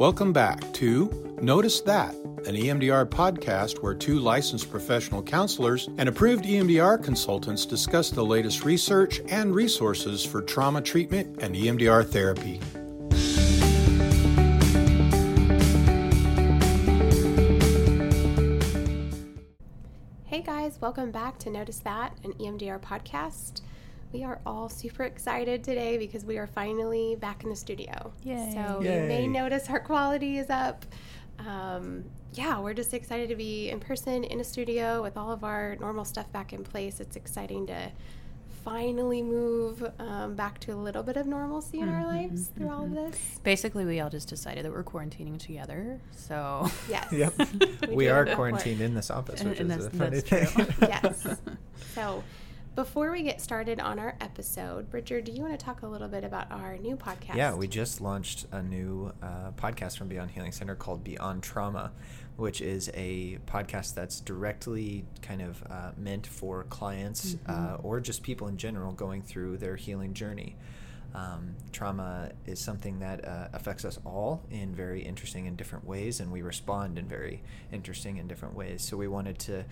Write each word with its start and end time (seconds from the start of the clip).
Welcome 0.00 0.32
back 0.32 0.72
to 0.72 1.36
Notice 1.42 1.82
That, 1.82 2.14
an 2.14 2.54
EMDR 2.54 3.04
podcast 3.04 3.82
where 3.82 3.92
two 3.92 4.18
licensed 4.18 4.70
professional 4.70 5.22
counselors 5.22 5.90
and 5.98 6.08
approved 6.08 6.46
EMDR 6.46 7.04
consultants 7.04 7.66
discuss 7.66 8.08
the 8.08 8.24
latest 8.24 8.64
research 8.64 9.20
and 9.28 9.54
resources 9.54 10.24
for 10.24 10.40
trauma 10.40 10.80
treatment 10.80 11.42
and 11.42 11.54
EMDR 11.54 12.08
therapy. 12.08 12.58
Hey 20.24 20.40
guys, 20.40 20.80
welcome 20.80 21.10
back 21.10 21.38
to 21.40 21.50
Notice 21.50 21.80
That, 21.80 22.16
an 22.24 22.32
EMDR 22.40 22.80
podcast. 22.80 23.60
We 24.12 24.24
are 24.24 24.40
all 24.44 24.68
super 24.68 25.04
excited 25.04 25.62
today 25.62 25.96
because 25.96 26.24
we 26.24 26.36
are 26.38 26.46
finally 26.48 27.16
back 27.20 27.44
in 27.44 27.50
the 27.50 27.56
studio. 27.56 28.12
Yay. 28.24 28.50
So 28.52 28.80
Yay. 28.82 29.02
you 29.02 29.08
may 29.08 29.26
notice 29.28 29.70
our 29.70 29.78
quality 29.80 30.38
is 30.38 30.50
up. 30.50 30.84
Um, 31.38 32.04
yeah, 32.32 32.58
we're 32.58 32.74
just 32.74 32.92
excited 32.92 33.28
to 33.28 33.36
be 33.36 33.70
in 33.70 33.78
person 33.78 34.24
in 34.24 34.40
a 34.40 34.44
studio 34.44 35.00
with 35.02 35.16
all 35.16 35.30
of 35.30 35.44
our 35.44 35.76
normal 35.76 36.04
stuff 36.04 36.30
back 36.32 36.52
in 36.52 36.64
place. 36.64 36.98
It's 37.00 37.14
exciting 37.14 37.68
to 37.68 37.90
finally 38.64 39.22
move 39.22 39.88
um, 40.00 40.34
back 40.34 40.58
to 40.60 40.72
a 40.72 40.74
little 40.76 41.02
bit 41.04 41.16
of 41.16 41.26
normalcy 41.26 41.78
in 41.78 41.88
our 41.88 42.04
lives 42.04 42.48
through 42.48 42.68
all 42.68 42.84
of 42.84 42.90
this. 42.92 43.38
Basically, 43.44 43.84
we 43.84 44.00
all 44.00 44.10
just 44.10 44.28
decided 44.28 44.64
that 44.64 44.72
we're 44.72 44.84
quarantining 44.84 45.38
together. 45.38 46.00
So, 46.16 46.68
Yes. 46.88 47.10
Yep. 47.12 47.32
We 47.88 47.94
we 47.94 48.08
are 48.08 48.26
quarantined 48.26 48.80
in 48.80 48.92
this 48.94 49.10
office, 49.10 49.42
which 49.44 49.60
and 49.60 49.70
is 49.70 49.86
a 49.86 49.88
that's- 49.88 49.98
funny 49.98 50.20
that's 50.20 50.52
thing. 50.52 50.66
true. 50.66 50.88
yes. 50.88 51.38
So, 51.94 52.22
before 52.74 53.10
we 53.10 53.22
get 53.22 53.40
started 53.40 53.80
on 53.80 53.98
our 53.98 54.16
episode, 54.20 54.90
Bridger, 54.90 55.20
do 55.20 55.32
you 55.32 55.42
want 55.42 55.58
to 55.58 55.64
talk 55.64 55.82
a 55.82 55.86
little 55.86 56.08
bit 56.08 56.24
about 56.24 56.50
our 56.52 56.78
new 56.78 56.96
podcast? 56.96 57.34
Yeah, 57.34 57.54
we 57.54 57.66
just 57.66 58.00
launched 58.00 58.46
a 58.52 58.62
new 58.62 59.12
uh, 59.22 59.50
podcast 59.56 59.98
from 59.98 60.08
Beyond 60.08 60.30
Healing 60.30 60.52
Center 60.52 60.74
called 60.74 61.02
Beyond 61.02 61.42
Trauma, 61.42 61.92
which 62.36 62.60
is 62.60 62.90
a 62.94 63.38
podcast 63.46 63.94
that's 63.94 64.20
directly 64.20 65.04
kind 65.20 65.42
of 65.42 65.62
uh, 65.68 65.90
meant 65.96 66.26
for 66.26 66.64
clients 66.64 67.36
uh, 67.46 67.78
or 67.82 68.00
just 68.00 68.22
people 68.22 68.46
in 68.48 68.56
general 68.56 68.92
going 68.92 69.22
through 69.22 69.56
their 69.58 69.76
healing 69.76 70.14
journey. 70.14 70.56
Um, 71.12 71.56
trauma 71.72 72.30
is 72.46 72.60
something 72.60 73.00
that 73.00 73.24
uh, 73.26 73.48
affects 73.52 73.84
us 73.84 73.98
all 74.06 74.42
in 74.50 74.74
very 74.74 75.02
interesting 75.02 75.48
and 75.48 75.56
different 75.56 75.84
ways, 75.84 76.20
and 76.20 76.30
we 76.30 76.42
respond 76.42 76.98
in 76.98 77.08
very 77.08 77.42
interesting 77.72 78.20
and 78.20 78.28
different 78.28 78.54
ways. 78.54 78.82
So 78.82 78.96
we 78.96 79.08
wanted 79.08 79.38
to 79.40 79.64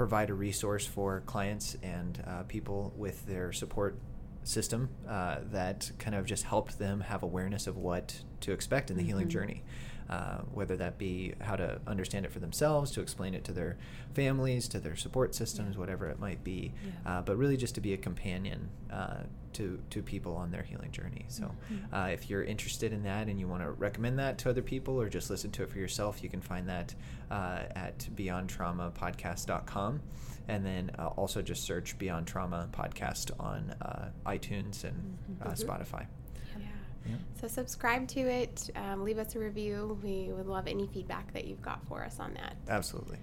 provide 0.00 0.30
a 0.30 0.34
resource 0.34 0.86
for 0.86 1.20
clients 1.26 1.76
and 1.82 2.24
uh, 2.26 2.42
people 2.44 2.90
with 2.96 3.26
their 3.26 3.52
support 3.52 3.98
system 4.44 4.88
uh, 5.06 5.36
that 5.52 5.90
kind 5.98 6.16
of 6.16 6.24
just 6.24 6.42
helped 6.44 6.78
them 6.78 7.00
have 7.02 7.22
awareness 7.22 7.66
of 7.66 7.76
what 7.76 8.22
to 8.40 8.50
expect 8.50 8.90
in 8.90 8.96
the 8.96 9.02
healing 9.02 9.26
Mhm. 9.26 9.30
journey. 9.30 9.62
Uh, 10.10 10.38
whether 10.52 10.76
that 10.76 10.98
be 10.98 11.32
how 11.40 11.54
to 11.54 11.80
understand 11.86 12.26
it 12.26 12.32
for 12.32 12.40
themselves, 12.40 12.90
to 12.90 13.00
explain 13.00 13.32
it 13.32 13.44
to 13.44 13.52
their 13.52 13.76
families, 14.12 14.66
to 14.66 14.80
their 14.80 14.96
support 14.96 15.36
systems, 15.36 15.78
whatever 15.78 16.08
it 16.08 16.18
might 16.18 16.42
be, 16.42 16.72
Yeah. 16.84 17.18
uh, 17.18 17.22
but 17.22 17.36
really 17.36 17.56
just 17.56 17.76
to 17.76 17.80
be 17.80 17.92
a 17.92 17.96
companion 17.96 18.70
uh, 18.90 19.22
to 19.52 19.80
to 19.90 20.02
people 20.02 20.34
on 20.36 20.50
their 20.50 20.62
healing 20.64 20.90
journey. 20.90 21.26
So, 21.28 21.54
Mhm. 21.72 21.92
uh, 21.92 22.10
if 22.12 22.28
you're 22.28 22.42
interested 22.42 22.92
in 22.92 23.04
that 23.04 23.28
and 23.28 23.38
you 23.38 23.46
want 23.46 23.62
to 23.62 23.70
recommend 23.70 24.18
that 24.18 24.36
to 24.38 24.50
other 24.50 24.62
people 24.62 25.00
or 25.00 25.08
just 25.08 25.30
listen 25.30 25.52
to 25.52 25.62
it 25.62 25.70
for 25.70 25.78
yourself, 25.78 26.24
you 26.24 26.28
can 26.28 26.40
find 26.40 26.68
that 26.68 26.94
uh, 27.30 27.62
at 27.76 28.08
beyondtraumapodcast.com. 28.16 30.00
And 30.48 30.66
then 30.66 30.90
uh, 30.98 31.06
also 31.08 31.42
just 31.42 31.62
search 31.62 31.96
Beyond 31.98 32.26
Trauma 32.26 32.68
Podcast 32.72 33.30
on 33.38 33.70
uh, 33.80 34.08
iTunes 34.26 34.82
and 34.82 35.16
uh, 35.40 35.50
Mhm. 35.50 35.64
Spotify. 35.64 36.06
Yeah. 37.06 37.14
So, 37.40 37.48
subscribe 37.48 38.06
to 38.08 38.20
it, 38.20 38.70
um, 38.76 39.04
leave 39.04 39.18
us 39.18 39.34
a 39.34 39.38
review. 39.38 39.98
We 40.02 40.32
would 40.32 40.46
love 40.46 40.66
any 40.66 40.86
feedback 40.86 41.32
that 41.32 41.46
you've 41.46 41.62
got 41.62 41.80
for 41.88 42.04
us 42.04 42.20
on 42.20 42.34
that. 42.34 42.56
Absolutely. 42.68 43.18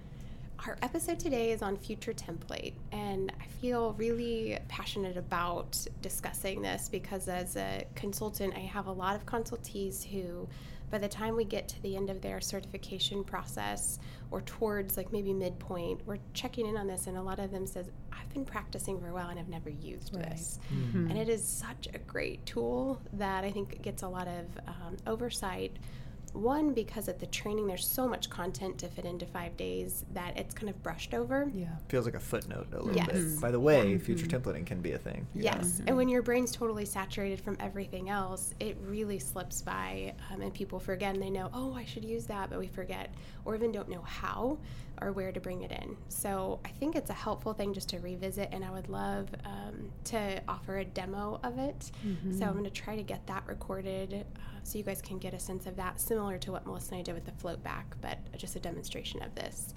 Our 0.66 0.76
episode 0.82 1.20
today 1.20 1.52
is 1.52 1.62
on 1.62 1.76
future 1.76 2.12
template, 2.12 2.72
and 2.90 3.32
I 3.40 3.46
feel 3.60 3.92
really 3.92 4.58
passionate 4.66 5.16
about 5.16 5.78
discussing 6.02 6.62
this 6.62 6.88
because 6.88 7.28
as 7.28 7.56
a 7.56 7.86
consultant, 7.94 8.54
I 8.56 8.60
have 8.60 8.88
a 8.88 8.92
lot 8.92 9.14
of 9.14 9.24
consultees 9.24 10.02
who, 10.04 10.48
by 10.90 10.98
the 10.98 11.08
time 11.08 11.36
we 11.36 11.44
get 11.44 11.68
to 11.68 11.82
the 11.82 11.96
end 11.96 12.10
of 12.10 12.20
their 12.20 12.40
certification 12.40 13.22
process 13.24 13.98
or 14.30 14.40
towards 14.42 14.96
like 14.96 15.12
maybe 15.12 15.32
midpoint, 15.32 16.00
we're 16.06 16.18
checking 16.34 16.66
in 16.66 16.76
on 16.76 16.86
this, 16.86 17.06
and 17.06 17.16
a 17.16 17.22
lot 17.22 17.38
of 17.38 17.50
them 17.50 17.66
says, 17.66 17.90
"I've 18.12 18.28
been 18.30 18.44
practicing 18.44 18.98
for 19.00 19.08
a 19.08 19.12
while 19.14 19.28
and 19.28 19.38
I've 19.38 19.48
never 19.48 19.70
used 19.70 20.14
Right. 20.14 20.30
this." 20.30 20.58
Mhm. 20.72 21.10
And 21.10 21.18
it 21.18 21.28
is 21.28 21.44
such 21.44 21.88
a 21.92 21.98
great 21.98 22.44
tool 22.46 23.00
that 23.14 23.44
I 23.44 23.50
think 23.50 23.82
gets 23.82 24.02
a 24.02 24.08
lot 24.08 24.28
of 24.28 24.44
um, 24.66 24.96
oversight. 25.06 25.76
One, 26.38 26.72
because 26.72 27.08
at 27.08 27.18
the 27.18 27.26
training, 27.26 27.66
there's 27.66 27.86
so 27.86 28.06
much 28.06 28.30
content 28.30 28.78
to 28.78 28.88
fit 28.88 29.04
into 29.04 29.26
five 29.26 29.56
days 29.56 30.04
that 30.14 30.38
it's 30.38 30.54
kind 30.54 30.70
of 30.70 30.80
brushed 30.82 31.12
over. 31.14 31.50
yeah. 31.54 31.66
Feels 31.88 32.04
like 32.04 32.14
a 32.14 32.20
footnote 32.20 32.68
a 32.72 32.76
little 32.76 32.94
Yes. 32.94 33.06
bit. 33.10 33.40
By 33.40 33.50
the 33.50 33.58
way, 33.58 33.92
Yeah. 33.92 33.98
future 33.98 34.26
templating 34.26 34.64
can 34.64 34.80
be 34.80 34.92
a 34.92 34.98
thing. 34.98 35.26
Yes. 35.34 35.80
Mhm. 35.80 35.88
And 35.88 35.96
when 35.96 36.08
your 36.08 36.22
brain's 36.22 36.52
totally 36.52 36.84
saturated 36.84 37.40
from 37.40 37.56
everything 37.58 38.08
else, 38.08 38.54
it 38.60 38.76
really 38.86 39.18
slips 39.18 39.62
by. 39.62 40.14
Um, 40.30 40.40
and 40.42 40.54
people 40.54 40.78
forget 40.78 41.14
and 41.14 41.22
they 41.22 41.30
know, 41.30 41.50
oh, 41.52 41.72
I 41.74 41.84
should 41.84 42.04
use 42.04 42.26
that, 42.26 42.50
but 42.50 42.58
we 42.60 42.68
forget 42.68 43.12
or 43.44 43.54
even 43.56 43.72
don't 43.72 43.88
know 43.88 44.02
how 44.02 44.58
or 45.00 45.12
where 45.12 45.32
to 45.32 45.40
bring 45.40 45.62
it 45.62 45.70
in. 45.72 45.96
So 46.08 46.60
I 46.64 46.68
think 46.68 46.96
it's 46.96 47.10
a 47.10 47.14
helpful 47.14 47.52
thing 47.54 47.72
just 47.74 47.88
to 47.90 47.98
revisit. 47.98 48.48
And 48.52 48.64
I 48.64 48.70
would 48.70 48.88
love 48.88 49.28
um, 49.44 49.90
to 50.04 50.40
offer 50.48 50.78
a 50.78 50.84
demo 50.84 51.40
of 51.42 51.58
it. 51.58 51.90
So 52.38 52.44
I'm 52.46 52.52
going 52.52 52.64
to 52.64 52.70
try 52.70 52.96
to 52.96 53.02
get 53.02 53.26
that 53.26 53.44
recorded 53.46 54.24
uh, 54.36 54.40
so 54.62 54.78
you 54.78 54.84
guys 54.84 55.00
can 55.00 55.18
get 55.18 55.34
a 55.34 55.38
sense 55.38 55.66
of 55.66 55.76
that, 55.76 56.00
similar 56.00 56.38
to 56.38 56.52
what 56.52 56.66
Melissa 56.66 56.92
and 56.94 57.00
I 57.00 57.02
did 57.02 57.14
with 57.14 57.24
the 57.24 57.32
float 57.32 57.62
back, 57.62 57.96
but 58.00 58.18
just 58.36 58.54
a 58.56 58.60
demonstration 58.60 59.22
of 59.22 59.34
this. 59.34 59.74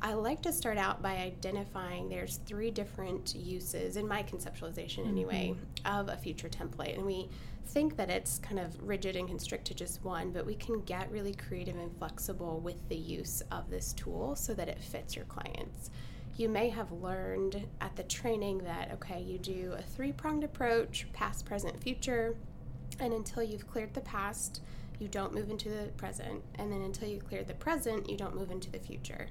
I 0.00 0.12
like 0.12 0.42
to 0.42 0.52
start 0.52 0.78
out 0.78 1.02
by 1.02 1.16
identifying 1.16 2.08
there's 2.08 2.38
three 2.46 2.70
different 2.70 3.34
uses, 3.34 3.96
in 3.96 4.06
my 4.06 4.22
conceptualization 4.22 5.00
mm-hmm. 5.00 5.08
anyway, 5.08 5.54
of 5.84 6.08
a 6.08 6.16
future 6.16 6.48
template. 6.48 6.94
And 6.94 7.04
we 7.04 7.28
think 7.66 7.96
that 7.96 8.08
it's 8.08 8.38
kind 8.38 8.60
of 8.60 8.80
rigid 8.80 9.16
and 9.16 9.28
can 9.28 9.38
strict 9.38 9.66
to 9.66 9.74
just 9.74 10.04
one, 10.04 10.30
but 10.30 10.46
we 10.46 10.54
can 10.54 10.80
get 10.82 11.10
really 11.10 11.34
creative 11.34 11.76
and 11.76 11.94
flexible 11.98 12.60
with 12.60 12.88
the 12.88 12.96
use 12.96 13.42
of 13.50 13.70
this 13.70 13.92
tool 13.92 14.36
so 14.36 14.54
that 14.54 14.68
it 14.68 14.80
fits 14.80 15.16
your 15.16 15.24
clients. 15.26 15.90
You 16.36 16.48
may 16.48 16.68
have 16.68 16.92
learned 16.92 17.66
at 17.80 17.96
the 17.96 18.04
training 18.04 18.58
that, 18.58 18.92
okay, 18.92 19.20
you 19.20 19.38
do 19.38 19.74
a 19.76 19.82
three 19.82 20.12
pronged 20.12 20.44
approach 20.44 21.06
past, 21.12 21.44
present, 21.44 21.82
future. 21.82 22.36
And 23.00 23.12
until 23.12 23.42
you've 23.42 23.68
cleared 23.68 23.94
the 23.94 24.00
past, 24.00 24.62
you 25.00 25.08
don't 25.08 25.34
move 25.34 25.50
into 25.50 25.68
the 25.68 25.90
present. 25.96 26.42
And 26.54 26.72
then 26.72 26.82
until 26.82 27.08
you 27.08 27.18
clear 27.20 27.42
the 27.42 27.54
present, 27.54 28.08
you 28.08 28.16
don't 28.16 28.36
move 28.36 28.52
into 28.52 28.70
the 28.70 28.78
future. 28.78 29.26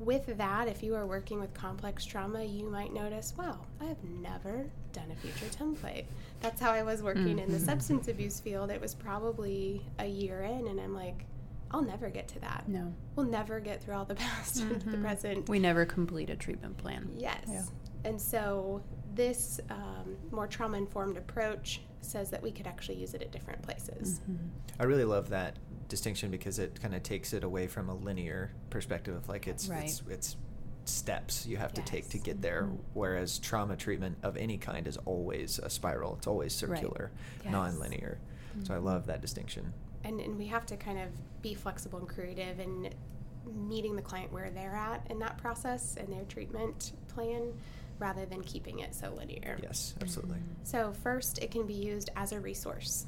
With 0.00 0.36
that, 0.38 0.68
if 0.68 0.82
you 0.82 0.94
are 0.94 1.06
working 1.06 1.40
with 1.40 1.52
complex 1.54 2.04
trauma, 2.04 2.44
you 2.44 2.64
might 2.70 2.92
notice, 2.92 3.34
wow, 3.36 3.58
I 3.80 3.84
have 3.86 4.02
never 4.04 4.70
done 4.92 5.10
a 5.10 5.16
future 5.16 5.46
template. 5.46 6.04
That's 6.40 6.60
how 6.60 6.70
I 6.70 6.82
was 6.84 7.02
working 7.02 7.38
in 7.40 7.50
the 7.50 7.58
Mhm. 7.58 7.64
substance 7.66 8.06
abuse 8.08 8.38
field. 8.38 8.70
It 8.70 8.80
was 8.80 8.94
probably 8.94 9.84
a 9.98 10.06
year 10.06 10.42
in, 10.42 10.68
and 10.68 10.80
I'm 10.80 10.94
like, 10.94 11.26
I'll 11.72 11.82
never 11.82 12.08
get 12.10 12.28
to 12.28 12.38
that. 12.40 12.64
No. 12.68 12.94
We'll 13.16 13.26
never 13.26 13.60
get 13.60 13.82
through 13.82 13.94
all 13.94 14.04
the 14.04 14.14
past 14.14 14.60
into 14.62 14.88
the 14.90 14.96
Mhm. 14.96 15.02
present. 15.02 15.48
We 15.48 15.58
never 15.58 15.84
complete 15.84 16.30
a 16.30 16.36
treatment 16.36 16.78
plan. 16.78 17.10
Yes. 17.16 17.44
Yeah. 17.48 17.64
And 18.04 18.20
so 18.20 18.82
this 19.14 19.60
um, 19.68 20.16
more 20.30 20.46
trauma 20.46 20.78
informed 20.78 21.16
approach 21.16 21.82
says 22.00 22.30
that 22.30 22.40
we 22.40 22.52
could 22.52 22.66
actually 22.68 22.94
use 22.98 23.12
it 23.14 23.20
at 23.20 23.32
different 23.32 23.60
places. 23.62 24.20
Mhm. 24.30 24.36
I 24.78 24.84
really 24.84 25.04
love 25.04 25.28
that 25.30 25.56
distinction 25.88 26.30
because 26.30 26.58
it 26.58 26.80
kind 26.80 26.94
of 26.94 27.02
takes 27.02 27.32
it 27.32 27.42
away 27.44 27.66
from 27.66 27.88
a 27.88 27.94
linear 27.94 28.50
perspective 28.70 29.14
of 29.16 29.28
like 29.28 29.46
it's 29.46 29.68
Right. 29.68 29.84
it's 29.84 30.02
it's 30.08 30.36
steps 30.84 31.46
you 31.46 31.56
have 31.58 31.74
to 31.74 31.82
take 31.82 32.08
to 32.08 32.18
get 32.18 32.40
there 32.40 32.62
Mhm. 32.62 32.78
whereas 32.94 33.38
trauma 33.38 33.76
treatment 33.76 34.16
of 34.22 34.36
any 34.38 34.56
kind 34.56 34.86
is 34.86 34.96
always 35.04 35.58
a 35.58 35.68
spiral 35.68 36.14
it's 36.16 36.26
always 36.26 36.52
Right. 36.62 36.78
circular 36.80 37.10
Yes. 37.44 37.52
non-linear 37.52 38.18
so 38.62 38.74
i 38.74 38.78
Mhm. 38.78 38.84
love 38.84 39.06
that 39.06 39.20
distinction 39.20 39.72
And, 40.04 40.20
and 40.20 40.38
we 40.38 40.46
have 40.46 40.64
to 40.66 40.76
kind 40.76 40.98
of 40.98 41.08
be 41.42 41.52
flexible 41.54 41.98
and 41.98 42.08
creative 42.08 42.58
in 42.60 42.90
meeting 43.44 43.96
the 43.96 44.02
client 44.02 44.32
where 44.32 44.50
they're 44.50 44.74
at 44.76 45.06
in 45.10 45.18
that 45.18 45.36
process 45.38 45.96
and 45.96 46.08
their 46.12 46.24
treatment 46.24 46.92
plan 47.08 47.52
rather 47.98 48.24
than 48.24 48.42
keeping 48.42 48.78
it 48.78 48.94
so 48.94 49.12
linear. 49.14 49.58
yes 49.62 49.94
absolutely 50.00 50.38
So, 50.64 50.92
first, 50.92 51.38
it 51.38 51.50
can 51.50 51.66
be 51.66 51.74
used 51.74 52.10
as 52.16 52.32
a 52.32 52.40
resource. 52.40 53.06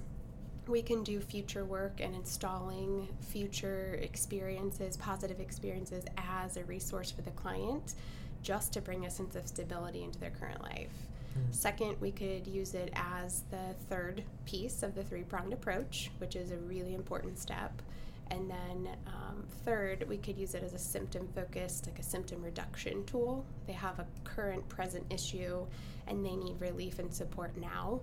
We 0.70 0.82
can 0.82 1.02
do 1.02 1.19
future 1.19 1.64
work 1.64 1.99
and 1.99 2.14
installing 2.14 3.08
future 3.20 3.99
experiences, 4.00 4.96
positive 4.96 5.40
experiences, 5.40 6.05
as 6.17 6.56
a 6.56 6.62
resource 6.62 7.11
for 7.11 7.22
the 7.22 7.32
client 7.32 7.94
just 8.43 8.72
to 8.75 8.81
bring 8.81 9.05
a 9.05 9.11
sense 9.11 9.34
of 9.34 9.49
stability 9.49 10.05
into 10.05 10.20
their 10.20 10.31
current 10.31 10.62
life. 10.62 10.93
Mm. 11.37 11.52
Second, 11.52 11.96
we 12.00 12.12
could 12.12 12.46
use 12.46 12.75
it 12.75 12.93
as 12.94 13.43
the 13.50 13.75
third 13.88 14.22
piece 14.46 14.84
of 14.84 14.94
the 14.94 15.02
three 15.02 15.25
pronged 15.25 15.52
approach, 15.52 16.12
which 16.19 16.37
is 16.37 16.52
a 16.52 16.56
really 16.58 16.94
important 16.94 17.40
step. 17.40 17.82
And 18.31 18.49
then, 18.49 18.88
um, 19.08 19.44
third, 19.64 20.06
we 20.08 20.19
could 20.19 20.38
use 20.38 20.55
it 20.55 20.62
as 20.62 20.72
a 20.72 20.78
symptom 20.78 21.26
focused, 21.34 21.88
like 21.88 21.99
a 21.99 22.05
symptom 22.05 22.43
reduction 22.43 23.05
tool. 23.06 23.44
They 23.67 23.72
have 23.72 23.99
a 23.99 24.06
current 24.22 24.69
present 24.69 25.05
issue 25.11 25.67
and 26.06 26.25
they 26.25 26.37
need 26.37 26.61
relief 26.61 27.00
and 27.00 27.12
support 27.12 27.56
now 27.56 28.00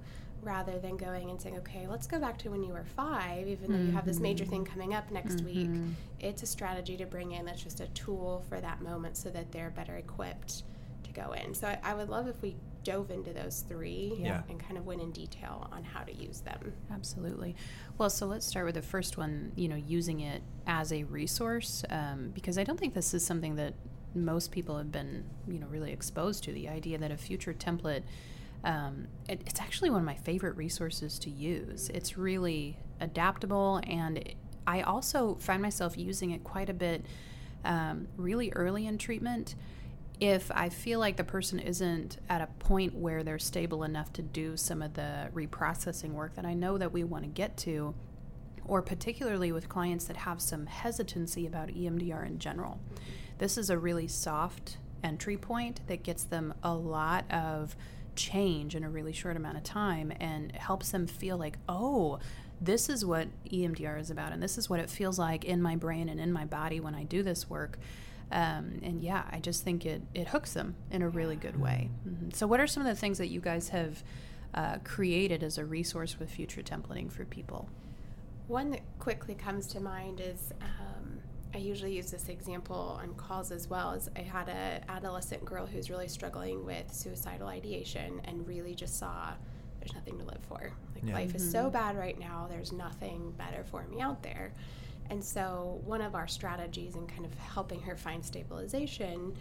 rather 0.48 0.80
than 0.80 0.96
going 0.98 1.30
and 1.30 1.40
saying, 1.40 1.58
okay, 1.58 1.86
let's 1.88 2.08
go 2.08 2.18
back 2.20 2.38
to 2.40 2.50
when 2.50 2.64
you 2.64 2.72
were 2.74 2.86
five, 2.96 3.48
even 3.48 3.72
though 3.72 3.78
you 3.78 3.92
have 3.92 4.06
this 4.06 4.20
major 4.20 4.46
thing 4.46 4.64
coming 4.66 4.94
up 4.94 5.12
next 5.12 5.42
week. 5.42 5.70
It's 6.20 6.42
a 6.42 6.46
strategy 6.48 6.96
to 6.98 7.06
bring 7.06 7.34
in 7.34 7.46
that's 7.46 7.62
just 7.62 7.82
a 7.82 7.88
tool 7.88 8.44
for 8.50 8.60
that 8.62 8.82
moment 8.82 9.18
so 9.18 9.30
that 9.30 9.52
they're 9.52 9.70
better 9.70 9.98
equipped 9.98 10.64
to 11.04 11.12
go 11.12 11.34
in. 11.34 11.54
So 11.54 11.68
I, 11.68 11.80
I 11.84 11.94
would 11.94 12.10
love 12.10 12.28
if 12.28 12.42
we 12.42 12.56
dove 12.84 13.12
into 13.12 13.34
those 13.34 13.66
three 13.68 14.14
Yeah. 14.18 14.44
and 14.50 14.58
kind 14.60 14.78
of 14.78 14.86
went 14.86 15.02
in 15.02 15.12
detail 15.12 15.68
on 15.74 15.84
how 15.84 16.02
to 16.04 16.14
use 16.14 16.40
them. 16.40 16.74
Absolutely. 16.92 17.54
Well, 17.98 18.10
so 18.10 18.26
let's 18.26 18.46
start 18.46 18.66
with 18.66 18.76
the 18.76 18.82
first 18.82 19.18
one, 19.18 19.52
you 19.58 19.68
know, 19.68 19.76
using 19.76 20.22
it 20.22 20.42
as 20.66 20.94
a 20.94 21.04
resource, 21.04 21.84
um, 21.90 22.32
because 22.34 22.58
I 22.58 22.64
don't 22.64 22.80
think 22.80 22.94
this 22.94 23.14
is 23.14 23.26
something 23.26 23.58
that 23.58 23.74
most 24.16 24.52
people 24.52 24.78
have 24.78 24.92
been, 24.92 25.26
you 25.48 25.60
know, 25.60 25.68
really 25.68 25.92
exposed 25.92 26.46
to. 26.46 26.54
The 26.54 26.70
idea 26.70 26.98
that 26.98 27.12
a 27.12 27.18
future 27.18 27.54
template, 27.54 28.04
um, 28.68 29.08
it, 29.30 29.42
it's 29.46 29.62
actually 29.62 29.90
one 29.90 30.00
of 30.00 30.06
my 30.06 30.16
favorite 30.16 30.58
resources 30.58 31.18
to 31.20 31.30
use. 31.30 31.90
It's 31.94 32.18
really 32.18 32.78
adaptable, 33.00 33.80
and 33.88 34.36
I 34.68 34.82
also 34.82 35.36
find 35.36 35.62
myself 35.62 35.98
using 35.98 36.32
it 36.32 36.44
quite 36.44 36.70
a 36.70 36.74
bit 36.74 37.06
um, 37.64 38.10
really 38.18 38.52
early 38.52 38.86
in 38.86 38.98
treatment 38.98 39.56
if 40.20 40.52
I 40.52 40.70
feel 40.70 41.00
like 41.00 41.16
the 41.16 41.24
person 41.24 41.60
isn't 41.60 42.18
at 42.28 42.42
a 42.42 42.48
point 42.60 42.94
where 42.94 43.24
they're 43.24 43.40
stable 43.40 43.84
enough 43.84 44.12
to 44.14 44.22
do 44.22 44.58
some 44.58 44.82
of 44.82 44.96
the 44.96 45.30
reprocessing 45.34 46.12
work 46.12 46.36
that 46.36 46.46
I 46.46 46.54
know 46.54 46.78
that 46.78 46.92
we 46.92 47.04
want 47.04 47.24
to 47.24 47.30
get 47.30 47.56
to, 47.58 47.96
or 48.66 48.82
particularly 48.82 49.52
with 49.54 49.70
clients 49.70 50.06
that 50.06 50.18
have 50.18 50.42
some 50.42 50.66
hesitancy 50.66 51.46
about 51.46 51.70
EMDR 51.70 52.26
in 52.26 52.40
general, 52.40 52.82
this 53.38 53.58
is 53.58 53.70
a 53.70 53.78
really 53.78 54.08
soft 54.08 54.78
entry 55.04 55.38
point 55.38 55.82
that 55.88 56.04
gets 56.04 56.24
them 56.24 56.54
a 56.64 56.74
lot 56.74 57.32
of 57.32 57.78
change 58.18 58.76
in 58.76 58.84
a 58.84 58.90
really 58.90 59.14
short 59.14 59.38
amount 59.38 59.56
of 59.58 59.64
time 59.64 60.12
and 60.20 60.52
helps 60.52 60.92
them 60.92 61.08
feel 61.08 61.38
like, 61.38 61.58
oh, 61.70 62.20
this 62.60 62.90
is 62.90 63.06
what 63.06 63.28
EMDR 63.52 64.00
is 64.00 64.10
about, 64.10 64.32
and 64.32 64.42
this 64.42 64.58
is 64.58 64.70
what 64.70 64.80
it 64.80 64.90
feels 64.90 65.18
like 65.20 65.46
in 65.46 65.62
my 65.62 65.76
brain 65.76 66.10
and 66.10 66.20
in 66.20 66.34
my 66.34 66.44
body 66.44 66.80
when 66.80 66.96
I 66.96 67.04
do 67.04 67.24
this 67.24 67.50
work. 67.50 67.78
Um, 68.32 68.80
and 68.84 69.02
yeah, 69.02 69.24
I 69.32 69.40
just 69.40 69.64
think 69.64 69.86
it, 69.86 70.02
it 70.14 70.28
hooks 70.30 70.54
them 70.54 70.76
in 70.92 71.02
a 71.02 71.08
really 71.08 71.38
good 71.38 71.60
way. 71.62 71.90
Mhm. 72.06 72.36
So, 72.36 72.46
what 72.46 72.60
are 72.60 72.68
some 72.68 72.82
of 72.82 72.88
the 72.88 73.00
things 73.00 73.20
that 73.20 73.28
you 73.28 73.40
guys 73.40 73.70
have 73.70 74.04
uh, 74.54 74.78
created 74.84 75.44
as 75.44 75.58
a 75.58 75.64
resource 75.66 76.20
with 76.20 76.30
future 76.30 76.62
templating 76.62 77.12
for 77.12 77.24
people? 77.26 77.70
One 78.48 78.72
that 78.72 78.82
quickly 79.00 79.36
comes 79.36 79.68
to 79.68 79.80
mind 79.80 80.20
is 80.20 80.52
um, 80.62 81.17
I 81.54 81.60
usually 81.60 81.96
use 81.96 82.12
this 82.12 82.30
example 82.30 83.00
on 83.02 83.14
calls 83.16 83.52
as 83.52 83.68
well. 83.68 83.92
Is 83.94 84.10
I 84.16 84.22
had 84.22 84.50
a 84.50 84.82
adolescent 84.90 85.44
girl 85.46 85.66
who's 85.66 85.90
really 85.90 86.08
struggling 86.08 86.66
with 86.66 86.94
suicidal 86.94 87.48
ideation 87.48 88.22
and 88.26 88.48
really 88.48 88.76
just 88.76 88.98
saw 88.98 89.32
there's 89.80 89.94
nothing 89.94 90.18
to 90.20 90.26
live 90.26 90.44
for. 90.48 90.72
Like 90.96 91.04
Yeah. 91.04 91.14
life 91.14 91.36
is 91.36 91.50
so 91.50 91.70
bad 91.70 91.98
right 91.98 92.20
now. 92.20 92.48
There's 92.50 92.72
nothing 92.72 93.32
better 93.38 93.64
for 93.64 93.84
me 93.88 94.02
out 94.02 94.22
there. 94.24 94.52
And 95.10 95.24
so 95.24 95.80
one 95.86 96.02
of 96.02 96.16
our 96.16 96.28
strategies 96.28 96.96
in 96.96 97.08
kind 97.08 97.26
of 97.26 97.34
helping 97.36 97.82
her 97.84 97.96
find 97.96 98.24
stabilization 98.26 99.34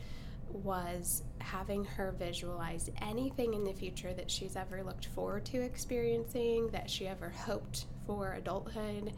was 0.48 1.22
having 1.38 1.84
her 1.84 2.12
visualize 2.12 2.88
anything 3.02 3.52
in 3.54 3.64
the 3.64 3.72
future 3.72 4.14
that 4.14 4.30
she's 4.30 4.54
ever 4.54 4.82
looked 4.84 5.06
forward 5.06 5.44
to 5.46 5.60
experiencing, 5.60 6.68
that 6.68 6.88
she 6.88 7.08
ever 7.08 7.30
hoped 7.30 7.86
for 8.06 8.34
adulthood. 8.34 9.12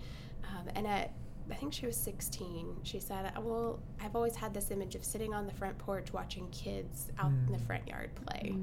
Um, 0.45 0.69
and 0.75 0.87
at, 0.87 1.13
I 1.51 1.55
think 1.55 1.73
she 1.73 1.87
was 1.87 1.97
16, 1.97 2.77
she 2.83 3.01
said, 3.01 3.33
Well, 3.41 3.81
I've 4.01 4.15
always 4.15 4.37
had 4.37 4.53
this 4.55 4.71
image 4.71 4.95
of 4.95 5.05
sitting 5.05 5.33
on 5.35 5.47
the 5.47 5.53
front 5.55 5.79
porch 5.79 6.13
watching 6.13 6.49
kids 6.51 7.11
out 7.19 7.33
in 7.47 7.53
the 7.53 7.59
front 7.59 7.87
yard 7.89 8.11
play. 8.27 8.55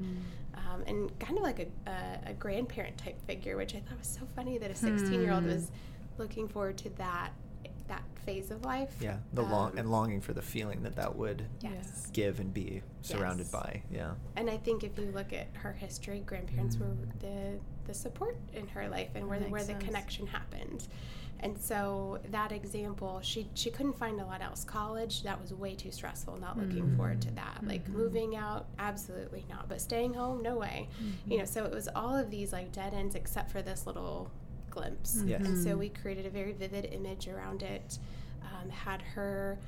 Um, 0.54 0.82
and 0.86 1.18
kind 1.18 1.36
of 1.38 1.44
like 1.44 1.60
a, 1.60 1.90
a, 1.90 2.30
a 2.30 2.32
grandparent 2.34 2.96
type 2.98 3.20
figure, 3.26 3.56
which 3.56 3.74
I 3.74 3.80
thought 3.80 3.98
was 3.98 4.08
so 4.08 4.26
funny 4.34 4.58
that 4.58 4.70
a 4.70 4.74
16 4.74 5.20
year 5.22 5.32
old 5.32 5.42
Hmm. 5.42 5.50
was 5.50 5.70
looking 6.18 6.48
forward 6.48 6.76
to 6.78 6.90
that 6.96 7.30
that 7.88 8.02
phase 8.24 8.50
of 8.50 8.64
life. 8.64 8.96
Yeah, 9.00 9.18
the 9.32 9.42
long 9.42 9.70
Um, 9.72 9.78
and 9.78 9.90
longing 9.92 10.20
for 10.20 10.32
the 10.32 10.42
feeling 10.42 10.82
that 10.82 10.96
that 10.96 11.14
would 11.14 11.46
Yes. 11.60 12.10
give 12.12 12.40
and 12.40 12.52
be 12.52 12.82
surrounded 13.02 13.44
Yes. 13.44 13.52
by. 13.52 13.82
Yeah. 13.92 14.14
And 14.34 14.50
I 14.50 14.56
think 14.56 14.82
if 14.82 14.98
you 14.98 15.12
look 15.12 15.32
at 15.32 15.46
her 15.54 15.72
history, 15.72 16.18
grandparents 16.26 16.76
were 16.78 16.86
Mm. 16.86 17.20
the 17.20 17.58
the 17.86 17.94
support 17.94 18.36
in 18.52 18.66
her 18.66 18.88
life 18.88 19.10
and 19.14 19.28
where 19.28 19.38
That 19.38 19.44
the, 19.44 19.50
where 19.52 19.64
makes 19.64 19.78
the 19.78 19.86
connection 19.86 20.26
happened. 20.26 20.88
And 21.40 21.56
so 21.58 22.18
that 22.30 22.50
example, 22.50 23.20
she 23.22 23.48
she 23.54 23.70
couldn't 23.70 23.98
find 23.98 24.20
a 24.20 24.24
lot 24.24 24.40
else. 24.42 24.64
College, 24.64 25.22
that 25.24 25.40
was 25.40 25.52
way 25.52 25.74
too 25.74 25.90
stressful. 25.90 26.38
Not 26.38 26.58
looking 26.58 26.96
forward 26.96 27.20
to 27.22 27.30
that. 27.32 27.60
Like 27.62 27.84
Mhm. 27.86 27.92
moving 27.94 28.36
out, 28.36 28.66
absolutely 28.78 29.44
not. 29.48 29.68
But 29.68 29.80
staying 29.80 30.14
home, 30.14 30.42
no 30.42 30.56
way. 30.56 30.88
You 31.26 31.38
know, 31.38 31.44
so 31.44 31.64
it 31.64 31.72
was 31.72 31.88
all 31.94 32.16
of 32.16 32.30
these 32.30 32.52
like 32.52 32.72
dead 32.72 32.94
ends 32.94 33.14
except 33.14 33.50
for 33.50 33.60
this 33.62 33.86
little 33.86 34.30
glimpse. 34.70 35.22
Yes. 35.26 35.42
And 35.44 35.62
so 35.62 35.76
we 35.76 35.88
created 35.90 36.26
a 36.26 36.30
very 36.30 36.52
vivid 36.52 36.86
image 36.92 37.28
around 37.28 37.62
it. 37.62 37.98
Um, 38.42 38.70
had 38.70 39.02
her 39.02 39.58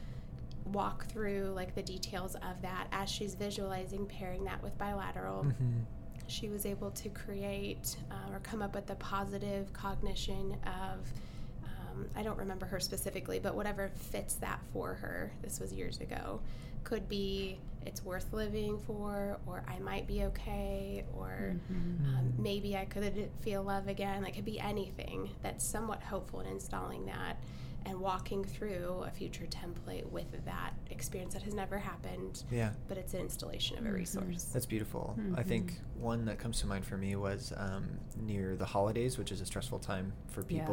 walk 0.72 1.06
through 1.06 1.52
like 1.54 1.74
the 1.74 1.82
details 1.82 2.34
of 2.36 2.60
that 2.62 2.88
as 2.92 3.08
she's 3.10 3.34
visualizing 3.34 4.06
pairing 4.06 4.44
that 4.44 4.62
with 4.62 4.76
bilateral 4.76 5.44
Mhm. 5.44 5.84
she 6.26 6.50
was 6.50 6.66
able 6.66 6.90
to 6.90 7.08
create 7.08 7.96
uh, 8.10 8.32
or 8.34 8.38
come 8.40 8.60
up 8.60 8.74
with 8.74 8.90
a 8.90 8.94
positive 8.96 9.72
cognition 9.72 10.52
of 10.66 11.10
um, 11.98 12.08
i 12.16 12.22
don't 12.22 12.38
remember 12.38 12.66
her 12.66 12.80
specifically 12.80 13.38
but 13.38 13.54
whatever 13.54 13.88
fits 14.10 14.34
that 14.34 14.60
for 14.72 14.94
her 14.94 15.32
this 15.42 15.60
was 15.60 15.72
years 15.72 16.00
ago 16.00 16.40
could 16.84 17.08
be 17.08 17.58
it's 17.86 18.04
worth 18.04 18.32
living 18.32 18.78
for 18.86 19.38
or 19.46 19.62
i 19.68 19.78
might 19.80 20.06
be 20.06 20.24
okay 20.24 21.04
or 21.16 21.54
um, 21.70 22.32
maybe 22.38 22.76
i 22.76 22.84
could 22.84 23.28
feel 23.40 23.62
love 23.62 23.88
again 23.88 24.22
like 24.22 24.32
it 24.32 24.36
could 24.36 24.44
be 24.44 24.60
anything 24.60 25.28
that's 25.42 25.64
somewhat 25.64 26.02
hopeful 26.02 26.40
in 26.40 26.46
installing 26.46 27.06
that 27.06 27.38
and 27.86 27.98
walking 27.98 28.44
through 28.44 29.02
a 29.06 29.10
future 29.10 29.46
template 29.46 30.04
with 30.10 30.26
that 30.44 30.72
experience 30.90 31.32
that 31.32 31.42
has 31.42 31.54
never 31.54 31.78
happened 31.78 32.42
Yeah. 32.50 32.72
but 32.88 32.98
it's 32.98 33.14
an 33.14 33.20
installation 33.20 33.78
of 33.78 33.86
a 33.86 33.88
Mhm. 33.88 33.94
resource 33.94 34.44
That's 34.52 34.66
beautiful. 34.66 35.16
I 35.36 35.42
think 35.42 35.80
one 35.98 36.24
that 36.26 36.38
comes 36.38 36.60
to 36.60 36.66
mind 36.66 36.84
for 36.84 36.96
me 36.98 37.16
was 37.16 37.52
um, 37.56 37.86
near 38.20 38.56
the 38.56 38.66
holidays, 38.66 39.16
which 39.16 39.30
is 39.32 39.40
a 39.40 39.46
stressful 39.46 39.78
time 39.78 40.12
for 40.26 40.44
Yeah. 40.48 40.66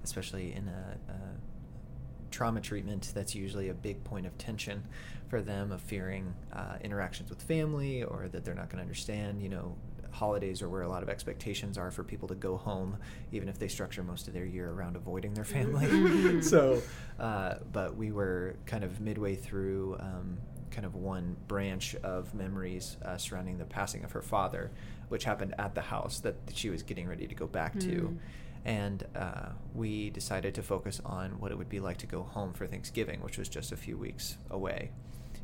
People, 0.00 0.04
especially 0.04 0.52
in 0.52 0.68
a, 0.68 1.12
a 1.12 2.30
trauma 2.30 2.60
treatment. 2.60 3.12
That's 3.14 3.34
usually 3.34 3.68
a 3.68 3.74
big 3.74 4.02
point 4.04 4.26
of 4.26 4.36
tension 4.38 4.84
for 5.28 5.42
them 5.42 5.72
of 5.72 5.80
fearing 5.80 6.34
uh, 6.52 6.76
interactions 6.82 7.30
with 7.30 7.42
family 7.42 8.02
or 8.02 8.28
that 8.28 8.44
they're 8.44 8.54
not 8.54 8.68
going 8.68 8.78
to 8.78 8.82
understand. 8.82 9.42
You 9.42 9.48
know, 9.48 9.76
holidays 10.10 10.62
are 10.62 10.68
where 10.68 10.82
a 10.82 10.88
lot 10.88 11.02
of 11.02 11.08
expectations 11.08 11.78
are 11.78 11.90
for 11.90 12.04
people 12.04 12.28
to 12.28 12.34
go 12.34 12.56
home, 12.56 12.96
even 13.32 13.48
if 13.48 13.58
they 13.58 13.68
structure 13.68 14.02
most 14.02 14.28
of 14.28 14.34
their 14.34 14.46
year 14.46 14.70
around 14.70 14.96
avoiding 14.96 15.34
their 15.34 15.44
family. 15.44 16.40
So, 16.42 16.82
uh, 17.18 17.56
but 17.72 17.96
we 17.96 18.12
were 18.12 18.56
kind 18.66 18.84
of 18.84 19.00
midway 19.00 19.36
through 19.36 19.96
um, 20.00 20.38
kind 20.70 20.86
of 20.86 20.94
one 20.94 21.36
branch 21.48 21.94
of 22.02 22.34
memories 22.34 22.96
uh, 23.04 23.16
surrounding 23.16 23.58
the 23.58 23.64
passing 23.64 24.04
of 24.04 24.12
her 24.12 24.22
father, 24.22 24.70
which 25.08 25.24
happened 25.24 25.54
at 25.58 25.74
the 25.74 25.80
house 25.80 26.20
that 26.20 26.36
she 26.54 26.70
was 26.70 26.82
getting 26.82 27.08
ready 27.08 27.26
to 27.26 27.34
go 27.34 27.46
back 27.46 27.78
to. 27.80 28.18
And 28.64 29.04
uh, 29.16 29.50
we 29.74 30.10
decided 30.10 30.54
to 30.56 30.62
focus 30.62 31.00
on 31.04 31.38
what 31.40 31.50
it 31.50 31.56
would 31.58 31.68
be 31.70 31.80
like 31.80 31.96
to 31.98 32.06
go 32.06 32.22
home 32.22 32.52
for 32.52 32.66
Thanksgiving, 32.66 33.20
which 33.22 33.38
was 33.38 33.48
just 33.48 33.72
a 33.72 33.76
few 33.76 33.96
weeks 33.96 34.36
away. 34.50 34.90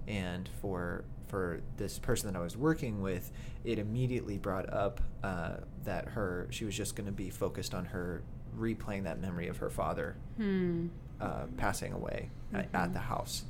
And 0.07 0.49
for 0.61 1.05
for 1.29 1.61
this 1.77 1.99
person 1.99 2.33
that 2.33 2.39
I 2.39 2.43
was 2.43 2.57
working 2.57 3.03
with, 3.03 3.33
it 3.65 3.81
immediately 3.81 4.39
brought 4.39 4.73
up 4.73 5.01
uh, 5.25 5.57
that 5.85 6.07
her 6.11 6.47
she 6.51 6.65
was 6.65 6.77
just 6.77 6.95
going 6.95 7.07
to 7.07 7.13
be 7.13 7.31
focused 7.31 7.75
on 7.75 7.85
her 7.87 8.23
replaying 8.57 9.05
that 9.05 9.21
memory 9.21 9.49
of 9.49 9.57
her 9.59 9.69
father 9.71 10.17
Hmm. 10.37 10.87
uh, 11.21 11.47
passing 11.57 11.93
away 11.93 12.31
at, 12.55 12.67
at 12.75 12.91
Mhm. 12.91 12.93
the 12.93 12.99
house. 13.01 13.45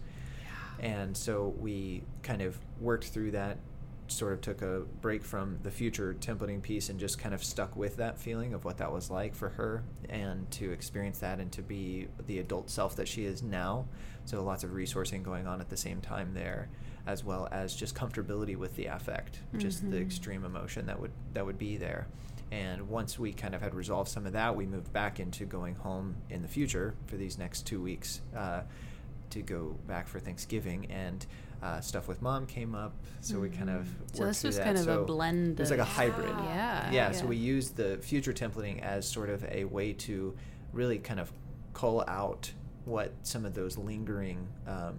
And 0.78 1.16
so 1.16 1.54
we 1.58 2.02
kind 2.22 2.40
of 2.42 2.58
worked 2.80 3.08
through 3.08 3.32
that, 3.32 3.58
sort 4.08 4.32
of 4.32 4.40
took 4.40 4.62
a 4.62 4.80
break 5.00 5.24
from 5.24 5.58
the 5.62 5.70
future 5.70 6.14
templating 6.20 6.62
piece 6.62 6.88
and 6.88 6.98
just 7.00 7.18
kind 7.18 7.34
of 7.34 7.42
stuck 7.42 7.76
with 7.76 7.96
that 7.96 8.18
feeling 8.18 8.54
of 8.54 8.64
what 8.64 8.78
that 8.78 8.92
was 8.92 9.10
like 9.10 9.34
for 9.34 9.48
her 9.50 9.82
and 10.08 10.50
to 10.52 10.70
experience 10.72 11.18
that 11.18 11.38
and 11.40 11.50
to 11.52 11.62
be 11.62 12.06
the 12.26 12.38
adult 12.38 12.70
self 12.70 12.96
that 12.96 13.08
she 13.08 13.24
is 13.24 13.42
now. 13.42 13.86
So 14.24 14.42
lots 14.42 14.64
of 14.64 14.70
resourcing 14.70 15.22
going 15.22 15.46
on 15.46 15.60
at 15.60 15.68
the 15.70 15.76
same 15.76 16.00
time 16.00 16.34
there, 16.34 16.68
as 17.06 17.24
well 17.24 17.48
as 17.52 17.74
just 17.74 17.94
comfortability 17.94 18.56
with 18.56 18.74
the 18.76 18.86
affect, 18.86 19.40
just 19.56 19.88
the 19.90 19.96
Mhm. 19.98 20.02
extreme 20.02 20.44
emotion 20.44 20.86
that 20.86 20.98
would 21.00 21.12
that 21.34 21.44
would 21.46 21.58
be 21.58 21.76
there. 21.76 22.06
And 22.52 22.88
once 22.88 23.18
we 23.18 23.32
kind 23.32 23.54
of 23.56 23.60
had 23.60 23.74
resolved 23.74 24.08
some 24.08 24.24
of 24.24 24.32
that, 24.34 24.54
we 24.54 24.66
moved 24.66 24.92
back 24.92 25.18
into 25.18 25.44
going 25.44 25.74
home 25.74 26.14
in 26.30 26.42
the 26.42 26.48
future 26.48 26.94
for 27.06 27.16
these 27.16 27.38
next 27.38 27.66
two 27.66 27.82
weeks 27.82 28.20
uh, 28.36 28.62
to 29.30 29.42
go 29.42 29.76
back 29.88 30.06
for 30.06 30.20
Thanksgiving. 30.20 30.86
And 30.90 31.26
uh, 31.62 31.80
stuff 31.80 32.06
with 32.08 32.20
mom 32.22 32.46
came 32.46 32.74
up, 32.74 32.94
so 33.20 33.38
we 33.40 33.48
kind 33.48 33.70
of 33.70 33.86
worked 34.00 34.16
So 34.16 34.24
this 34.26 34.40
through 34.42 34.48
was 34.48 34.56
that. 34.58 34.64
kind 34.64 34.78
of 34.78 34.84
So 34.84 35.02
a 35.02 35.04
blend. 35.06 35.58
It 35.58 35.62
was 35.62 35.70
like 35.70 35.80
a 35.80 35.84
hybrid. 35.84 36.34
Yeah. 36.44 36.90
Yeah, 36.92 37.12
so 37.12 37.26
we 37.26 37.36
used 37.36 37.76
the 37.76 37.98
future 37.98 38.32
templating 38.32 38.80
as 38.82 39.08
sort 39.08 39.30
of 39.30 39.44
a 39.44 39.64
way 39.64 39.92
to 39.94 40.36
really 40.72 40.98
kind 40.98 41.18
of 41.20 41.32
cull 41.72 42.04
out 42.08 42.52
what 42.84 43.12
some 43.22 43.44
of 43.44 43.54
those 43.54 43.76
lingering 43.78 44.46
um, 44.66 44.96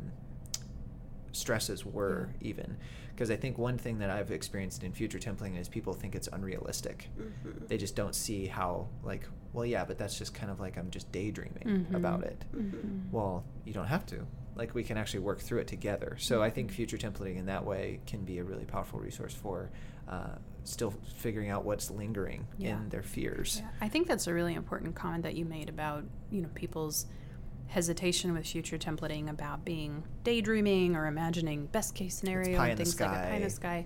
stresses 1.31 1.85
were 1.85 2.29
even 2.41 2.75
because 3.13 3.29
i 3.29 3.35
think 3.35 3.57
one 3.57 3.77
thing 3.77 3.99
that 3.99 4.09
i've 4.09 4.31
experienced 4.31 4.83
in 4.83 4.91
future 4.91 5.19
templing 5.19 5.55
is 5.55 5.67
people 5.69 5.93
think 5.93 6.15
it's 6.15 6.27
unrealistic 6.33 7.09
Mm-hmm. 7.19 7.65
they 7.67 7.77
just 7.77 7.95
don't 7.95 8.15
see 8.15 8.47
how 8.47 8.87
like 9.03 9.27
well 9.53 9.65
yeah 9.65 9.85
but 9.85 9.97
that's 9.99 10.17
just 10.17 10.33
kind 10.33 10.51
of 10.51 10.59
like 10.59 10.77
i'm 10.77 10.89
just 10.89 11.11
daydreaming 11.11 11.85
Mhm. 11.91 11.95
about 11.95 12.23
it 12.23 12.43
Mm-hmm. 12.55 13.11
well 13.11 13.43
you 13.65 13.73
don't 13.73 13.85
have 13.87 14.05
to 14.07 14.25
like 14.57 14.73
we 14.75 14.83
can 14.83 14.97
actually 14.97 15.19
work 15.19 15.39
through 15.39 15.59
it 15.59 15.67
together 15.67 16.15
so 16.19 16.41
i 16.41 16.49
think 16.49 16.71
future 16.71 16.97
templating 16.97 17.37
in 17.37 17.45
that 17.45 17.63
way 17.65 17.99
can 18.07 18.23
be 18.23 18.39
a 18.39 18.43
really 18.43 18.65
powerful 18.65 18.99
resource 18.99 19.33
for 19.33 19.69
uh, 20.09 20.35
still 20.63 20.93
figuring 21.17 21.49
out 21.49 21.65
what's 21.65 21.91
lingering 21.91 22.45
Yeah. 22.57 22.77
in 22.77 22.89
their 22.89 23.03
fears 23.03 23.61
Yeah, 23.61 23.69
I 23.81 23.89
think 23.89 24.07
that's 24.07 24.27
a 24.27 24.33
really 24.33 24.53
important 24.55 24.95
comment 24.95 25.23
that 25.23 25.35
you 25.35 25.45
made 25.45 25.69
about 25.69 26.03
you 26.31 26.41
know 26.41 26.49
people's 26.55 27.05
hesitation 27.67 28.33
with 28.33 28.45
future 28.47 28.77
templating 28.77 29.29
about 29.29 29.65
being 29.65 30.03
daydreaming 30.23 30.95
or 30.95 31.07
imagining 31.07 31.65
best 31.67 31.93
case 31.95 32.15
scenario 32.15 32.59
and 32.61 32.77
things 32.77 32.99
like 32.99 33.11
that 33.11 33.29
pie 33.29 33.35
in 33.35 33.43
the 33.43 33.49
sky. 33.49 33.85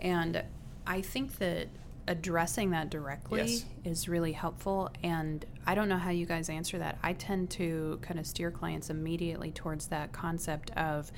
And 0.00 0.42
I 0.86 1.02
think 1.02 1.36
that 1.38 1.68
addressing 2.10 2.70
that 2.72 2.90
directly 2.90 3.38
Yes. 3.40 3.64
is 3.84 4.08
really 4.08 4.32
helpful. 4.32 4.90
And 5.04 5.46
I 5.64 5.76
don't 5.76 5.88
know 5.88 5.96
how 5.96 6.10
you 6.10 6.26
guys 6.26 6.48
answer 6.50 6.76
that. 6.78 6.98
I 7.04 7.12
tend 7.12 7.50
to 7.50 8.00
kind 8.02 8.18
of 8.18 8.26
steer 8.26 8.50
clients 8.50 8.90
immediately 8.90 9.52
towards 9.52 9.86
that 9.86 10.10
concept 10.12 10.72
of 10.72 11.12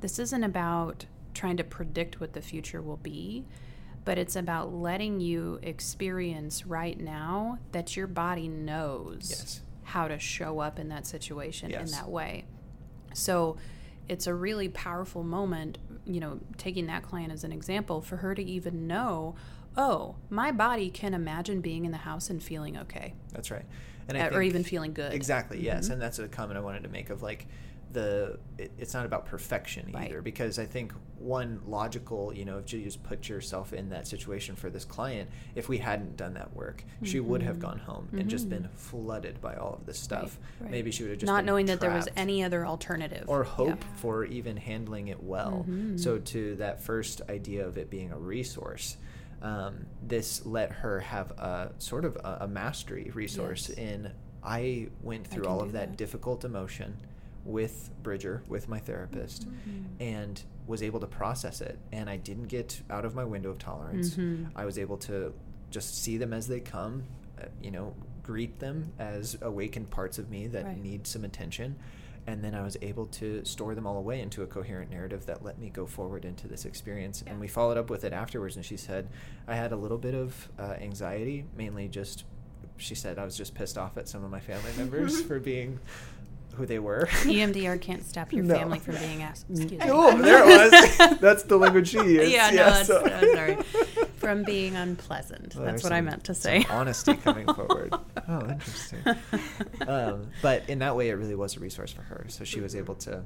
this 0.00 0.20
isn't 0.20 0.44
about 0.44 1.06
trying 1.34 1.56
to 1.56 1.64
predict 1.64 2.20
what 2.20 2.34
the 2.34 2.40
future 2.40 2.80
will 2.80 2.98
be, 2.98 3.44
but 4.04 4.16
it's 4.16 4.36
about 4.36 4.72
letting 4.72 5.18
you 5.18 5.58
experience 5.60 6.64
right 6.64 6.98
now 7.00 7.58
that 7.72 7.96
your 7.96 8.06
body 8.06 8.46
knows 8.46 9.26
Yes. 9.30 9.60
how 9.82 10.06
to 10.06 10.20
show 10.20 10.60
up 10.60 10.78
in 10.78 10.88
that 10.90 11.04
situation 11.04 11.72
in 11.72 11.86
that 11.90 12.08
way. 12.08 12.44
So 13.12 13.56
it's 14.08 14.28
a 14.28 14.34
really 14.34 14.68
powerful 14.68 15.24
moment, 15.24 15.78
you 16.06 16.20
know, 16.20 16.38
taking 16.58 16.86
that 16.86 17.02
client 17.02 17.32
as 17.32 17.42
an 17.42 17.50
example 17.52 18.00
for 18.00 18.18
her 18.18 18.36
to 18.36 18.42
even 18.42 18.86
know, 18.86 19.34
oh, 19.78 20.16
my 20.28 20.50
body 20.52 20.90
can 20.90 21.14
imagine 21.14 21.60
being 21.62 21.84
in 21.86 21.92
the 21.92 21.98
house 21.98 22.28
and 22.28 22.42
feeling 22.42 22.76
okay. 22.76 23.14
that's 23.32 23.50
right 23.50 23.64
and 24.08 24.18
I 24.18 24.26
or 24.26 24.30
think- 24.32 24.44
even 24.44 24.64
feeling 24.64 24.92
good. 24.94 25.12
Exactly. 25.12 25.62
Yes, 25.62 25.88
Mhm. 25.88 25.92
and 25.92 26.02
that's 26.02 26.18
a 26.18 26.28
comment 26.28 26.56
I 26.58 26.60
wanted 26.62 26.82
to 26.82 26.88
make 26.88 27.10
of 27.10 27.22
like 27.22 27.46
the 27.92 28.38
it, 28.58 28.70
it's 28.78 28.92
not 28.92 29.06
about 29.06 29.24
perfection 29.26 29.90
Right. 29.94 30.08
either 30.10 30.20
because 30.20 30.58
I 30.58 30.66
think 30.66 30.92
one 31.18 31.60
logical 31.66 32.34
you 32.34 32.44
know 32.44 32.58
if 32.58 32.70
you 32.72 32.82
just 32.84 33.02
put 33.02 33.28
yourself 33.30 33.72
in 33.72 33.88
that 33.90 34.06
situation 34.06 34.56
for 34.56 34.68
this 34.68 34.84
client 34.84 35.30
if 35.54 35.68
we 35.70 35.78
hadn't 35.78 36.16
done 36.16 36.34
that 36.34 36.54
work 36.54 36.84
she 37.02 37.18
would 37.18 37.42
have 37.42 37.58
gone 37.58 37.78
home 37.78 38.08
and 38.12 38.28
just 38.28 38.48
been 38.50 38.68
flooded 38.76 39.40
by 39.40 39.54
all 39.56 39.72
of 39.74 39.86
this 39.86 39.98
stuff 39.98 40.38
Mm-hmm. 40.38 40.64
right. 40.64 40.70
maybe 40.70 40.90
she 40.90 41.02
would 41.02 41.10
have 41.10 41.18
just 41.20 41.26
Not 41.32 41.44
knowing 41.46 41.64
that 41.66 41.80
there 41.80 41.90
was 41.90 42.08
any 42.14 42.42
other 42.44 42.66
alternative. 42.66 43.24
or 43.26 43.44
Yeah. 43.44 43.50
hope 43.50 43.84
for 43.96 44.24
even 44.26 44.56
handling 44.58 45.08
it 45.08 45.22
well. 45.22 45.64
Mm-hmm. 45.68 45.96
So, 45.96 46.18
to 46.18 46.56
that 46.56 46.80
first 46.82 47.22
idea 47.30 47.66
of 47.66 47.78
it 47.78 47.88
being 47.90 48.12
a 48.12 48.18
resource, 48.18 48.96
um, 49.42 49.86
this 50.02 50.44
let 50.46 50.70
her 50.72 51.00
have 51.00 51.30
a 51.32 51.72
sort 51.78 52.04
of 52.04 52.16
a, 52.16 52.38
a 52.42 52.48
mastery 52.48 53.10
resource 53.14 53.68
Yes. 53.68 53.78
in. 53.78 54.12
I 54.42 54.88
went 55.02 55.26
through 55.26 55.42
can 55.44 55.50
all 55.52 55.60
of 55.60 55.72
that, 55.72 55.88
that. 55.90 55.96
difficult 55.96 56.44
emotion 56.44 56.96
with 57.44 57.90
Bridger, 58.02 58.42
with 58.48 58.68
my 58.68 58.78
therapist, 58.78 59.48
Mm-hmm. 59.48 60.02
and 60.02 60.42
was 60.66 60.82
able 60.82 61.00
to 61.00 61.06
process 61.06 61.60
it. 61.60 61.78
And 61.92 62.10
I 62.10 62.16
didn't 62.16 62.48
get 62.48 62.82
out 62.90 63.04
of 63.06 63.14
my 63.14 63.24
window 63.24 63.50
of 63.50 63.58
tolerance. 63.58 64.16
Mhm. 64.16 64.50
I 64.54 64.64
was 64.66 64.78
able 64.78 64.98
to 64.98 65.32
just 65.70 66.02
see 66.02 66.18
them 66.18 66.32
as 66.34 66.46
they 66.46 66.60
come, 66.60 67.04
uh, 67.40 67.46
you 67.62 67.70
know, 67.70 67.94
greet 68.22 68.58
them 68.58 68.92
as 68.98 69.38
awakened 69.40 69.88
parts 69.90 70.18
of 70.18 70.28
me 70.30 70.46
that 70.48 70.64
Right. 70.66 70.82
need 70.82 71.06
some 71.06 71.24
attention. 71.24 71.76
And 72.28 72.44
then 72.44 72.54
I 72.54 72.60
was 72.62 72.76
able 72.82 73.06
to 73.06 73.42
store 73.46 73.74
them 73.74 73.86
all 73.86 73.96
away 73.96 74.20
into 74.20 74.42
a 74.42 74.46
coherent 74.46 74.90
narrative 74.90 75.24
that 75.24 75.42
let 75.42 75.58
me 75.58 75.70
go 75.70 75.86
forward 75.86 76.26
into 76.26 76.46
this 76.46 76.66
experience. 76.66 77.24
And 77.26 77.40
we 77.40 77.48
followed 77.48 77.78
up 77.78 77.88
with 77.88 78.04
it 78.04 78.12
afterwards, 78.12 78.56
and 78.56 78.64
she 78.64 78.76
said, 78.76 79.08
I 79.46 79.54
had 79.54 79.72
a 79.72 79.76
little 79.76 79.96
bit 79.96 80.14
of 80.14 80.48
uh, 80.58 80.74
anxiety, 80.78 81.46
mainly 81.56 81.88
just, 81.88 82.24
she 82.76 82.94
said, 82.94 83.18
I 83.18 83.24
was 83.24 83.34
just 83.34 83.54
pissed 83.54 83.78
off 83.78 83.96
at 83.96 84.08
some 84.08 84.22
of 84.24 84.30
my 84.30 84.40
family 84.40 84.70
members 84.76 85.22
for 85.28 85.40
being 85.40 85.80
who 86.56 86.66
they 86.66 86.78
were. 86.78 87.08
EMDR 87.22 87.80
can't 87.80 88.04
stop 88.04 88.30
your 88.30 88.44
No. 88.44 88.56
family 88.58 88.78
from 88.78 88.96
being 88.96 89.22
asked. 89.22 89.46
Excuse 89.48 89.70
me. 89.70 89.78
Oh, 89.84 90.14
there 90.20 90.42
it 90.44 90.70
was. 90.98 91.18
That's 91.20 91.44
the 91.44 91.56
language 91.56 91.88
she 91.88 91.96
used. 91.96 92.30
Yeah, 92.30 92.50
no, 92.50 92.56
Yeah, 92.56 92.70
that's, 92.70 92.86
so- 92.88 93.06
sorry. 93.34 93.56
From 94.28 94.42
being 94.42 94.76
unpleasant. 94.76 95.54
Well, 95.56 95.64
that's 95.64 95.82
what 95.82 95.90
I 95.94 96.02
meant 96.02 96.24
to 96.24 96.34
say. 96.34 96.62
honesty 96.68 97.14
coming 97.14 97.46
forward. 97.54 97.94
Oh, 98.28 98.40
interesting. 98.46 98.98
um, 99.88 100.28
but 100.42 100.68
in 100.68 100.80
that 100.80 100.94
way, 100.94 101.08
it 101.08 101.14
really 101.14 101.34
was 101.34 101.56
a 101.56 101.60
resource 101.60 101.94
for 101.94 102.02
her. 102.02 102.26
So 102.28 102.44
she 102.44 102.60
was 102.60 102.76
able 102.76 102.94
to 102.96 103.22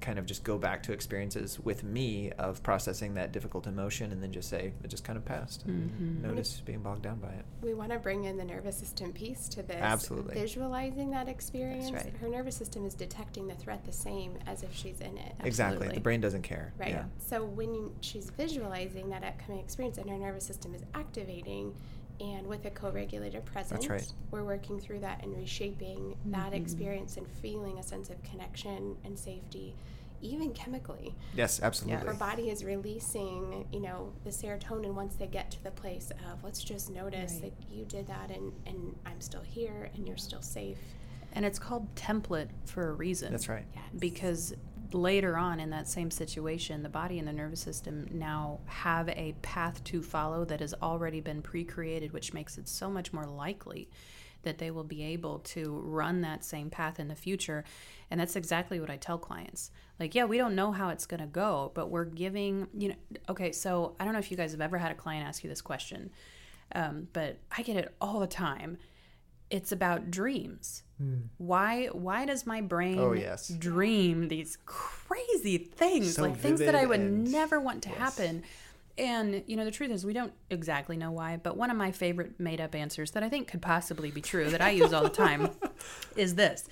kind 0.00 0.18
of 0.18 0.26
just 0.26 0.44
go 0.44 0.56
back 0.58 0.82
to 0.84 0.92
experiences 0.92 1.60
with 1.60 1.84
me 1.84 2.30
of 2.32 2.62
processing 2.62 3.14
that 3.14 3.32
difficult 3.32 3.66
emotion 3.66 4.12
and 4.12 4.22
then 4.22 4.32
just 4.32 4.48
say 4.48 4.72
it 4.82 4.88
just 4.88 5.04
kind 5.04 5.16
of 5.16 5.24
passed 5.24 5.64
and 5.66 5.90
Mhm. 5.90 6.22
notice 6.22 6.60
being 6.60 6.80
bogged 6.80 7.02
down 7.02 7.18
by 7.18 7.28
it. 7.32 7.44
We 7.62 7.74
want 7.74 7.92
to 7.92 7.98
bring 7.98 8.24
in 8.24 8.36
the 8.36 8.44
nervous 8.44 8.76
system 8.76 9.12
piece 9.12 9.48
to 9.50 9.62
this. 9.62 9.76
Absolutely. 9.76 10.34
Visualizing 10.34 11.10
that 11.10 11.28
experience. 11.28 11.90
right. 11.92 12.16
Her 12.16 12.28
nervous 12.28 12.56
system 12.56 12.84
is 12.86 12.94
detecting 12.94 13.46
the 13.46 13.54
threat 13.54 13.84
the 13.84 13.92
same 13.92 14.38
as 14.46 14.62
if 14.62 14.74
she's 14.74 15.00
in 15.00 15.16
it. 15.18 15.34
Exactly. 15.44 15.88
The 15.88 16.00
brain 16.00 16.20
doesn't 16.20 16.42
care. 16.42 16.72
Right. 16.78 16.90
Yeah. 16.90 17.04
So 17.18 17.44
when 17.44 17.74
you, 17.74 17.94
she's 18.00 18.30
visualizing 18.30 19.10
that 19.10 19.22
upcoming 19.24 19.60
experience 19.60 19.98
and 19.98 20.08
her 20.08 20.16
nervous 20.16 20.44
system 20.44 20.74
is 20.74 20.82
activating, 20.94 21.74
and 22.20 22.46
with 22.46 22.64
a 22.66 22.70
co-regulated 22.70 23.44
presence, 23.46 23.88
right. 23.88 24.12
we're 24.30 24.44
working 24.44 24.78
through 24.78 25.00
that 25.00 25.22
and 25.24 25.34
reshaping 25.36 26.16
that 26.26 26.52
Mhm. 26.52 26.56
experience 26.60 27.16
and 27.16 27.26
feeling 27.26 27.78
a 27.78 27.82
sense 27.82 28.10
of 28.10 28.22
connection 28.22 28.96
and 29.04 29.18
safety, 29.18 29.74
even 30.20 30.52
chemically. 30.52 31.14
Yes, 31.34 31.60
absolutely. 31.62 32.06
Her 32.06 32.14
body 32.14 32.50
is 32.50 32.62
releasing, 32.64 33.66
you 33.72 33.80
know, 33.80 34.12
the 34.24 34.30
serotonin 34.30 34.94
once 34.94 35.14
they 35.16 35.26
get 35.26 35.50
to 35.52 35.62
the 35.64 35.70
place 35.70 36.10
of 36.30 36.44
let's 36.44 36.62
just 36.62 36.90
notice 36.90 37.34
Right. 37.42 37.52
that 37.58 37.72
you 37.74 37.84
did 37.86 38.06
that 38.08 38.30
and, 38.30 38.52
and 38.66 38.94
I'm 39.06 39.20
still 39.20 39.42
here 39.42 39.90
and 39.94 40.06
you're 40.06 40.18
still 40.18 40.42
safe. 40.42 40.78
And 41.32 41.44
it's 41.46 41.58
called 41.60 41.94
template 41.94 42.48
for 42.66 42.88
a 42.90 42.92
reason. 42.92 43.30
That's 43.30 43.48
right. 43.48 43.64
Yes. 43.74 43.84
Because 43.98 44.54
later 44.94 45.36
on 45.36 45.60
in 45.60 45.70
that 45.70 45.88
same 45.88 46.10
situation, 46.10 46.82
the 46.82 46.88
body 46.88 47.18
and 47.18 47.26
the 47.26 47.32
nervous 47.32 47.60
system 47.60 48.06
now 48.12 48.60
have 48.66 49.08
a 49.10 49.34
path 49.42 49.82
to 49.84 50.02
follow 50.02 50.44
that 50.44 50.60
has 50.60 50.74
already 50.82 51.20
been 51.20 51.42
pre 51.42 51.64
created, 51.64 52.12
which 52.12 52.32
makes 52.32 52.58
it 52.58 52.68
so 52.68 52.90
much 52.90 53.12
more 53.12 53.26
likely 53.26 53.88
that 54.42 54.58
they 54.58 54.70
will 54.70 54.84
be 54.84 55.02
able 55.02 55.38
to 55.40 55.80
run 55.84 56.22
that 56.22 56.44
same 56.44 56.70
path 56.70 56.98
in 56.98 57.08
the 57.08 57.14
future. 57.14 57.64
And 58.10 58.18
that's 58.18 58.36
exactly 58.36 58.80
what 58.80 58.90
I 58.90 58.96
tell 58.96 59.18
clients. 59.18 59.70
Like, 59.98 60.14
yeah, 60.14 60.24
we 60.24 60.38
don't 60.38 60.54
know 60.54 60.72
how 60.72 60.88
it's 60.88 61.06
going 61.06 61.20
to 61.20 61.26
go, 61.26 61.72
but 61.74 61.90
we're 61.90 62.06
giving, 62.06 62.66
you 62.76 62.88
know, 62.88 62.94
okay, 63.28 63.52
so 63.52 63.94
I 64.00 64.04
don't 64.04 64.12
know 64.12 64.18
if 64.18 64.30
you 64.30 64.36
guys 64.36 64.52
have 64.52 64.60
ever 64.60 64.78
had 64.78 64.92
a 64.92 64.94
client 64.94 65.26
ask 65.26 65.44
you 65.44 65.50
this 65.50 65.60
question, 65.60 66.10
um, 66.74 67.08
but 67.12 67.38
I 67.56 67.62
get 67.62 67.76
it 67.76 67.94
all 68.00 68.20
the 68.20 68.26
time. 68.26 68.78
It's 69.50 69.72
about 69.72 70.10
dreams. 70.10 70.82
Hmm. 70.98 71.14
Why 71.38 71.86
why 71.86 72.24
does 72.26 72.46
my 72.46 72.60
brain. 72.60 72.98
Oh, 72.98 73.12
yes. 73.12 73.48
dream 73.48 74.28
these 74.28 74.58
crazy 74.66 75.58
things 75.58 76.14
So 76.14 76.22
like 76.22 76.36
things 76.36 76.60
that 76.60 76.74
I 76.74 76.86
would 76.86 77.00
never 77.00 77.58
want 77.60 77.82
to 77.84 77.88
Yes. 77.88 77.98
happen? 77.98 78.42
And 78.98 79.42
you 79.46 79.56
know 79.56 79.64
the 79.64 79.70
truth 79.70 79.90
is 79.90 80.04
we 80.04 80.12
don't 80.12 80.32
exactly 80.50 80.96
know 80.96 81.10
why, 81.10 81.38
but 81.42 81.56
one 81.56 81.70
of 81.70 81.76
my 81.76 81.90
favorite 81.90 82.38
made 82.38 82.60
up 82.60 82.74
answers 82.74 83.12
that 83.12 83.22
I 83.22 83.28
think 83.28 83.48
could 83.48 83.62
possibly 83.62 84.10
be 84.10 84.20
true 84.20 84.50
that 84.50 84.60
I 84.60 84.70
use 84.70 84.92
all 84.92 85.02
the 85.02 85.08
time 85.08 85.48
is 86.16 86.34
this. 86.34 86.68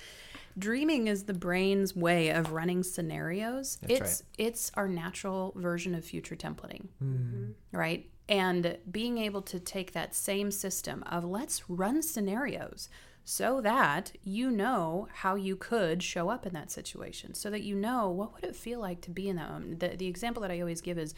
Dreaming 0.57 1.07
is 1.07 1.23
the 1.23 1.33
brain's 1.33 1.95
way 1.95 2.29
of 2.29 2.51
running 2.51 2.83
scenarios. 2.83 3.77
That's 3.81 3.99
it's 3.99 4.23
it's 4.37 4.71
our 4.75 4.87
natural 4.87 5.53
version 5.55 5.95
of 5.95 6.03
future 6.03 6.35
templating 6.35 6.87
Mm-hmm. 7.03 7.51
right? 7.71 8.09
And 8.27 8.77
being 8.91 9.17
able 9.17 9.41
to 9.43 9.59
take 9.59 9.93
that 9.93 10.13
same 10.13 10.51
system 10.51 11.03
of 11.07 11.23
let's 11.23 11.69
run 11.69 12.01
scenarios 12.01 12.89
so 13.25 13.61
that 13.61 14.11
you 14.23 14.49
know 14.51 15.07
how 15.13 15.35
you 15.35 15.55
could 15.55 16.01
show 16.01 16.29
up 16.29 16.45
in 16.45 16.53
that 16.53 16.71
situation, 16.71 17.33
so 17.33 17.49
that 17.49 17.61
you 17.61 17.75
know 17.75 18.09
what 18.09 18.33
would 18.33 18.43
it 18.43 18.55
feel 18.55 18.79
like 18.79 19.01
to 19.01 19.11
be 19.11 19.29
in 19.29 19.35
that 19.35 19.49
moment. 19.51 19.79
The, 19.79 19.89
the 19.89 20.07
example 20.07 20.41
that 20.41 20.51
I 20.51 20.59
always 20.59 20.81
give 20.81 20.97
is 20.97 21.13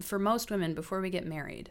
for 0.00 0.18
most 0.18 0.50
women 0.50 0.74
before 0.74 1.00
we 1.00 1.08
get 1.10 1.26
married, 1.26 1.70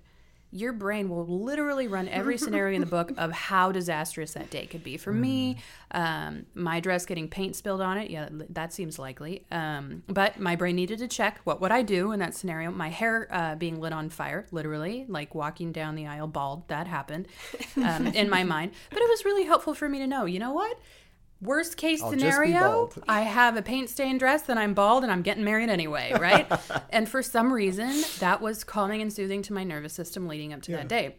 your 0.52 0.74
brain 0.74 1.10
will 1.10 1.26
literally 1.26 1.88
run 1.88 2.08
every 2.10 2.38
scenario 2.38 2.76
in 2.76 2.82
the 2.82 2.88
book 2.88 3.12
of 3.18 3.32
how 3.50 3.72
disastrous 3.72 4.34
that 4.34 4.50
day 4.50 4.66
could 4.66 4.84
be. 4.84 4.98
For 4.98 5.14
me, 5.14 5.58
um, 5.92 6.46
my 6.54 6.80
dress 6.80 7.06
getting 7.06 7.28
paint 7.28 7.56
spilled 7.56 7.82
on 7.82 7.98
it, 7.98 8.12
yeah, 8.12 8.30
that 8.50 8.74
seems 8.74 9.00
likely. 9.00 9.46
Um, 9.52 10.04
but 10.08 10.40
my 10.40 10.56
brain 10.56 10.76
needed 10.76 11.00
to 11.00 11.08
check 11.08 11.40
what 11.46 11.62
would 11.62 11.72
I 11.72 11.82
do 11.82 12.12
in 12.12 12.20
that 12.20 12.36
scenario. 12.36 12.72
My 12.72 12.90
hair 12.90 13.28
uh, 13.32 13.56
being 13.56 13.80
lit 13.80 13.94
on 13.94 14.10
fire, 14.10 14.46
literally, 14.52 15.06
like 15.08 15.34
walking 15.34 15.72
down 15.72 15.96
the 15.96 16.08
aisle 16.08 16.28
bald, 16.28 16.68
that 16.68 16.88
happened 16.88 17.28
um, 17.78 18.08
in 18.08 18.30
my 18.30 18.44
mind. 18.52 18.72
But 18.90 19.02
it 19.02 19.10
was 19.10 19.26
really 19.26 19.46
helpful 19.46 19.74
for 19.74 19.88
me 19.88 20.00
to 20.00 20.08
know. 20.08 20.26
You 20.26 20.40
know 20.40 20.52
what? 20.54 20.78
Worst 21.42 21.76
case 21.78 22.02
I'll 22.04 22.12
scenario. 22.12 22.90
I 23.08 23.22
have 23.22 23.58
a 23.58 23.62
paint 23.62 23.90
stained 23.90 24.20
dress 24.20 24.48
and 24.48 24.60
I'm 24.60 24.74
bald 24.74 25.04
and 25.04 25.12
I'm 25.12 25.24
getting 25.24 25.44
married 25.44 25.70
anyway, 25.70 26.14
right? 26.20 26.48
and 26.92 27.10
for 27.10 27.22
some 27.24 27.52
reason, 27.52 28.04
that 28.20 28.42
was 28.42 28.64
calming 28.64 29.02
and 29.02 29.12
soothing 29.12 29.42
to 29.44 29.54
my 29.54 29.64
nervous 29.64 29.94
system 29.94 30.28
leading 30.28 30.54
up 30.54 30.62
to 30.64 30.72
that 30.74 30.88
day. 30.88 31.16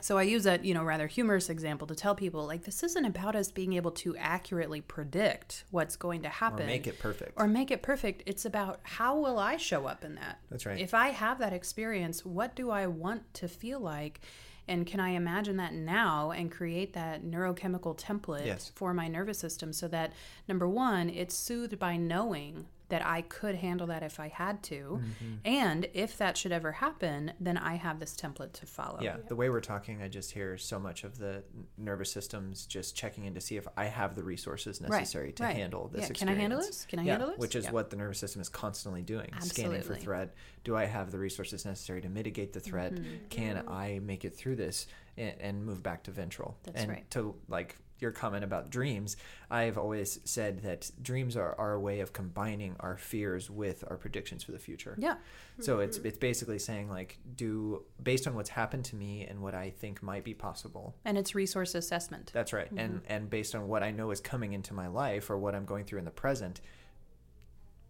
so 0.00 0.16
I 0.16 0.22
use 0.22 0.44
that, 0.44 0.64
you 0.64 0.72
know, 0.72 0.84
rather 0.84 1.06
humorous 1.06 1.50
example 1.50 1.86
to 1.88 1.94
tell 1.94 2.14
people 2.14 2.46
like 2.46 2.64
this 2.64 2.82
isn't 2.82 3.04
about 3.04 3.36
us 3.36 3.50
being 3.50 3.74
able 3.74 3.90
to 3.90 4.16
accurately 4.16 4.80
predict 4.80 5.64
what's 5.70 5.96
going 5.96 6.22
to 6.22 6.28
happen 6.30 6.62
Or 6.62 6.66
make 6.66 6.86
it 6.86 6.98
perfect. 6.98 7.32
or 7.36 7.46
make 7.46 7.70
it 7.70 7.82
perfect. 7.82 8.22
It's 8.24 8.44
about 8.46 8.80
how 8.84 9.18
will 9.18 9.38
I 9.38 9.56
show 9.58 9.86
up 9.86 10.02
in 10.04 10.14
that? 10.14 10.38
That's 10.50 10.64
right. 10.64 10.80
If 10.80 10.94
I 10.94 11.08
have 11.08 11.38
that 11.40 11.52
experience, 11.52 12.24
what 12.24 12.54
do 12.56 12.70
I 12.70 12.86
want 12.86 13.34
to 13.34 13.48
feel 13.48 13.80
like? 13.80 14.20
And 14.68 14.86
can 14.86 15.00
I 15.00 15.10
imagine 15.10 15.56
that 15.56 15.72
now 15.72 16.30
and 16.30 16.50
create 16.52 16.92
that 16.92 17.22
neurochemical 17.24 17.98
template 17.98 18.44
Yes. 18.46 18.70
for 18.74 18.92
my 18.92 19.08
nervous 19.08 19.38
system 19.38 19.72
so 19.72 19.88
that 19.88 20.12
number 20.46 20.68
one, 20.68 21.08
it's 21.08 21.34
soothed 21.34 21.78
by 21.78 21.96
knowing 21.96 22.66
that 22.88 23.04
I 23.04 23.22
could 23.22 23.56
handle 23.56 23.86
that 23.88 24.02
if 24.02 24.18
I 24.18 24.28
had 24.28 24.62
to. 24.64 25.00
Mm-hmm. 25.02 25.34
And 25.44 25.88
if 25.92 26.16
that 26.18 26.36
should 26.36 26.52
ever 26.52 26.72
happen, 26.72 27.32
then 27.38 27.56
I 27.56 27.74
have 27.74 28.00
this 28.00 28.14
template 28.16 28.52
to 28.54 28.66
follow. 28.66 28.98
Yeah, 29.00 29.16
the 29.28 29.36
way 29.36 29.50
we're 29.50 29.60
talking, 29.60 30.02
I 30.02 30.08
just 30.08 30.32
hear 30.32 30.56
so 30.56 30.78
much 30.78 31.04
of 31.04 31.18
the 31.18 31.42
nervous 31.76 32.10
systems 32.10 32.66
just 32.66 32.96
checking 32.96 33.24
in 33.24 33.34
to 33.34 33.40
see 33.40 33.56
if 33.56 33.66
I 33.76 33.86
have 33.86 34.14
the 34.14 34.22
resources 34.22 34.80
necessary 34.80 35.32
to 35.32 35.42
right. 35.42 35.56
handle 35.56 35.88
this 35.88 36.02
Yeah, 36.02 36.10
experience. 36.10 36.18
can 36.18 36.28
I 36.28 36.40
handle 36.40 36.58
this? 36.60 36.86
Can 36.86 36.98
I 36.98 37.02
Yeah, 37.02 37.12
handle 37.12 37.28
this? 37.30 37.38
Which 37.38 37.54
is 37.54 37.64
Yeah. 37.64 37.72
what 37.72 37.90
the 37.90 37.96
nervous 37.96 38.18
system 38.18 38.40
is 38.40 38.48
constantly 38.48 39.02
doing, 39.02 39.30
scanning 39.40 39.82
for 39.82 39.94
threat. 39.94 40.34
Do 40.64 40.76
I 40.76 40.86
have 40.86 41.10
the 41.12 41.18
resources 41.18 41.64
necessary 41.64 42.00
to 42.02 42.08
mitigate 42.08 42.52
the 42.52 42.60
threat? 42.60 42.94
Mm-hmm. 42.94 43.28
Can 43.30 43.64
I 43.68 44.00
make 44.02 44.24
it 44.24 44.34
through 44.34 44.56
this 44.56 44.86
and, 45.16 45.34
and 45.40 45.64
move 45.64 45.82
back 45.82 46.04
to 46.04 46.10
ventral? 46.10 46.56
That's 46.62 46.80
and 46.80 46.90
right. 46.90 47.10
to 47.12 47.34
like 47.48 47.76
your 48.00 48.12
comment 48.12 48.44
about 48.44 48.70
dreams, 48.70 49.16
I've 49.50 49.78
always 49.78 50.20
said 50.24 50.62
that 50.62 50.90
dreams 51.02 51.36
are, 51.36 51.54
a 51.58 51.80
way 51.80 52.00
of 52.00 52.12
combining 52.12 52.76
our 52.80 52.96
fears 52.96 53.50
with 53.50 53.84
our 53.88 53.96
predictions 53.96 54.42
for 54.42 54.52
the 54.52 54.58
future. 54.58 54.96
Yeah. 54.98 55.16
So 55.60 55.80
it's 55.80 55.98
it's 55.98 56.18
basically 56.18 56.58
saying 56.58 56.88
like 56.88 57.18
do 57.36 57.82
based 58.02 58.26
on 58.26 58.34
what's 58.34 58.50
happened 58.50 58.84
to 58.86 58.96
me 58.96 59.26
and 59.26 59.42
what 59.42 59.54
I 59.54 59.70
think 59.70 60.02
might 60.02 60.24
be 60.24 60.34
possible. 60.34 60.94
And 61.04 61.18
it's 61.18 61.34
resource 61.34 61.74
assessment. 61.74 62.30
That's 62.32 62.52
right. 62.52 62.70
And 62.76 63.02
and 63.08 63.28
based 63.28 63.54
on 63.54 63.68
what 63.68 63.82
I 63.82 63.90
know 63.90 64.10
is 64.10 64.20
coming 64.20 64.52
into 64.52 64.72
my 64.72 64.86
life 64.86 65.30
or 65.30 65.38
what 65.38 65.54
I'm 65.54 65.64
going 65.64 65.84
through 65.84 65.98
in 65.98 66.04
the 66.04 66.10
present, 66.10 66.60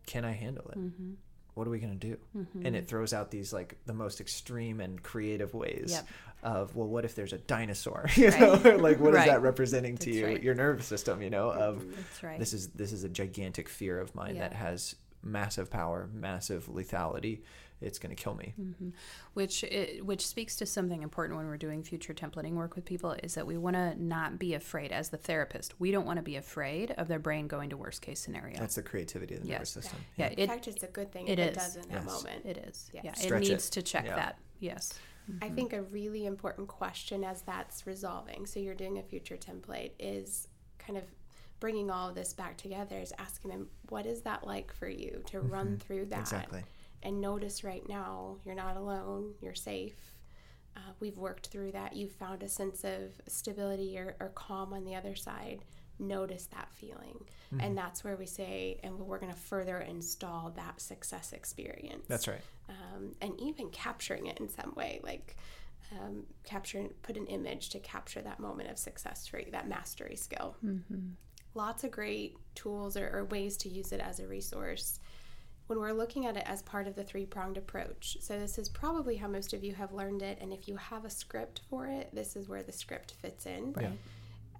can 0.06 0.24
I 0.24 0.32
handle 0.32 0.68
it? 0.70 0.78
Mm-hmm. 0.78 1.12
What 1.58 1.66
are 1.66 1.70
we 1.70 1.80
going 1.80 1.98
to 1.98 2.06
do? 2.06 2.16
And 2.34 2.76
it 2.76 2.78
mm-hmm. 2.78 2.86
throws 2.86 3.12
out 3.12 3.30
these 3.30 3.52
like 3.52 3.76
the 3.84 3.92
most 3.92 4.20
extreme 4.20 4.80
and 4.80 5.02
creative 5.02 5.54
ways 5.54 5.90
Yep. 5.90 6.08
of 6.44 6.76
well 6.76 6.86
what 6.86 7.04
if 7.04 7.16
there's 7.16 7.32
a 7.32 7.38
dinosaur? 7.38 8.06
You 8.16 8.30
know, 8.30 8.54
like 8.80 9.00
what 9.00 9.10
is 9.10 9.16
Right. 9.16 9.26
that 9.26 9.42
representing 9.42 9.98
to 9.98 10.06
That's 10.06 10.16
you 10.16 10.26
right. 10.26 10.42
your 10.42 10.54
nervous 10.54 10.86
system, 10.86 11.20
you 11.20 11.30
know, 11.30 11.48
mm-hmm. 11.48 11.60
of 11.60 11.96
That's 11.96 12.22
right. 12.22 12.38
this 12.38 12.52
is 12.52 12.68
this 12.68 12.92
is 12.92 13.02
a 13.02 13.08
gigantic 13.08 13.68
fear 13.68 14.00
of 14.00 14.14
mine 14.14 14.38
that 14.38 14.52
has 14.52 14.94
massive 15.22 15.68
power, 15.70 16.08
massive 16.12 16.66
lethality. 16.66 17.40
It's 17.80 17.98
going 17.98 18.14
to 18.14 18.20
kill 18.20 18.34
me. 18.34 18.54
Mm-hmm. 18.60 18.88
which 19.34 19.62
it, 19.64 20.04
which 20.04 20.26
speaks 20.26 20.56
to 20.56 20.66
something 20.66 21.02
important 21.02 21.36
when 21.38 21.46
we're 21.46 21.56
doing 21.56 21.82
future 21.82 22.12
templating 22.12 22.52
work 22.54 22.74
with 22.74 22.84
people 22.84 23.12
is 23.22 23.34
that 23.34 23.46
we 23.46 23.56
want 23.56 23.76
to 23.76 24.02
not 24.02 24.38
be 24.38 24.54
afraid 24.54 24.90
as 24.92 25.10
the 25.10 25.16
therapist 25.16 25.78
we 25.78 25.90
don't 25.90 26.04
want 26.06 26.16
to 26.16 26.22
be 26.22 26.36
afraid 26.36 26.90
of 26.92 27.06
their 27.08 27.18
brain 27.18 27.46
going 27.46 27.70
to 27.70 27.76
worst 27.76 28.02
case 28.02 28.18
scenario 28.20 28.58
That's 28.58 28.74
the 28.74 28.82
creativity 28.82 29.34
of 29.36 29.42
the 29.42 29.48
nervous 29.48 29.70
system. 29.70 29.98
yeah 30.16 30.28
In 30.30 30.38
it, 30.40 30.48
fact, 30.48 30.66
it's 30.66 30.82
a 30.82 30.88
good 30.88 31.12
thing 31.12 31.28
it 31.28 31.38
if 31.38 31.46
it 31.46 31.50
is. 31.50 31.56
does 31.56 31.76
in 31.76 31.82
that 31.90 32.02
Yes. 32.04 32.06
moment. 32.06 32.44
it 32.46 32.56
is 32.58 32.90
Yeah. 32.92 33.00
yeah, 33.04 33.10
it 33.12 33.18
Stretch 33.18 33.46
it. 33.46 33.50
needs 33.50 33.70
to 33.70 33.82
check 33.82 34.04
Yeah. 34.06 34.16
that 34.16 34.38
yes 34.60 34.92
I 35.42 35.50
think 35.50 35.74
a 35.74 35.82
really 35.82 36.24
important 36.24 36.68
question 36.68 37.22
as 37.22 37.42
that's 37.42 37.86
resolving, 37.86 38.46
so 38.46 38.60
you're 38.60 38.74
doing 38.74 38.96
a 38.96 39.02
future 39.02 39.36
template, 39.36 39.90
is 39.98 40.48
kind 40.78 40.96
of 40.96 41.04
bringing 41.60 41.90
all 41.90 42.08
of 42.08 42.14
this 42.14 42.32
back 42.32 42.56
together, 42.56 42.96
is 42.98 43.12
asking 43.18 43.50
them, 43.50 43.68
what 43.90 44.06
is 44.06 44.22
that 44.22 44.46
like 44.46 44.72
for 44.72 44.88
you 44.88 45.22
to 45.26 45.40
run 45.40 45.76
through 45.76 46.06
that? 46.06 46.20
Exactly. 46.20 46.62
And 47.02 47.20
notice 47.20 47.62
right 47.64 47.86
now, 47.88 48.36
you're 48.44 48.54
not 48.54 48.76
alone, 48.76 49.34
you're 49.40 49.54
safe. 49.54 50.14
Uh, 50.76 50.92
we've 51.00 51.16
worked 51.16 51.48
through 51.48 51.72
that. 51.72 51.94
You've 51.96 52.12
found 52.12 52.42
a 52.42 52.48
sense 52.48 52.84
of 52.84 53.12
stability 53.26 53.98
or, 53.98 54.16
or 54.20 54.28
calm 54.34 54.72
on 54.72 54.84
the 54.84 54.94
other 54.94 55.14
side. 55.16 55.64
Notice 55.98 56.46
that 56.46 56.68
feeling. 56.72 57.24
And 57.58 57.76
that's 57.76 58.04
where 58.04 58.16
we 58.16 58.26
say, 58.26 58.78
and 58.84 58.98
we're 58.98 59.18
going 59.18 59.32
to 59.32 59.38
further 59.38 59.78
install 59.78 60.50
that 60.56 60.80
success 60.80 61.32
experience 61.32 62.04
That's 62.06 62.28
right. 62.28 62.42
um, 62.68 63.14
and 63.20 63.32
even 63.40 63.70
capturing 63.70 64.26
it 64.26 64.38
in 64.38 64.48
some 64.48 64.74
way, 64.76 65.00
like 65.02 65.36
um, 65.92 66.24
capture, 66.44 66.84
put 67.02 67.16
an 67.16 67.26
image 67.26 67.70
to 67.70 67.80
capture 67.80 68.20
that 68.20 68.38
moment 68.38 68.70
of 68.70 68.78
success 68.78 69.26
for 69.26 69.40
you, 69.40 69.50
that 69.50 69.68
mastery 69.68 70.14
skill. 70.14 70.56
Lots 71.54 71.82
of 71.84 71.90
great 71.90 72.36
tools 72.54 72.96
or, 72.96 73.08
or 73.08 73.24
ways 73.24 73.56
to 73.58 73.68
use 73.68 73.90
it 73.92 74.00
as 74.00 74.20
a 74.20 74.26
resource. 74.26 75.00
When 75.68 75.80
we're 75.80 75.92
looking 75.92 76.24
at 76.24 76.36
it 76.36 76.44
as 76.46 76.62
part 76.62 76.86
of 76.86 76.96
the 76.96 77.04
three 77.04 77.26
pronged 77.26 77.58
approach, 77.58 78.16
so 78.20 78.38
this 78.38 78.58
is 78.58 78.70
probably 78.70 79.16
how 79.16 79.28
most 79.28 79.52
of 79.52 79.62
you 79.62 79.74
have 79.74 79.92
learned 79.92 80.22
it, 80.22 80.38
and 80.40 80.50
if 80.50 80.66
you 80.66 80.76
have 80.76 81.04
a 81.04 81.10
script 81.10 81.60
for 81.68 81.86
it, 81.86 82.08
this 82.12 82.36
is 82.36 82.48
where 82.48 82.62
the 82.62 82.72
script 82.72 83.12
fits 83.20 83.44
in. 83.44 83.74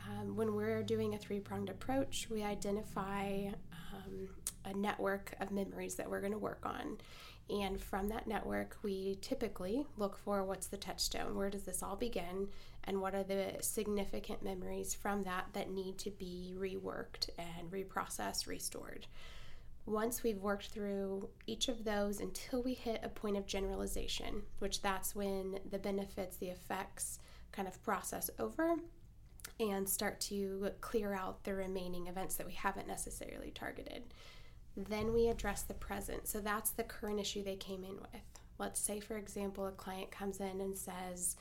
Um, 0.07 0.37
when 0.37 0.55
we're 0.55 0.83
doing 0.83 1.15
a 1.15 1.19
three 1.19 1.41
pronged 1.41 1.71
approach, 1.71 2.29
we 2.31 2.43
identify 2.43 3.49
um, 3.73 4.29
a 4.67 4.75
network 4.75 5.35
of 5.41 5.51
memories 5.51 5.95
that 5.95 6.09
we're 6.11 6.21
going 6.21 6.33
to 6.33 6.39
work 6.39 6.65
on. 6.65 6.99
And 7.49 7.81
from 7.81 8.09
that 8.09 8.27
network, 8.27 8.77
we 8.83 9.17
typically 9.23 9.87
look 9.97 10.19
for 10.19 10.45
what's 10.45 10.67
the 10.67 10.77
touchstone? 10.77 11.35
Where 11.37 11.49
does 11.49 11.63
this 11.63 11.83
all 11.83 11.97
begin? 11.97 12.49
And 12.85 13.01
what 13.01 13.15
are 13.15 13.23
the 13.23 13.55
significant 13.61 14.43
memories 14.43 14.95
from 14.95 15.25
that 15.25 15.47
that 15.55 15.71
need 15.71 15.97
to 15.99 16.11
be 16.11 16.55
reworked 16.55 17.31
and 17.39 17.71
reprocessed, 17.71 18.47
restored? 18.47 19.07
Once 19.89 20.23
we've 20.23 20.43
worked 20.43 20.69
through 20.69 21.27
each 21.47 21.69
of 21.69 21.83
those 21.83 22.21
until 22.21 22.63
we 22.63 22.75
hit 22.75 23.01
a 23.03 23.09
point 23.09 23.39
of 23.39 23.47
generalization, 23.47 24.43
which 24.59 24.83
that's 24.83 25.15
when 25.15 25.59
the 25.71 25.79
benefits, 25.79 26.37
the 26.37 26.49
effects 26.49 27.19
kind 27.53 27.67
of 27.67 27.83
process 27.83 28.29
over 28.39 28.75
and 29.59 29.89
start 29.89 30.21
to 30.21 30.71
clear 30.83 31.15
out 31.15 31.43
the 31.45 31.55
remaining 31.55 32.07
events 32.07 32.35
that 32.35 32.47
we 32.47 32.53
haven't 32.53 32.87
necessarily 32.87 33.51
targeted. 33.51 34.03
Then 34.77 35.15
we 35.15 35.29
address 35.29 35.63
the 35.63 35.75
present. 35.75 36.29
So 36.29 36.41
that's 36.41 36.71
the 36.71 36.85
current 36.85 37.19
issue 37.19 37.43
they 37.43 37.57
came 37.57 37.83
in 37.83 37.97
with. 37.97 38.23
Let's 38.59 38.79
say, 38.81 39.01
for 39.01 39.17
example, 39.17 39.67
a 39.67 39.73
client 39.73 40.11
comes 40.11 40.41
in 40.41 40.61
and 40.61 40.77
says, 40.77 41.37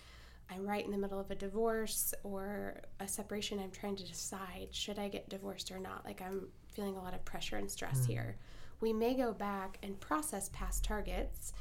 I'm 0.49 0.65
right 0.65 0.85
in 0.85 0.91
the 0.91 0.97
middle 0.97 1.19
of 1.19 1.29
a 1.29 1.35
divorce 1.35 2.13
or 2.23 2.81
a 3.01 3.07
separation. 3.07 3.59
I'm 3.59 3.71
trying 3.71 3.97
to 3.97 4.07
decide 4.07 4.69
should 4.71 4.97
I 4.97 5.09
get 5.09 5.27
divorced 5.27 5.69
or 5.69 5.79
not? 5.79 6.05
Like, 6.05 6.21
I'm 6.21 6.47
feeling 6.77 6.95
a 6.95 7.01
lot 7.01 7.15
of 7.15 7.25
pressure 7.25 7.57
and 7.57 7.69
stress 7.69 8.05
here. 8.05 8.37
We 8.79 8.93
may 8.93 9.15
go 9.15 9.33
back 9.33 9.79
and 9.81 9.99
process 9.99 10.49
past 10.53 10.83
targets. 10.83 11.53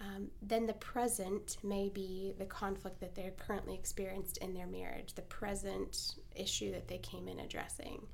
Um, 0.00 0.30
then 0.40 0.66
the 0.66 0.72
present 0.72 1.58
may 1.62 1.90
be 1.90 2.32
the 2.38 2.46
conflict 2.46 2.98
that 3.00 3.14
they're 3.14 3.32
currently 3.32 3.74
experienced 3.74 4.38
in 4.38 4.54
their 4.54 4.66
marriage, 4.66 5.14
the 5.14 5.22
present 5.22 6.14
issue 6.34 6.72
that 6.72 6.88
they 6.88 6.98
came 6.98 7.28
in 7.28 7.38
addressing. 7.38 8.06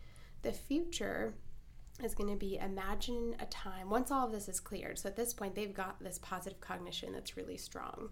The 0.42 0.53
future 0.53 1.35
is 2.03 2.14
going 2.14 2.31
to 2.31 2.37
be 2.37 2.59
imagine 2.59 3.37
a 3.38 3.47
time 3.47 3.88
once 3.88 4.11
all 4.11 4.27
of 4.27 4.33
this 4.33 4.49
is 4.49 4.59
cleared. 4.59 4.99
So 4.99 5.09
at 5.09 5.16
this 5.16 5.33
point, 5.33 5.55
they've 5.55 5.73
got 5.73 6.03
this 6.03 6.18
positive 6.18 6.61
cognition 6.61 7.12
that's 7.12 7.37
really 7.37 7.57
strong. 7.57 8.11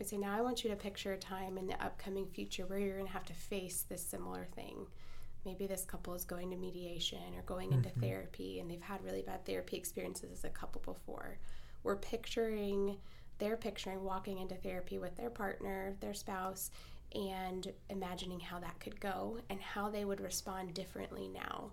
We 0.00 0.04
say, 0.04 0.16
now 0.16 0.36
I 0.36 0.40
want 0.40 0.64
you 0.64 0.70
to 0.70 0.76
picture 0.76 1.12
a 1.12 1.16
time 1.16 1.56
in 1.56 1.68
the 1.68 1.82
upcoming 1.82 2.26
future 2.26 2.66
where 2.66 2.80
you're 2.80 2.96
going 2.96 3.06
to 3.06 3.12
have 3.12 3.26
to 3.26 3.34
face 3.34 3.84
this 3.88 4.04
similar 4.04 4.46
thing. 4.56 4.88
Maybe 5.44 5.66
this 5.66 5.84
couple 5.84 6.14
is 6.14 6.24
going 6.24 6.50
to 6.50 6.56
mediation 6.56 7.34
or 7.36 7.42
going 7.42 7.72
into 7.72 7.90
therapy 8.00 8.60
and 8.60 8.70
they've 8.70 8.80
had 8.80 9.04
really 9.04 9.22
bad 9.22 9.44
therapy 9.44 9.76
experiences 9.76 10.30
as 10.32 10.44
a 10.44 10.48
couple 10.48 10.80
before. 10.84 11.38
We're 11.82 11.96
picturing, 11.96 12.96
they're 13.38 13.56
picturing 13.56 14.02
walking 14.02 14.38
into 14.38 14.54
therapy 14.54 14.98
with 14.98 15.16
their 15.16 15.30
partner, 15.30 15.96
their 16.00 16.14
spouse, 16.14 16.70
and 17.14 17.72
imagining 17.90 18.40
how 18.40 18.58
that 18.60 18.80
could 18.80 19.00
go 19.00 19.38
and 19.50 19.60
how 19.60 19.90
they 19.90 20.04
would 20.04 20.20
respond 20.20 20.74
differently 20.74 21.28
now. 21.28 21.70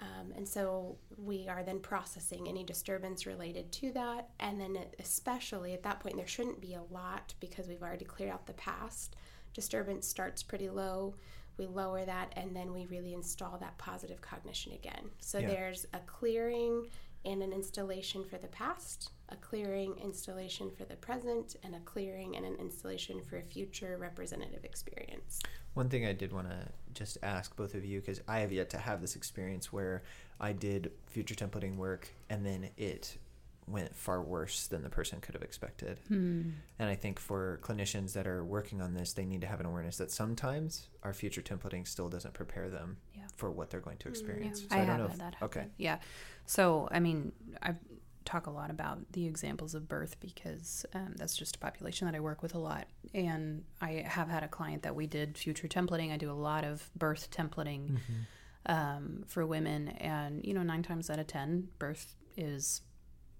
Um, 0.00 0.32
and 0.36 0.46
so 0.46 0.96
we 1.16 1.48
are 1.48 1.64
then 1.64 1.80
processing 1.80 2.48
any 2.48 2.62
disturbance 2.62 3.26
related 3.26 3.72
to 3.72 3.92
that. 3.92 4.28
And 4.38 4.60
then, 4.60 4.78
especially 5.00 5.74
at 5.74 5.82
that 5.82 6.00
point, 6.00 6.16
there 6.16 6.26
shouldn't 6.26 6.60
be 6.60 6.74
a 6.74 6.82
lot 6.90 7.34
because 7.40 7.66
we've 7.66 7.82
already 7.82 8.04
cleared 8.04 8.32
out 8.32 8.46
the 8.46 8.52
past. 8.54 9.16
Disturbance 9.54 10.06
starts 10.06 10.42
pretty 10.42 10.70
low. 10.70 11.14
We 11.58 11.66
lower 11.66 12.04
that 12.04 12.32
and 12.36 12.54
then 12.54 12.72
we 12.72 12.86
really 12.86 13.12
install 13.12 13.58
that 13.58 13.76
positive 13.78 14.20
cognition 14.20 14.72
again. 14.72 15.10
So 15.18 15.38
Yeah. 15.38 15.48
there's 15.48 15.86
a 15.92 15.98
clearing 16.00 16.88
and 17.24 17.42
an 17.42 17.52
installation 17.52 18.24
for 18.24 18.38
the 18.38 18.46
past, 18.46 19.10
a 19.28 19.36
clearing 19.36 19.98
installation 19.98 20.70
for 20.70 20.84
the 20.84 20.94
present, 20.96 21.56
and 21.64 21.74
a 21.74 21.80
clearing 21.80 22.36
and 22.36 22.46
an 22.46 22.54
installation 22.56 23.20
for 23.20 23.38
a 23.38 23.42
future 23.42 23.98
representative 23.98 24.64
experience. 24.64 25.40
One 25.74 25.88
thing 25.88 26.06
I 26.06 26.12
did 26.12 26.32
want 26.32 26.48
to 26.48 26.68
just 26.94 27.18
ask 27.22 27.54
both 27.56 27.74
of 27.74 27.84
you 27.84 28.00
because 28.00 28.20
I 28.28 28.38
have 28.40 28.52
yet 28.52 28.70
to 28.70 28.78
have 28.78 29.00
this 29.00 29.16
experience 29.16 29.72
where 29.72 30.02
I 30.40 30.52
did 30.52 30.92
future 31.06 31.34
templating 31.34 31.76
work 31.76 32.08
and 32.30 32.46
then 32.46 32.70
it 32.76 33.18
went 33.70 33.94
far 33.96 34.20
worse 34.22 34.66
than 34.66 34.82
the 34.82 34.88
person 34.90 35.20
could 35.20 35.34
have 35.34 35.42
expected. 35.42 35.98
Hmm. 36.08 36.50
And 36.78 36.88
I 36.88 36.94
think 36.94 37.18
for 37.18 37.60
clinicians 37.62 38.12
that 38.14 38.26
are 38.26 38.44
working 38.44 38.80
on 38.80 38.94
this, 38.94 39.12
they 39.12 39.24
need 39.24 39.40
to 39.42 39.46
have 39.46 39.60
an 39.60 39.66
awareness 39.66 39.96
that 39.98 40.10
sometimes 40.10 40.88
our 41.02 41.12
future 41.12 41.42
templating 41.42 41.86
still 41.86 42.08
doesn't 42.08 42.34
prepare 42.34 42.68
them 42.68 42.96
Yeah. 43.14 43.22
for 43.36 43.50
what 43.50 43.70
they're 43.70 43.80
going 43.80 43.98
to 43.98 44.08
experience. 44.08 44.60
So 44.62 44.66
I, 44.76 44.84
don't 44.84 44.98
know 44.98 45.06
if- 45.06 45.18
that 45.18 45.34
happen. 45.34 45.46
Okay. 45.46 45.66
Yeah. 45.76 45.98
So, 46.46 46.88
I 46.90 47.00
mean, 47.00 47.32
I've 47.62 47.76
talk 48.24 48.46
a 48.46 48.50
lot 48.50 48.68
about 48.70 48.98
the 49.12 49.24
examples 49.26 49.74
of 49.74 49.88
birth 49.88 50.20
because 50.20 50.84
um, 50.92 51.14
that's 51.16 51.34
just 51.34 51.56
a 51.56 51.58
population 51.58 52.04
that 52.06 52.14
I 52.14 52.20
work 52.20 52.42
with 52.42 52.54
a 52.54 52.58
lot. 52.58 52.86
And 53.14 53.64
I 53.80 54.04
have 54.06 54.28
had 54.28 54.42
a 54.42 54.48
client 54.48 54.82
that 54.82 54.94
we 54.94 55.06
did 55.06 55.38
future 55.38 55.66
templating. 55.66 56.12
I 56.12 56.18
do 56.18 56.30
a 56.30 56.34
lot 56.34 56.62
of 56.64 56.90
birth 56.94 57.30
templating 57.30 57.92
Mm-hmm. 57.92 58.12
um, 58.66 59.24
for 59.26 59.46
women. 59.46 59.88
And, 59.88 60.44
you 60.44 60.52
know, 60.52 60.62
nine 60.62 60.82
times 60.82 61.08
out 61.08 61.18
of 61.18 61.26
10, 61.26 61.68
birth 61.78 62.16
is 62.36 62.82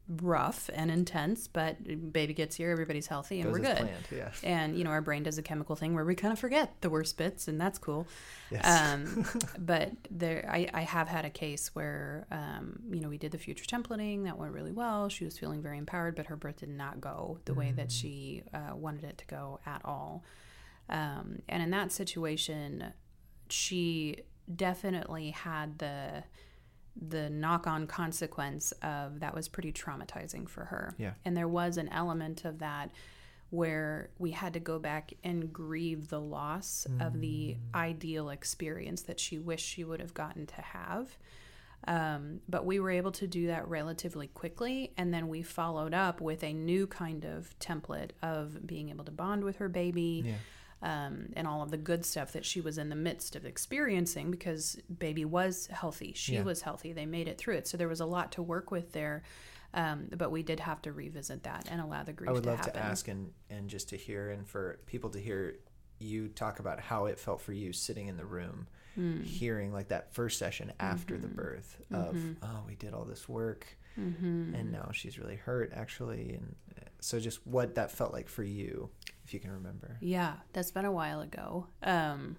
rough 0.09 0.71
and 0.73 0.90
intense, 0.90 1.49
but 1.49 2.12
baby 2.12 2.33
gets 2.33 2.57
here, 2.57 2.71
everybody's 2.71 3.07
healthy, 3.07 3.40
and 3.40 3.53
we're 3.53 3.59
good. 3.59 3.77
planned, 3.77 4.09
yeah. 4.11 4.31
And, 4.42 4.77
you 4.77 4.85
know, 4.85 4.90
our 4.90 5.03
brain 5.03 5.23
does 5.23 5.37
a 5.37 5.42
chemical 5.42 5.77
thing 5.77 5.94
where 5.94 6.05
we 6.05 6.14
kind 6.14 6.33
of 6.33 6.38
forget 6.38 6.81
the 6.81 6.88
worst 6.88 7.18
bits, 7.18 7.47
and 7.47 7.61
that's 7.61 7.79
cool. 7.79 8.07
Yes. 8.51 8.66
Um, 8.66 9.27
but 9.59 9.92
there, 10.11 10.49
I, 10.51 10.68
I 10.73 10.81
have 10.83 11.09
had 11.09 11.25
a 11.25 11.31
case 11.31 11.75
where, 11.75 12.27
um, 12.31 12.81
you 12.90 13.01
know, 13.01 13.09
we 13.09 13.18
did 13.18 13.33
the 13.33 13.38
future 13.38 13.64
templating 13.64 14.25
that 14.25 14.38
went 14.38 14.53
really 14.53 14.73
well. 14.73 15.09
She 15.09 15.25
was 15.25 15.38
feeling 15.38 15.61
very 15.61 15.79
empowered, 15.79 16.16
but 16.16 16.27
her 16.27 16.37
birth 16.37 16.57
did 16.59 16.71
not 16.71 17.01
go 17.01 17.38
the 17.44 17.55
way 17.55 17.73
that 17.77 17.92
she 17.92 18.42
uh, 18.55 18.75
wanted 18.75 19.05
it 19.05 19.18
to 19.18 19.27
go 19.27 19.61
at 19.66 19.83
all. 19.85 20.25
Um, 20.88 21.42
and 21.49 21.62
in 21.62 21.71
that 21.71 21.92
situation, 21.92 22.92
she 23.51 24.23
definitely 24.55 25.31
had 25.31 25.79
the 25.79 26.25
the 27.01 27.31
knock-on 27.31 27.87
consequence 27.87 28.73
of 28.83 29.21
that 29.21 29.35
was 29.35 29.49
pretty 29.49 29.73
traumatizing 29.73 30.49
for 30.49 30.65
her. 30.67 30.95
Yeah. 30.99 31.13
And 31.25 31.37
there 31.37 31.49
was 31.49 31.77
an 31.77 31.89
element 31.89 32.45
of 32.45 32.59
that 32.59 32.91
where 33.51 34.11
we 34.19 34.33
had 34.33 34.53
to 34.53 34.61
go 34.61 34.79
back 34.79 35.15
and 35.25 35.53
grieve 35.53 36.09
the 36.09 36.21
loss 36.21 36.87
of 37.01 37.21
the 37.21 37.57
ideal 37.75 38.29
experience 38.29 39.03
that 39.03 39.19
she 39.19 39.39
wished 39.39 39.67
she 39.67 39.85
would 39.85 40.01
have 40.01 40.13
gotten 40.13 40.45
to 40.47 40.61
have. 40.61 41.17
Um, 41.87 42.41
but 42.49 42.67
we 42.67 42.81
were 42.81 42.91
able 42.91 43.13
to 43.13 43.27
do 43.27 43.47
that 43.47 43.67
relatively 43.69 44.27
quickly. 44.27 44.93
And 44.99 45.15
then 45.15 45.29
we 45.29 45.43
followed 45.43 45.95
up 45.95 46.21
with 46.21 46.45
a 46.45 46.53
new 46.53 46.87
kind 46.87 47.25
of 47.25 47.59
template 47.59 48.11
of 48.23 48.67
being 48.67 48.91
able 48.91 49.05
to 49.05 49.13
bond 49.13 49.45
with 49.45 49.57
her 49.57 49.69
baby. 49.69 50.25
Yeah. 50.27 50.35
Um, 50.81 51.31
and 51.35 51.49
all 51.49 51.62
of 51.62 51.73
the 51.73 51.77
good 51.77 52.05
stuff 52.05 52.33
that 52.33 52.45
she 52.45 52.61
was 52.61 52.79
in 52.79 52.88
the 52.88 52.95
midst 52.95 53.35
of 53.35 53.45
experiencing 53.45 54.31
because 54.31 54.77
baby 54.99 55.25
was 55.25 55.67
healthy. 55.73 56.12
She 56.14 56.35
Yeah. 56.35 56.43
was 56.43 56.62
healthy. 56.62 56.93
They 56.93 57.05
made 57.07 57.27
it 57.27 57.37
through 57.37 57.57
it. 57.57 57.67
So 57.67 57.77
there 57.77 57.88
was 57.88 57.99
a 58.01 58.07
lot 58.07 58.31
to 58.33 58.43
work 58.43 58.71
with 58.71 58.93
there. 58.93 59.25
Um, 59.75 60.07
but 60.17 60.31
we 60.31 60.43
did 60.45 60.61
have 60.61 60.81
to 60.83 60.93
revisit 60.93 61.43
that 61.43 61.67
and 61.71 61.81
allow 61.81 62.05
the 62.05 62.12
grief 62.12 62.31
I 62.31 62.33
would 62.33 62.45
to 62.45 62.51
love 62.51 62.59
happen. 62.61 62.75
to 62.75 62.79
ask 62.79 63.09
and 63.09 63.33
and 63.51 63.69
just 63.69 63.88
to 63.91 63.97
hear 63.97 64.31
and 64.31 64.47
for 64.49 64.79
people 64.87 65.11
to 65.11 65.19
hear 65.21 65.59
you 65.99 66.29
talk 66.29 66.61
about 66.61 66.79
how 66.81 67.07
it 67.07 67.19
felt 67.19 67.41
for 67.41 67.53
you 67.53 67.73
sitting 67.73 68.07
in 68.07 68.17
the 68.17 68.25
room, 68.25 68.69
Hmm. 68.95 69.21
hearing 69.23 69.73
like 69.73 69.88
that 69.88 70.14
first 70.14 70.38
session 70.38 70.73
after 70.81 71.14
Mm-hmm. 71.14 71.23
the 71.23 71.29
birth 71.29 71.81
of 71.93 72.17
oh 72.43 72.62
we 72.69 72.77
did 72.77 72.95
all 72.95 73.05
this 73.05 73.29
work 73.29 73.67
Mm-hmm. 73.99 74.55
and 74.55 74.71
now 74.73 74.91
she's 74.93 75.19
really 75.19 75.35
hurt 75.37 75.73
actually 75.75 76.35
and 76.35 76.55
uh, 76.81 76.85
so 77.01 77.19
just 77.21 77.45
what 77.47 77.75
that 77.75 77.91
felt 77.91 78.12
like 78.12 78.29
for 78.29 78.45
you 78.45 78.91
if 79.29 79.35
you 79.35 79.41
can 79.41 79.53
remember. 79.53 79.99
Yeah, 80.01 80.33
that's 80.55 80.71
been 80.71 80.87
a 80.87 80.93
while 80.93 81.21
ago. 81.21 81.67
Um, 81.83 82.37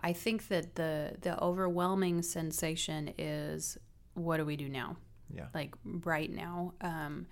I 0.00 0.12
think 0.12 0.48
that 0.48 0.74
the 0.74 1.12
the 1.20 1.40
overwhelming 1.40 2.22
sensation 2.22 3.14
is 3.16 3.78
what 4.14 4.38
do 4.38 4.44
we 4.44 4.56
do 4.56 4.68
now? 4.68 4.96
Yeah. 5.32 5.46
Like 5.54 5.74
right 5.84 6.30
now, 6.30 6.74
um, 6.80 7.26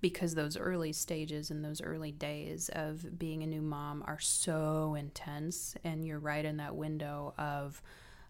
because 0.00 0.34
those 0.34 0.56
early 0.56 0.94
stages 0.94 1.50
and 1.50 1.62
those 1.62 1.82
early 1.82 2.10
days 2.10 2.70
of 2.72 3.18
being 3.18 3.42
a 3.42 3.46
new 3.46 3.60
mom 3.60 4.02
are 4.06 4.18
so 4.18 4.96
intense, 4.98 5.76
and 5.84 6.06
you're 6.06 6.18
right 6.18 6.44
in 6.44 6.56
that 6.56 6.74
window 6.74 7.34
of. 7.38 7.82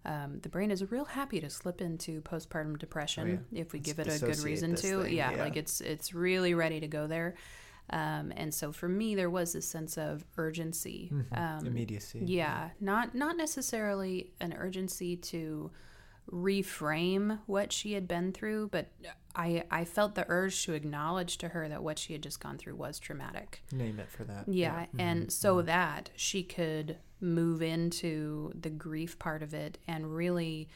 Um, 0.04 0.40
the 0.42 0.48
brain 0.48 0.72
is 0.72 0.90
real 0.90 1.04
happy 1.04 1.38
to 1.38 1.48
slip 1.48 1.80
into 1.80 2.22
postpartum 2.22 2.76
depression 2.76 3.46
if 3.52 3.72
we 3.72 3.78
Let's 3.78 3.92
give 3.92 3.98
it 4.00 4.08
a 4.08 4.18
good 4.18 4.40
reason 4.40 4.74
to. 4.74 5.08
Yeah, 5.08 5.30
yeah. 5.30 5.44
like 5.44 5.56
it's 5.56 5.80
it's 5.80 6.12
really 6.12 6.54
ready 6.54 6.80
to 6.80 6.88
go 6.88 7.06
there. 7.06 7.36
Um, 7.90 8.32
and 8.36 8.54
so 8.54 8.72
for 8.72 8.88
me, 8.88 9.14
there 9.14 9.28
was 9.30 9.54
a 9.54 9.60
sense 9.62 9.98
of 9.98 10.24
urgency. 10.38 11.12
Um, 11.32 11.66
Immediacy. 11.66 12.20
yeah, 12.24 12.70
not 12.80 13.14
not 13.14 13.36
necessarily 13.36 14.30
an 14.40 14.52
urgency 14.54 15.16
to 15.16 15.70
reframe 16.30 17.38
what 17.46 17.72
she 17.72 17.92
had 17.92 18.06
been 18.08 18.32
through, 18.32 18.68
but 18.68 18.88
I 19.34 19.64
I 19.70 19.84
felt 19.84 20.14
the 20.14 20.24
urge 20.28 20.64
to 20.64 20.72
acknowledge 20.72 21.38
to 21.38 21.48
her 21.48 21.68
that 21.68 21.82
what 21.82 21.98
she 21.98 22.12
had 22.12 22.22
just 22.22 22.40
gone 22.40 22.58
through 22.58 22.76
was 22.76 22.98
traumatic. 22.98 23.62
Name 23.72 23.98
it 23.98 24.10
for 24.10 24.24
that. 24.24 24.48
Yeah, 24.48 24.86
and 24.98 25.32
so 25.32 25.62
that 25.62 26.10
she 26.16 26.42
could 26.42 26.96
move 27.20 27.62
into 27.62 28.52
the 28.58 28.70
grief 28.70 29.18
part 29.18 29.42
of 29.42 29.52
it 29.54 29.78
and 29.86 30.14
really 30.16 30.68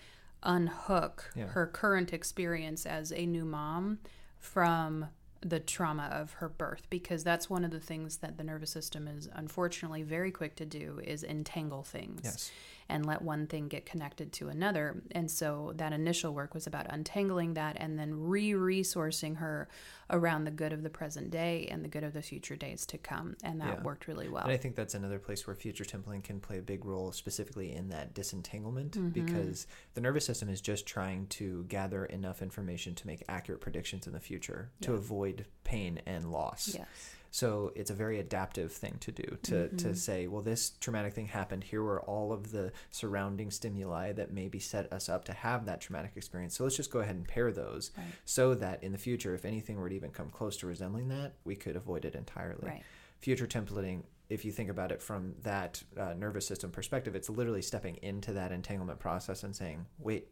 unhook 0.42 1.33
Yeah. 1.35 1.47
her 1.49 1.66
current 1.66 2.12
experience 2.12 2.87
as 2.87 3.11
a 3.12 3.27
new 3.27 3.45
mom 3.45 3.99
from 4.38 5.07
the 5.40 5.61
trauma 5.61 6.05
of 6.12 6.33
her 6.35 6.49
birth 6.49 6.87
because 6.90 7.22
that's 7.25 7.49
one 7.51 7.64
of 7.64 7.70
the 7.70 7.81
things 7.81 8.18
that 8.18 8.37
the 8.38 8.44
nervous 8.44 8.70
system 8.70 9.07
is 9.09 9.29
unfortunately 9.35 10.03
very 10.03 10.31
quick 10.31 10.57
to 10.57 10.64
do 10.64 11.01
is 11.05 11.22
entangle 11.22 11.83
things 11.83 12.20
Yes. 12.25 12.51
And 12.88 13.05
let 13.07 13.22
one 13.22 13.46
thing 13.46 13.68
get 13.68 13.85
connected 13.87 14.33
to 14.35 14.49
another. 14.49 15.03
And 15.12 15.31
so 15.31 15.72
that 15.77 15.92
initial 15.92 16.33
work 16.33 16.55
was 16.55 16.66
about 16.66 16.87
untangling 16.88 17.55
that 17.55 17.77
and 17.79 17.99
then 17.99 18.14
re 18.14 18.53
resourcing 18.53 19.37
her 19.38 19.68
around 20.11 20.44
the 20.44 20.51
good 20.53 20.72
of 20.72 20.83
the 20.85 20.90
present 20.90 21.31
day 21.31 21.66
and 21.70 21.85
the 21.85 21.88
good 21.88 22.05
of 22.05 22.12
the 22.12 22.22
future 22.22 22.55
days 22.55 22.87
to 22.87 22.96
come. 22.99 23.37
And 23.42 23.61
that 23.61 23.79
Yeah. 23.79 23.83
worked 23.83 24.07
really 24.07 24.29
well. 24.29 24.44
And 24.44 24.53
I 24.53 24.57
think 24.57 24.77
that's 24.77 24.94
another 24.94 25.18
place 25.18 25.46
where 25.46 25.57
future 25.57 25.85
templing 25.85 26.22
can 26.22 26.38
play 26.38 26.59
a 26.59 26.62
big 26.62 26.85
role, 26.85 27.11
specifically 27.11 27.72
in 27.72 27.88
that 27.88 28.14
disentanglement, 28.14 28.92
Mm-hmm. 28.92 29.09
because 29.09 29.66
the 29.94 30.01
nervous 30.01 30.25
system 30.25 30.49
is 30.49 30.61
just 30.61 30.87
trying 30.87 31.27
to 31.29 31.64
gather 31.64 32.05
enough 32.05 32.40
information 32.40 32.94
to 32.94 33.07
make 33.07 33.25
accurate 33.29 33.61
predictions 33.61 34.07
in 34.07 34.12
the 34.12 34.20
future 34.20 34.70
to 34.83 34.94
avoid 34.94 35.46
pain 35.64 36.01
and 36.07 36.31
loss. 36.31 36.75
Yes. 36.75 36.87
So 37.31 37.73
it's 37.75 37.91
a 37.91 37.95
very 37.95 38.19
adaptive 38.19 38.73
thing 38.73 38.97
to 39.01 39.12
do 39.12 39.39
to, 39.45 39.69
to 39.69 39.95
say, 39.95 40.27
well, 40.27 40.43
this 40.43 40.71
traumatic 40.81 41.12
thing 41.15 41.27
happened. 41.27 41.65
Here 41.65 41.83
were 41.83 42.01
all 42.01 42.33
of 42.33 42.51
the 42.53 42.73
surrounding 42.91 43.51
stimuli 43.51 44.12
that 44.12 44.33
maybe 44.33 44.59
set 44.59 44.93
us 44.93 45.09
up 45.09 45.25
to 45.27 45.33
have 45.33 45.67
that 45.67 45.81
traumatic 45.81 46.12
experience. 46.17 46.57
So 46.57 46.65
let's 46.65 46.77
just 46.77 46.91
go 46.91 47.01
ahead 47.01 47.17
and 47.17 47.27
pair 47.27 47.53
those 47.53 47.91
Right. 47.97 48.07
so 48.25 48.55
that 48.55 48.83
in 48.83 48.93
the 48.93 48.99
future, 48.99 49.35
if 49.35 49.45
anything 49.45 49.77
were 49.79 49.89
to 49.89 49.95
even 49.95 50.11
come 50.11 50.31
close 50.31 50.57
to 50.59 50.67
resembling 50.67 51.09
that, 51.09 51.35
we 51.45 51.57
could 51.57 51.77
avoid 51.77 52.05
it 52.05 52.15
entirely. 52.15 52.67
Right. 52.67 52.83
Future 53.19 53.47
templating, 53.47 54.03
if 54.29 54.45
you 54.45 54.53
think 54.53 54.71
about 54.71 54.93
it 54.93 55.03
from 55.03 55.35
that 55.43 55.83
uh, 55.99 56.15
nervous 56.15 56.47
system 56.47 56.71
perspective, 56.71 57.15
it's 57.15 57.29
literally 57.31 57.62
stepping 57.62 57.97
into 58.03 58.33
that 58.33 58.53
entanglement 58.53 58.99
process 58.99 59.43
and 59.43 59.55
saying, 59.55 59.87
wait, 59.99 60.29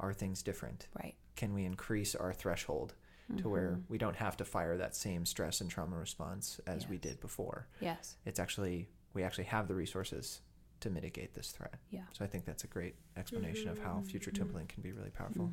are 0.00 0.12
things 0.12 0.42
different? 0.42 0.86
Right. 1.00 1.14
Can 1.36 1.54
we 1.54 1.64
increase 1.64 2.14
our 2.14 2.32
threshold? 2.32 2.94
To 3.36 3.48
where 3.48 3.70
Mm-hmm. 3.72 3.92
we 3.92 3.98
don't 3.98 4.16
have 4.16 4.38
to 4.38 4.44
fire 4.44 4.78
that 4.78 4.96
same 4.96 5.26
stress 5.26 5.60
and 5.60 5.70
trauma 5.70 5.96
response 5.96 6.60
as 6.66 6.88
we 6.88 6.96
did 6.96 7.20
before 7.20 7.66
Yes. 7.78 8.16
it's 8.24 8.40
actually 8.40 8.88
we 9.12 9.22
actually 9.22 9.44
have 9.44 9.68
the 9.68 9.74
resources 9.74 10.40
to 10.80 10.90
mitigate 10.90 11.34
this 11.34 11.50
threat. 11.50 11.74
Yeah. 11.90 12.02
So 12.12 12.24
I 12.24 12.28
think 12.28 12.44
that's 12.44 12.64
a 12.64 12.68
great 12.68 12.94
explanation 13.16 13.68
of 13.68 13.78
how 13.78 13.94
mm-hmm. 13.94 14.04
future 14.04 14.30
mm-hmm. 14.30 14.44
templing 14.44 14.68
can 14.68 14.82
be 14.82 14.92
really 14.92 15.10
powerful. 15.10 15.50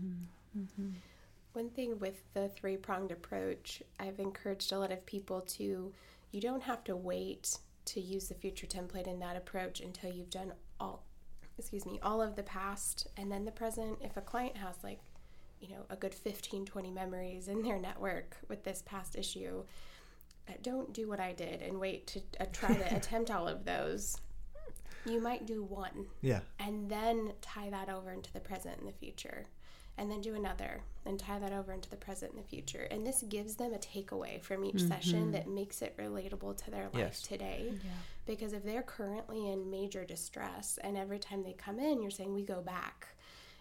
Mm-hmm. 0.58 0.90
One 1.54 1.70
thing 1.70 2.00
with 2.00 2.22
the 2.34 2.50
three 2.50 2.78
pronged 2.78 3.12
approach, 3.12 3.82
I've 4.00 4.20
encouraged 4.20 4.72
a 4.72 4.80
lot 4.80 4.92
of 4.92 5.06
people 5.06 5.42
to, 5.42 5.92
you 6.32 6.42
don't 6.42 6.64
have 6.64 6.84
to 6.86 6.96
wait 6.96 7.58
to 7.86 8.02
use 8.02 8.28
the 8.28 8.36
future 8.36 8.68
template 8.68 9.08
in 9.08 9.20
that 9.20 9.36
approach 9.36 9.80
until 9.80 10.12
you've 10.12 10.30
done 10.30 10.54
all, 10.80 11.04
excuse 11.58 11.86
me, 11.86 12.00
all 12.04 12.22
of 12.22 12.36
the 12.36 12.44
past 12.44 13.08
and 13.18 13.32
then 13.32 13.46
the 13.46 13.52
present. 13.52 13.98
If 14.02 14.18
a 14.18 14.22
client 14.22 14.58
has 14.58 14.76
like, 14.84 15.00
you 15.62 15.70
know, 15.70 15.86
a 15.90 15.96
good 15.96 16.14
15, 16.14 16.66
20 16.66 16.92
memories 16.92 17.48
in 17.48 17.62
their 17.64 17.80
network 17.80 18.38
with 18.50 18.64
this 18.64 18.84
past 18.86 19.16
issue, 19.16 19.64
uh, 20.48 20.54
don't 20.62 20.94
do 20.94 21.08
what 21.08 21.20
I 21.20 21.34
did 21.34 21.62
and 21.62 21.80
wait 21.80 22.08
to 22.08 22.22
uh, 22.40 22.46
try 22.52 22.74
to 22.74 22.96
attempt 22.98 23.32
all 23.32 23.48
of 23.48 23.66
those. 23.66 24.18
You 25.06 25.22
might 25.22 25.46
do 25.46 25.64
one. 25.64 26.08
Yeah. 26.22 26.40
and 26.60 26.90
then 26.90 27.34
tie 27.42 27.70
that 27.70 27.90
over 27.90 28.12
into 28.12 28.32
the 28.34 28.40
present 28.40 28.80
and 28.80 28.88
the 28.88 28.92
future. 28.94 29.46
And 29.98 30.12
then 30.12 30.20
do 30.20 30.36
another 30.36 30.82
and 31.06 31.18
tie 31.18 31.40
that 31.40 31.54
over 31.54 31.72
into 31.72 31.90
the 31.90 31.96
present 31.96 32.34
and 32.34 32.44
the 32.44 32.48
future. 32.48 32.86
And 32.92 33.08
this 33.08 33.24
gives 33.30 33.56
them 33.56 33.74
a 33.74 33.78
takeaway 33.78 34.42
from 34.42 34.66
each 34.66 34.82
session 34.82 35.32
that 35.32 35.48
makes 35.48 35.82
it 35.82 35.96
relatable 35.98 36.58
to 36.66 36.70
their 36.72 36.84
life 36.86 36.92
Yes. 36.96 37.22
today. 37.22 37.72
Because 38.26 38.52
if 38.52 38.66
they're 38.66 38.82
currently 38.84 39.50
in 39.50 39.72
major 39.72 40.04
distress 40.04 40.78
and 40.84 40.98
every 40.98 41.18
time 41.20 41.44
they 41.44 41.54
come 41.54 41.80
in 41.80 42.02
you're 42.02 42.12
saying 42.12 42.34
we 42.34 42.44
go 42.44 42.60
back 42.62 43.08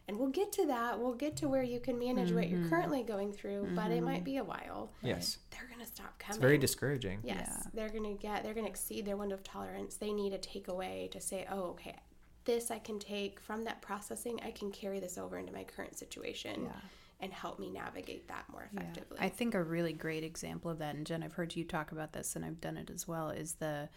and 0.09 0.19
we'll 0.19 0.29
get 0.29 0.53
to 0.53 0.67
that 0.67 0.99
we'll 0.99 1.15
get 1.15 1.37
to 1.37 1.49
where 1.49 1.63
you 1.63 1.81
can 1.81 1.99
manage 1.99 2.31
what 2.33 2.49
you're 2.49 2.69
currently 2.69 3.03
going 3.03 3.33
through 3.33 3.67
but 3.75 3.91
it 3.91 4.03
might 4.03 4.25
be 4.25 4.37
a 4.37 4.45
while 4.45 4.91
Yes. 5.03 5.39
they're 5.51 5.67
going 5.69 5.81
to 5.81 5.87
stop 5.87 6.19
coming 6.19 6.37
It's 6.37 6.43
very 6.43 6.59
discouraging. 6.59 7.21
Yes, 7.25 7.47
Yeah. 7.49 7.63
they're 7.75 7.89
gonna 7.89 8.15
get 8.15 8.43
they're 8.43 8.55
gonna 8.55 8.69
exceed 8.69 9.05
their 9.07 9.17
window 9.17 9.35
of 9.35 9.43
tolerance. 9.45 9.97
They 9.97 10.13
need 10.13 10.33
a 10.33 10.39
takeaway 10.39 11.11
to 11.11 11.21
say, 11.21 11.47
oh, 11.51 11.71
okay, 11.71 11.97
this 12.45 12.71
I 12.71 12.79
can 12.79 12.99
take 12.99 13.41
from 13.41 13.65
that 13.65 13.81
processing. 13.83 14.39
I 14.45 14.51
can 14.51 14.71
carry 14.71 15.01
this 15.01 15.17
over 15.19 15.39
into 15.39 15.53
my 15.53 15.65
current 15.65 15.97
situation 15.99 16.65
Yeah. 16.65 16.73
and 17.21 17.33
help 17.33 17.59
me 17.59 17.71
navigate 17.71 18.29
that 18.29 18.45
more 18.51 18.69
Yeah. 18.73 18.81
effectively. 18.81 19.19
I 19.21 19.29
think 19.31 19.55
a 19.55 19.63
really 19.63 19.93
great 19.95 20.25
example 20.25 20.71
of 20.71 20.79
that, 20.79 20.95
and 20.95 21.07
Jen, 21.07 21.23
I've 21.23 21.33
heard 21.35 21.57
you 21.57 21.65
talk 21.65 21.93
about 21.93 22.13
this, 22.13 22.37
and 22.37 22.45
I've 22.45 22.61
done 22.61 22.77
it 22.77 22.91
as 22.91 23.09
well. 23.09 23.31
Is 23.31 23.55
the 23.55 23.89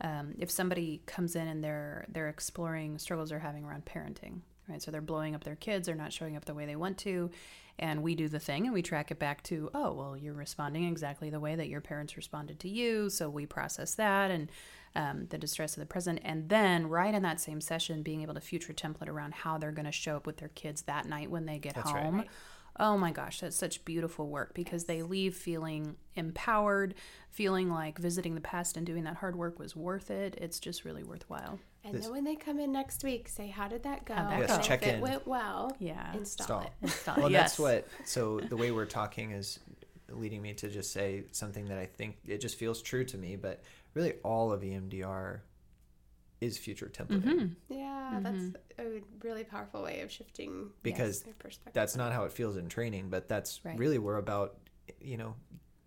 um, 0.00 0.34
if 0.38 0.50
somebody 0.50 1.02
comes 1.06 1.36
in 1.36 1.46
and 1.46 1.62
they're 1.62 2.04
they're 2.08 2.28
exploring 2.28 2.98
struggles 2.98 3.30
they're 3.30 3.38
having 3.38 3.64
around 3.64 3.84
parenting, 3.84 4.40
right? 4.68 4.82
So 4.82 4.90
they're 4.90 5.00
blowing 5.00 5.34
up 5.34 5.44
their 5.44 5.56
kids, 5.56 5.86
they're 5.86 5.94
not 5.94 6.12
showing 6.12 6.36
up 6.36 6.44
the 6.44 6.54
way 6.54 6.66
they 6.66 6.76
want 6.76 6.98
to. 6.98 7.30
And 7.78 8.02
we 8.02 8.14
do 8.14 8.28
the 8.28 8.38
thing 8.38 8.66
and 8.66 8.72
we 8.72 8.82
track 8.82 9.10
it 9.10 9.18
back 9.18 9.42
to, 9.44 9.68
oh, 9.74 9.92
well, 9.92 10.16
you're 10.16 10.32
responding 10.32 10.84
exactly 10.84 11.28
the 11.28 11.40
way 11.40 11.56
that 11.56 11.68
your 11.68 11.80
parents 11.80 12.16
responded 12.16 12.60
to 12.60 12.68
you. 12.68 13.10
So 13.10 13.28
we 13.28 13.46
process 13.46 13.96
that 13.96 14.30
and 14.30 14.48
um, 14.94 15.26
the 15.30 15.38
distress 15.38 15.76
of 15.76 15.80
the 15.80 15.86
present. 15.86 16.20
And 16.24 16.48
then, 16.48 16.86
right 16.88 17.12
in 17.12 17.22
that 17.22 17.40
same 17.40 17.60
session, 17.60 18.02
being 18.02 18.22
able 18.22 18.34
to 18.34 18.40
future 18.40 18.72
template 18.72 19.08
around 19.08 19.34
how 19.34 19.58
they're 19.58 19.72
going 19.72 19.86
to 19.86 19.92
show 19.92 20.16
up 20.16 20.26
with 20.26 20.36
their 20.36 20.50
kids 20.50 20.82
that 20.82 21.06
night 21.06 21.30
when 21.30 21.46
they 21.46 21.58
get 21.58 21.74
That's 21.74 21.92
right. 21.92 22.04
home. 22.04 22.24
Oh 22.78 22.98
my 22.98 23.12
gosh, 23.12 23.40
that's 23.40 23.56
such 23.56 23.84
beautiful 23.84 24.28
work 24.28 24.52
because 24.52 24.84
they 24.84 25.02
leave 25.02 25.36
feeling 25.36 25.94
empowered, 26.16 26.94
feeling 27.30 27.70
like 27.70 27.98
visiting 27.98 28.34
the 28.34 28.40
past 28.40 28.76
and 28.76 28.84
doing 28.84 29.04
that 29.04 29.16
hard 29.16 29.36
work 29.36 29.60
was 29.60 29.76
worth 29.76 30.10
it. 30.10 30.36
It's 30.40 30.58
just 30.58 30.84
really 30.84 31.04
worthwhile. 31.04 31.60
And 31.84 32.02
then 32.02 32.10
when 32.10 32.24
they 32.24 32.34
come 32.36 32.58
in 32.58 32.72
next 32.72 33.04
week, 33.04 33.28
say, 33.28 33.48
how 33.48 33.68
did 33.68 33.82
that 33.82 34.04
go? 34.06 34.14
How'd 34.14 34.30
that 34.30 34.38
And 34.40 34.48
go? 34.48 34.54
if 34.54 34.62
check 34.62 34.86
it 34.86 35.00
went 35.00 35.26
well, 35.26 35.76
Yeah. 35.78 36.12
install, 36.14 36.44
Stall. 36.46 36.60
it. 36.62 36.70
Install- 36.82 37.16
Well, 37.18 37.30
yes. 37.30 37.42
that's 37.42 37.58
what. 37.58 37.88
So 38.06 38.40
the 38.48 38.56
way 38.56 38.70
we're 38.70 38.86
talking 38.86 39.32
is 39.32 39.58
leading 40.10 40.40
me 40.42 40.54
to 40.54 40.68
just 40.68 40.92
say 40.92 41.24
something 41.32 41.66
that 41.66 41.78
I 41.78 41.86
think 41.86 42.16
it 42.26 42.38
just 42.40 42.56
feels 42.58 42.80
true 42.82 43.04
to 43.04 43.18
me. 43.18 43.36
But 43.36 43.62
really, 43.94 44.14
all 44.22 44.50
of 44.52 44.62
EMDR 44.62 45.40
is 46.40 46.58
future 46.58 46.90
templating. 46.92 47.22
Mm-hmm. 47.22 47.74
Yeah, 47.74 48.18
that's 48.22 48.44
a 48.78 49.00
really 49.22 49.44
powerful 49.44 49.82
way 49.82 50.00
of 50.00 50.10
shifting 50.10 50.70
Because 50.82 51.22
their 51.22 51.32
perspective. 51.34 51.72
That's 51.74 51.96
not 51.96 52.12
how 52.12 52.24
it 52.24 52.32
feels 52.32 52.56
in 52.56 52.68
training, 52.68 53.08
but 53.10 53.28
that's 53.28 53.64
Right. 53.64 53.78
really 53.78 53.98
we're 53.98 54.16
about, 54.18 54.58
you 55.00 55.16
know, 55.16 55.36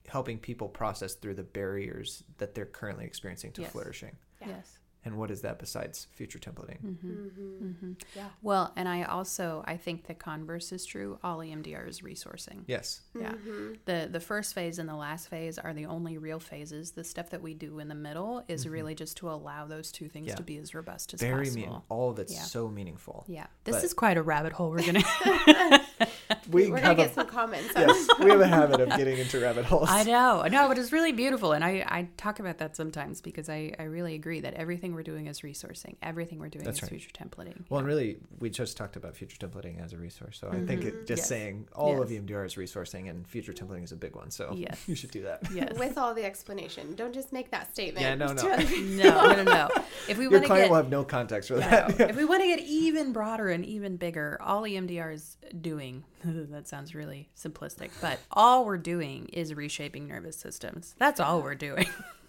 helping 0.08 0.40
people 0.40 0.68
process 0.70 1.14
through 1.16 1.36
the 1.36 1.44
barriers 1.44 2.24
that 2.38 2.56
they're 2.56 2.66
currently 2.66 3.06
experiencing 3.06 3.52
to 3.54 3.62
Yes. 3.64 3.72
flourishing. 3.72 4.16
Yeah. 4.42 4.48
Yes. 4.50 4.80
And 5.08 5.18
what 5.18 5.32
is 5.32 5.42
that 5.42 5.58
besides 5.58 6.08
future 6.12 6.38
templating? 6.38 6.80
Mm-hmm. 6.84 7.92
Yeah. 8.16 8.26
Well, 8.42 8.74
and 8.76 8.90
I 8.90 9.04
also 9.04 9.64
I 9.66 9.78
think 9.78 10.06
the 10.08 10.14
converse 10.14 10.72
is 10.74 10.86
true. 10.86 11.18
All 11.24 11.38
EMDR 11.40 11.88
is 11.88 12.02
resourcing. 12.02 12.64
Yes. 12.68 13.02
Yeah. 13.18 13.32
Mm-hmm. 13.32 13.74
The 13.86 14.10
the 14.12 14.20
first 14.20 14.54
phase 14.54 14.80
and 14.80 14.90
the 14.90 14.96
last 14.96 15.30
phase 15.30 15.58
are 15.58 15.74
the 15.74 15.86
only 15.86 16.18
real 16.18 16.40
phases. 16.40 16.92
The 16.92 17.04
stuff 17.06 17.30
that 17.30 17.42
we 17.42 17.54
do 17.54 17.80
in 17.80 17.88
the 17.88 17.96
middle 17.96 18.44
is 18.50 18.68
really 18.68 18.96
just 18.96 19.16
to 19.18 19.30
allow 19.30 19.66
those 19.66 19.92
two 19.92 20.10
things 20.10 20.18
Mm-hmm. 20.18 20.30
Yeah. 20.32 20.36
to 20.36 20.44
be 20.44 20.58
as 20.58 20.76
robust 20.76 21.14
as 21.14 21.22
Very 21.22 21.46
possible. 21.46 21.68
mean. 21.74 21.82
All 21.90 22.10
of 22.10 22.20
it's 22.20 22.34
Yeah. 22.34 22.42
so 22.42 22.68
meaningful. 22.68 23.24
Yeah. 23.28 23.48
This 23.64 23.78
But- 23.78 23.84
is 23.86 23.94
quite 23.94 24.18
a 24.18 24.22
rabbit 24.24 24.52
hole 24.52 24.72
we're 24.72 24.86
gonna 24.86 25.04
We 26.52 26.70
We're 26.70 26.80
gonna 26.82 26.96
get 26.96 27.14
some 27.14 27.28
comments. 27.28 27.72
yes, 27.76 28.08
we 28.20 28.30
have 28.30 28.40
a 28.42 28.48
habit 28.48 28.80
of 28.80 28.90
getting 28.98 29.18
into 29.18 29.40
rabbit 29.42 29.66
holes. 29.66 29.90
I 29.90 30.04
know, 30.04 30.42
I 30.42 30.50
know, 30.50 30.68
but 30.68 30.78
it's 30.78 30.92
really 30.92 31.12
beautiful, 31.12 31.52
and 31.54 31.64
I, 31.64 31.84
I 31.88 32.08
talk 32.18 32.40
about 32.40 32.58
that 32.60 32.76
sometimes 32.76 33.20
because 33.22 33.50
I, 33.50 33.74
I 33.78 33.84
really 33.84 34.16
agree 34.16 34.40
that 34.42 34.54
everything 34.54 34.96
we're 34.98 35.04
doing 35.04 35.28
is 35.28 35.42
resourcing. 35.42 35.96
Everything 36.04 36.40
we're 36.40 36.50
doing 36.50 36.66
That's 36.66 36.80
is 36.80 36.84
right. 36.84 36.90
future 36.90 37.12
templating. 37.12 37.64
Well, 37.70 37.78
and 37.80 37.88
really, 37.88 38.18
we 38.40 38.50
just 38.50 38.76
talked 38.76 38.98
about 38.98 39.16
future 39.16 39.38
templating 39.38 39.82
as 39.82 39.94
a 39.94 39.98
resource. 39.98 40.40
So 40.42 40.50
I 40.52 40.60
think 40.66 40.84
it, 40.84 41.08
just 41.08 41.08
Mm-hmm. 41.08 41.14
Yes. 41.18 41.28
saying 41.28 41.68
all 41.76 42.02
of 42.02 42.10
EMDR 42.10 42.46
is 42.46 42.56
resourcing 42.56 43.10
and 43.10 43.26
future 43.28 43.54
templating 43.54 43.84
is 43.84 43.92
a 43.94 43.96
big 43.96 44.16
one. 44.16 44.30
So 44.32 44.52
Yes. 44.58 44.84
you 44.88 44.96
should 44.96 45.12
do 45.12 45.22
that. 45.24 45.44
yes. 45.54 45.74
with 45.80 45.98
all 45.98 46.14
the 46.14 46.26
explanation. 46.26 46.96
Don't 46.96 47.14
just 47.14 47.32
make 47.32 47.52
that 47.52 47.72
statement. 47.72 48.02
Yeah, 48.04 48.16
no, 48.16 48.28
to 48.28 48.34
no. 48.34 48.56
no, 49.04 49.34
no, 49.34 49.44
no, 49.44 49.44
no. 49.44 49.70
If 50.10 50.18
we 50.18 50.24
Your 50.26 50.32
want 50.34 50.44
to 50.44 50.48
client 50.48 50.66
get 50.66 50.70
will 50.72 50.78
have 50.78 50.90
no 50.90 51.04
context 51.04 51.50
for 51.50 51.56
No. 51.56 51.62
that. 51.62 52.00
if 52.10 52.16
we 52.18 52.26
want 52.26 52.42
to 52.42 52.48
get 52.48 52.60
even 52.62 53.14
broader 53.14 53.50
and 53.50 53.64
even 53.66 53.96
bigger, 53.98 54.38
all 54.42 54.64
EMDR 54.64 55.14
is 55.14 55.38
doing, 55.62 56.04
that 56.24 56.68
sounds 56.68 56.96
really 56.96 57.30
simplistic, 57.38 57.90
but 58.02 58.20
all 58.32 58.66
we're 58.66 58.78
doing 58.78 59.28
is 59.34 59.54
reshaping 59.54 60.08
nervous 60.08 60.36
systems. 60.38 60.96
That's 60.98 61.20
all 61.20 61.42
we're 61.42 61.56
doing. 61.56 61.86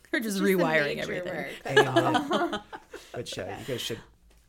we're 0.13 0.21
just 0.21 0.39
Just 0.39 0.49
rewiring 0.49 0.97
major 0.97 1.13
everything. 1.13 1.35
work, 1.35 1.51
that's 1.65 2.31
all. 2.31 2.65
Which 3.15 3.39
uh, 3.39 3.47
you 3.61 3.65
guys 3.67 3.81
should, 3.81 3.99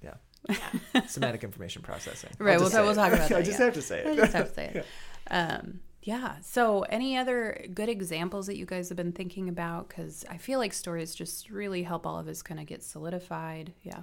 yeah. 0.04 1.06
Semantic 1.08 1.44
information 1.44 1.82
processing. 1.82 2.32
Right, 2.40 2.60
we'll, 2.60 2.70
talk, 2.70 2.78
say 2.78 2.82
we'll 2.82 2.92
it. 2.92 2.96
talk 2.96 3.14
about 3.14 3.30
that. 3.30 3.38
I 3.38 3.42
just 3.42 3.60
yeah. 3.60 3.66
have 3.66 3.74
to 3.74 3.82
say 3.82 4.00
it. 4.00 4.08
I 4.08 4.12
it. 4.12 4.16
just 4.18 4.34
have 4.34 4.48
to 4.50 4.54
say 4.54 4.66
it. 4.76 4.86
Um, 5.32 5.80
yeah. 6.04 6.36
So, 6.42 6.84
any 6.84 7.18
other 7.18 7.66
good 7.74 7.90
examples 7.90 8.48
that 8.48 8.58
you 8.58 8.66
guys 8.66 8.90
have 8.90 8.96
been 8.96 9.12
thinking 9.12 9.50
about? 9.50 9.90
Because 9.90 10.26
I 10.30 10.38
feel 10.38 10.60
like 10.60 10.74
stories 10.74 11.14
just 11.14 11.50
really 11.50 11.84
help 11.84 12.08
all 12.08 12.18
of 12.18 12.28
us 12.28 12.42
kind 12.42 12.60
of 12.60 12.66
get 12.66 12.84
solidified. 12.84 13.74
Yeah. 13.84 14.02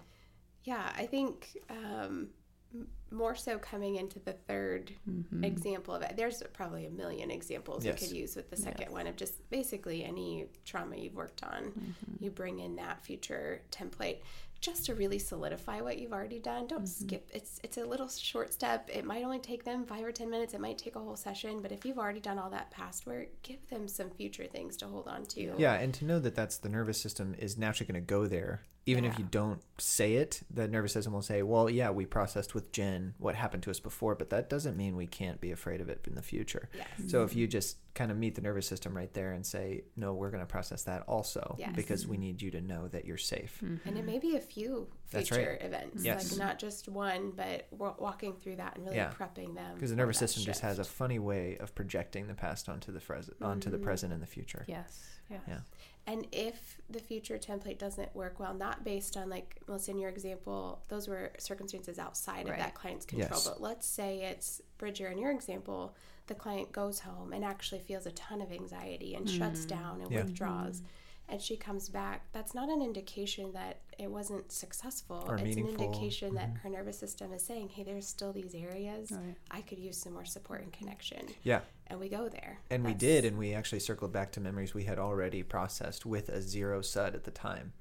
Yeah, 0.64 0.92
I 0.96 1.06
think 1.06 1.56
um, 1.70 1.76
m- 2.04 2.28
more 3.10 3.34
so 3.34 3.58
coming 3.58 3.96
into 3.96 4.18
the 4.18 4.34
3rd 4.48 4.90
mm-hmm. 5.08 5.44
example 5.44 5.94
of 5.94 6.02
it. 6.02 6.14
There's 6.16 6.42
probably 6.52 6.86
a 6.86 6.90
million 6.90 7.30
examples 7.30 7.84
Yes. 7.84 8.00
we 8.00 8.06
could 8.06 8.16
use 8.16 8.36
with 8.36 8.50
the 8.50 8.56
second 8.56 8.90
one 8.90 9.06
of 9.06 9.16
just 9.16 9.48
basically 9.48 10.04
any 10.04 10.46
trauma 10.64 10.96
you've 10.96 11.14
worked 11.14 11.42
on. 11.44 11.64
Mm-hmm. 11.64 12.24
You 12.24 12.30
bring 12.30 12.60
in 12.60 12.76
that 12.76 13.04
future 13.04 13.62
template 13.70 14.18
just 14.60 14.86
to 14.86 14.94
really 14.94 15.18
solidify 15.18 15.80
what 15.80 15.98
you've 15.98 16.12
already 16.12 16.38
done. 16.38 16.66
Don't 16.66 16.84
mm-hmm. 16.84 17.06
skip. 17.06 17.30
It's 17.32 17.60
it's 17.62 17.76
a 17.76 17.84
little 17.84 18.08
short 18.08 18.52
step. 18.52 18.88
It 18.92 19.04
might 19.04 19.22
only 19.22 19.38
take 19.38 19.64
them 19.64 19.84
five 19.84 20.04
or 20.04 20.12
ten 20.12 20.30
minutes. 20.30 20.54
It 20.54 20.60
might 20.60 20.78
take 20.78 20.96
a 20.96 20.98
whole 20.98 21.16
session. 21.16 21.60
But 21.60 21.72
if 21.72 21.84
you've 21.84 21.98
already 21.98 22.20
done 22.20 22.38
all 22.38 22.50
that 22.50 22.70
past 22.70 23.06
work, 23.06 23.28
give 23.42 23.68
them 23.68 23.86
some 23.86 24.10
future 24.10 24.46
things 24.46 24.76
to 24.78 24.86
hold 24.86 25.08
on 25.08 25.24
to. 25.26 25.54
Yeah, 25.58 25.74
and 25.74 25.92
to 25.94 26.04
know 26.04 26.18
that 26.20 26.34
that's 26.34 26.58
the 26.58 26.68
nervous 26.68 27.00
system 27.00 27.34
is 27.38 27.56
naturally 27.56 27.92
going 27.92 28.02
to 28.02 28.06
go 28.06 28.26
there. 28.26 28.62
Even 28.88 29.04
if 29.04 29.18
you 29.18 29.24
don't 29.28 29.60
say 29.78 30.14
it, 30.14 30.42
the 30.48 30.68
nervous 30.68 30.92
system 30.92 31.12
will 31.12 31.22
say, 31.22 31.42
"Well, 31.42 31.68
yeah, 31.68 31.90
we 31.90 32.06
processed 32.06 32.54
with 32.54 32.70
Jen 32.70 33.14
what 33.18 33.34
happened 33.34 33.64
to 33.64 33.70
us 33.70 33.80
before, 33.80 34.14
but 34.14 34.30
that 34.30 34.48
doesn't 34.48 34.76
mean 34.76 34.96
we 34.96 35.08
can't 35.08 35.40
be 35.40 35.50
afraid 35.50 35.80
of 35.80 35.88
it 35.88 36.04
in 36.06 36.14
the 36.14 36.22
future." 36.22 36.68
Yes. 36.72 36.86
So 37.08 37.24
if 37.24 37.34
you 37.34 37.48
just 37.48 37.78
kind 37.94 38.12
of 38.12 38.16
meet 38.16 38.36
the 38.36 38.42
nervous 38.42 38.66
system 38.66 38.96
right 38.96 39.12
there 39.12 39.32
and 39.32 39.44
say, 39.44 39.82
"No, 39.96 40.14
we're 40.14 40.30
going 40.30 40.42
to 40.42 40.46
process 40.46 40.84
that 40.84 41.02
also 41.08 41.56
Yes. 41.58 41.72
because 41.74 42.06
we 42.06 42.16
mm-hmm. 42.16 42.22
need 42.22 42.42
you 42.42 42.50
to 42.52 42.60
know 42.60 42.86
that 42.88 43.04
you're 43.04 43.16
safe." 43.16 43.60
Mm-hmm. 43.62 43.88
And 43.88 43.98
it 43.98 44.04
may 44.04 44.20
be 44.20 44.36
a 44.36 44.40
few 44.40 44.86
future 45.06 45.34
right. 45.34 45.62
events, 45.62 46.04
Yes. 46.04 46.30
like 46.30 46.38
not 46.38 46.58
just 46.60 46.88
one, 46.88 47.32
but 47.32 47.66
walking 47.72 48.34
through 48.36 48.56
that 48.56 48.76
and 48.76 48.84
really 48.84 48.96
Yeah. 48.98 49.12
prepping 49.12 49.56
them. 49.56 49.74
Because 49.74 49.90
the 49.90 49.96
nervous 49.96 50.20
that 50.20 50.28
system 50.28 50.44
just 50.44 50.60
has 50.60 50.78
a 50.78 50.84
funny 50.84 51.18
way 51.18 51.56
of 51.58 51.74
projecting 51.74 52.28
the 52.28 52.34
past 52.34 52.68
onto 52.68 52.92
the 52.92 53.00
present, 53.00 53.36
onto 53.42 53.68
the 53.68 53.78
mm-hmm. 53.78 53.84
present 53.84 54.12
and 54.12 54.22
the 54.22 54.26
future. 54.26 54.64
Yes. 54.68 55.18
Yes. 55.28 55.42
Yeah. 55.48 55.60
And 56.08 56.26
if 56.30 56.78
the 56.88 57.00
future 57.00 57.36
template 57.36 57.78
doesn't 57.78 58.14
work 58.14 58.38
well, 58.38 58.54
not 58.54 58.84
based 58.84 59.16
on 59.16 59.28
like 59.28 59.60
Melissa 59.66 59.90
in 59.90 59.98
your 59.98 60.08
example, 60.10 60.80
those 60.88 61.08
were 61.08 61.32
circumstances 61.38 61.98
outside 61.98 62.46
Right. 62.48 62.52
of 62.52 62.58
that 62.58 62.74
client's 62.74 63.04
control. 63.04 63.30
Yes. 63.32 63.48
But 63.48 63.60
let's 63.60 63.86
say 63.86 64.20
it's 64.22 64.62
Bridger 64.78 65.08
in 65.08 65.18
your 65.18 65.32
example, 65.32 65.96
the 66.28 66.34
client 66.34 66.70
goes 66.70 67.00
home 67.00 67.32
and 67.32 67.44
actually 67.44 67.80
feels 67.80 68.06
a 68.06 68.12
ton 68.12 68.40
of 68.40 68.52
anxiety 68.52 69.14
and 69.16 69.28
shuts 69.28 69.64
mm. 69.64 69.68
down 69.68 70.00
and 70.00 70.10
Yeah. 70.12 70.22
withdraws. 70.22 70.80
Mm. 70.80 70.84
And 71.28 71.42
she 71.42 71.56
comes 71.56 71.88
back. 71.88 72.22
That's 72.32 72.54
not 72.54 72.68
an 72.68 72.80
indication 72.80 73.52
that 73.54 73.78
it 73.98 74.08
wasn't 74.10 74.52
successful. 74.52 75.24
Or 75.26 75.34
it's 75.34 75.42
meaningful. 75.42 75.72
Mm-hmm. 75.72 75.82
an 75.82 75.88
indication 75.92 76.34
that 76.36 76.50
her 76.62 76.68
nervous 76.68 76.98
system 76.98 77.32
is 77.32 77.42
saying, 77.44 77.70
"Hey, 77.70 77.82
there's 77.82 78.06
still 78.06 78.32
these 78.32 78.54
areas. 78.54 79.10
Right. 79.10 79.34
I 79.50 79.60
could 79.62 79.78
use 79.78 79.96
some 79.96 80.12
more 80.12 80.24
support 80.24 80.62
and 80.62 80.72
connection." 80.72 81.26
Yeah. 81.42 81.60
And 81.88 81.98
we 81.98 82.08
go 82.08 82.28
there. 82.28 82.58
And 82.70 82.84
we 82.84 82.94
did, 82.94 83.24
and 83.24 83.38
we 83.38 83.54
actually 83.54 83.80
circled 83.80 84.12
back 84.12 84.30
to 84.32 84.40
memories 84.40 84.72
we 84.72 84.84
had 84.84 84.98
already 85.00 85.42
processed 85.42 86.06
with 86.06 86.28
a 86.28 86.40
zero 86.40 86.80
sud 86.80 87.14
at 87.16 87.24
the 87.24 87.30
time. 87.32 87.72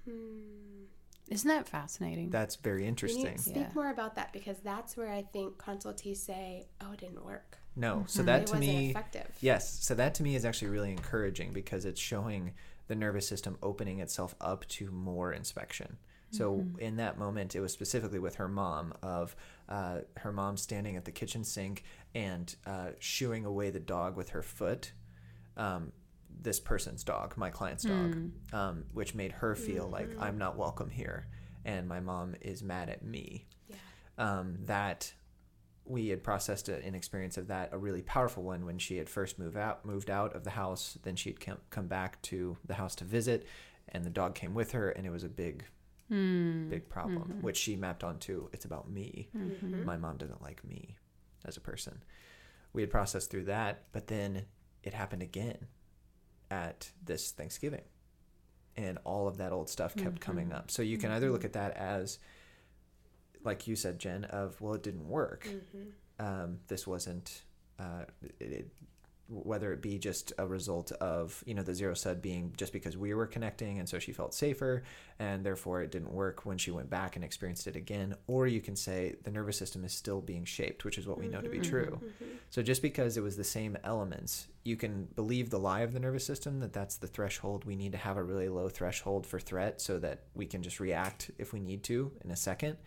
Isn't 1.28 1.48
that 1.48 1.68
fascinating? 1.68 2.30
That's 2.30 2.56
very 2.56 2.82
Can 2.82 2.90
interesting. 2.90 3.32
you 3.34 3.38
speak 3.38 3.56
Yeah. 3.58 3.72
more 3.74 3.90
about 3.90 4.16
that 4.16 4.32
because 4.32 4.58
that's 4.64 4.96
where 4.96 5.12
I 5.12 5.24
think 5.24 5.58
consultees 5.58 6.18
say, 6.18 6.68
"Oh, 6.82 6.92
it 6.92 7.00
didn't 7.00 7.24
work. 7.26 7.58
No, 7.76 8.06
so 8.08 8.22
It 8.22 8.26
that 8.28 8.48
to 8.48 8.54
wasn't 8.54 8.60
me, 8.72 8.90
effective." 8.92 9.36
yes, 9.42 9.84
so 9.84 9.96
that 9.96 10.14
to 10.16 10.24
me 10.24 10.36
is 10.36 10.46
actually 10.46 10.70
really 10.70 10.92
encouraging 10.92 11.52
because 11.52 11.84
it's 11.84 12.00
showing 12.00 12.54
the 12.88 12.96
nervous 12.96 13.28
system 13.28 13.58
opening 13.62 14.00
itself 14.00 14.36
up 14.40 14.68
to 14.68 14.92
more 14.92 15.32
inspection. 15.34 15.98
So 16.32 16.66
in 16.80 16.98
that 16.98 17.18
moment, 17.18 17.56
it 17.56 17.62
was 17.62 17.72
specifically 17.72 18.20
with 18.20 18.36
her 18.36 18.50
mom 18.50 18.94
of 19.02 19.38
uh, 19.70 20.00
her 20.18 20.34
mom 20.34 20.58
standing 20.58 20.98
at 20.98 21.06
the 21.06 21.12
kitchen 21.12 21.46
sink 21.46 21.86
and 22.14 22.54
uh, 22.66 22.90
shooing 23.00 23.46
away 23.46 23.70
the 23.70 23.80
dog 23.80 24.18
with 24.18 24.30
her 24.30 24.42
foot. 24.42 24.92
Um, 25.56 25.94
this 26.42 26.60
person's 26.60 27.06
dog, 27.06 27.38
my 27.38 27.50
client's 27.50 27.86
dog, 27.86 28.32
um, 28.52 28.84
which 28.94 29.16
made 29.16 29.32
her 29.32 29.56
feel 29.56 29.88
like 29.88 30.10
I'm 30.20 30.38
not 30.38 30.58
welcome 30.58 30.90
here, 30.90 31.28
and 31.64 31.88
my 31.88 32.02
mom 32.02 32.36
is 32.42 32.62
mad 32.62 32.90
at 32.90 33.02
me. 33.06 33.46
Yeah. 33.70 33.76
um, 34.18 34.58
that 34.66 35.14
we 35.86 36.10
had 36.10 36.24
processed 36.24 36.68
a- 36.68 36.84
an 36.84 36.96
experience 36.96 37.38
of 37.38 37.48
that, 37.48 37.70
a 37.72 37.78
really 37.78 38.02
powerful 38.02 38.44
one 38.44 38.66
when 38.66 38.80
she 38.80 38.98
had 38.98 39.10
first 39.10 39.38
moved 39.38 39.56
out, 39.56 39.86
moved 39.86 40.10
out 40.10 40.36
of 40.36 40.44
the 40.44 40.52
house. 40.52 40.98
Then 41.04 41.16
she'd 41.16 41.40
come, 41.40 41.60
come 41.70 41.88
back 41.88 42.22
to 42.24 42.58
the 42.66 42.74
house 42.74 42.96
to 42.96 43.04
visit, 43.04 43.46
and 43.90 44.04
the 44.04 44.10
dog 44.10 44.36
came 44.36 44.54
with 44.54 44.72
her, 44.72 44.90
and 44.90 45.06
it 45.06 45.12
was 45.12 45.24
a 45.24 45.30
big, 45.30 45.64
hmm. 46.10 46.70
big 46.70 46.90
problem, 46.90 47.30
mm-hmm. 47.30 47.42
which 47.42 47.58
she 47.58 47.76
mapped 47.76 48.04
onto. 48.04 48.50
It's 48.52 48.66
about 48.66 48.90
me. 48.90 49.30
Mm-hmm. 49.38 49.86
My 49.86 49.98
mom 49.98 50.18
doesn't 50.18 50.42
like 50.42 50.64
me 50.64 50.96
as 51.46 51.56
a 51.56 51.62
person. 51.62 52.04
We 52.74 52.82
had 52.82 52.90
processed 52.90 53.30
through 53.30 53.46
that, 53.46 53.84
but 53.92 54.08
then 54.08 54.46
it 54.84 54.94
happened 54.94 55.22
again 55.22 55.68
at 56.50 56.92
this 57.04 57.32
Thanksgiving, 57.32 57.84
and 58.76 58.98
all 59.04 59.28
of 59.28 59.38
that 59.38 59.52
old 59.52 59.70
stuff 59.70 59.96
kept 59.96 60.20
coming 60.20 60.48
mm-hmm. 60.48 60.58
up. 60.58 60.72
So 60.72 60.82
you 60.82 60.98
can 60.98 61.12
either 61.12 61.32
look 61.32 61.46
at 61.46 61.54
that 61.54 61.78
as 61.78 62.18
like 63.46 63.68
you 63.68 63.76
said, 63.76 64.00
Jen, 64.00 64.26
of 64.26 64.60
well, 64.62 64.74
it 64.74 64.84
didn't 64.84 65.08
work. 65.08 65.48
Um, 66.20 66.60
this 66.68 66.88
wasn't. 66.88 67.44
Uh, 67.80 68.06
it, 68.40 68.52
it 68.52 68.72
whether 69.28 69.74
it 69.74 69.82
be 69.82 69.98
just 69.98 70.34
a 70.38 70.46
result 70.46 70.92
of 70.94 71.44
you 71.48 71.56
know 71.56 71.64
the 71.64 71.74
zero 71.74 71.96
sud 71.96 72.22
being 72.22 72.54
just 72.58 72.72
because 72.72 72.96
we 72.96 73.14
were 73.14 73.26
connecting 73.26 73.80
and 73.80 73.90
so 73.90 73.98
she 73.98 74.12
felt 74.12 74.36
safer 74.36 74.84
and 75.18 75.44
therefore 75.44 75.82
it 75.82 75.92
didn't 75.92 76.12
work 76.12 76.46
when 76.46 76.58
she 76.60 76.70
went 76.70 76.90
back 76.90 77.16
and 77.16 77.26
experienced 77.26 77.66
it 77.66 77.76
again 77.76 78.16
or 78.28 78.46
you 78.46 78.62
can 78.62 78.76
say 78.76 79.16
the 79.24 79.32
nervous 79.32 79.58
system 79.58 79.84
is 79.84 79.94
still 79.94 80.22
being 80.22 80.46
shaped 80.46 80.86
which 80.86 80.98
is 81.00 81.08
what 81.08 81.18
we 81.18 81.28
know 81.28 81.42
to 81.42 81.50
be 81.50 81.60
true 81.60 82.00
so 82.52 82.62
just 82.62 82.84
because 82.84 83.18
it 83.18 83.24
was 83.24 83.36
the 83.36 83.44
same 83.44 83.76
elements 83.84 84.48
you 84.64 84.76
can 84.76 85.06
believe 85.16 85.50
the 85.50 85.60
lie 85.60 85.82
of 85.82 85.94
the 85.94 86.00
nervous 86.00 86.26
system 86.26 86.60
that 86.60 86.74
that's 86.74 86.98
the 86.98 87.08
threshold 87.08 87.66
we 87.66 87.76
need 87.76 87.94
to 87.94 87.98
have 87.98 88.18
a 88.18 88.24
really 88.24 88.50
low 88.50 88.70
threshold 88.70 89.26
for 89.26 89.40
threat 89.40 89.82
so 89.82 89.98
that 89.98 90.20
we 90.36 90.46
can 90.46 90.62
just 90.62 90.80
react 90.80 91.32
if 91.40 91.52
we 91.52 91.60
need 91.60 91.82
to 91.84 92.12
in 92.24 92.30
a 92.30 92.36
second 92.36 92.78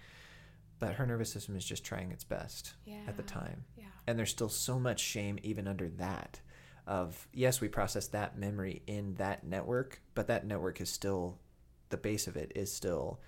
but 0.79 0.95
her 0.95 1.07
nervous 1.07 1.33
system 1.33 1.57
is 1.57 1.65
just 1.65 1.85
trying 1.85 2.13
its 2.13 2.25
best 2.25 2.75
at 3.07 3.17
the 3.17 3.23
time. 3.23 3.65
Yeah. 3.77 3.85
and 4.07 4.19
there's 4.19 4.31
still 4.31 4.49
so 4.49 4.79
much 4.79 5.01
shame 5.01 5.39
even 5.43 5.67
under 5.69 5.89
that 5.89 6.41
of 6.87 7.29
yes 7.35 7.61
we 7.61 7.69
process 7.69 8.07
that 8.09 8.39
memory 8.39 8.83
in 8.87 9.15
that 9.17 9.45
network 9.45 10.01
but 10.15 10.27
that 10.29 10.47
network 10.47 10.81
is 10.81 10.89
still 10.89 11.39
the 11.91 11.97
base 11.99 12.27
of 12.27 12.37
it 12.37 12.51
is 12.57 12.73
still 12.73 13.21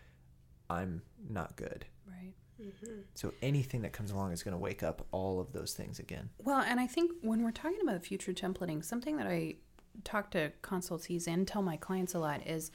i'm 0.71 1.03
not 1.29 1.57
good. 1.57 1.85
Right. 2.07 2.33
Mm-hmm. 2.61 3.01
so 3.15 3.33
anything 3.43 3.81
that 3.83 3.93
comes 3.93 4.11
along 4.11 4.33
is 4.33 4.43
going 4.43 4.53
to 4.53 4.59
wake 4.59 4.83
up 4.83 5.07
all 5.13 5.41
of 5.41 5.53
those 5.53 5.73
things 5.73 5.99
again. 5.99 6.29
Well, 6.39 6.61
and 6.61 6.79
I 6.79 6.87
think 6.87 7.11
when 7.23 7.43
we're 7.43 7.53
talking 7.53 7.81
about 7.83 8.05
future 8.05 8.33
templating, 8.35 8.85
something 8.85 9.17
that 9.17 9.27
I 9.27 9.57
talk 10.05 10.31
to 10.33 10.53
consultees 10.63 11.27
and 11.27 11.49
tell 11.49 11.63
my 11.63 11.77
clients 11.79 12.13
a 12.15 12.19
lot 12.19 12.47
is 12.47 12.71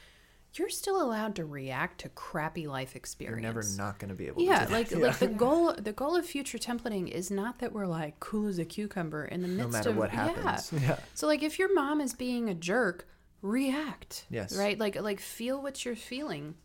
you're 0.57 0.69
still 0.69 1.01
allowed 1.01 1.35
to 1.35 1.45
react 1.45 2.01
to 2.01 2.09
crappy 2.09 2.67
life 2.67 2.95
experiences. 2.95 3.43
you're 3.43 3.53
never 3.53 3.77
not 3.77 3.99
going 3.99 4.09
to 4.09 4.15
be 4.15 4.27
able 4.27 4.41
yeah, 4.41 4.59
to 4.59 4.65
do 4.65 4.71
that. 4.71 4.77
like 4.77 4.91
like 4.95 5.19
the 5.19 5.27
goal 5.27 5.73
the 5.73 5.93
goal 5.93 6.15
of 6.15 6.25
future 6.25 6.57
templating 6.57 7.09
is 7.09 7.29
not 7.29 7.59
that 7.59 7.73
we're 7.73 7.87
like 7.87 8.19
cool 8.19 8.47
as 8.47 8.59
a 8.59 8.65
cucumber 8.65 9.25
in 9.25 9.41
the 9.41 9.47
midst 9.47 9.71
no 9.71 9.77
matter 9.77 9.89
of 9.89 9.97
what 9.97 10.13
yeah. 10.13 10.27
happens 10.27 10.71
yeah 10.81 10.97
So 11.13 11.27
like 11.27 11.43
if 11.43 11.59
your 11.59 11.73
mom 11.73 12.01
is 12.01 12.13
being 12.13 12.49
a 12.49 12.53
jerk, 12.53 13.07
react. 13.45 14.25
Yes. 14.29 14.55
Right? 14.57 14.77
Like 14.77 14.99
like 15.01 15.19
feel 15.19 15.61
what 15.61 15.85
you're 15.85 15.95
feeling. 15.95 16.55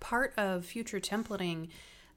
Part 0.00 0.34
of 0.36 0.64
future 0.64 1.00
templating 1.00 1.68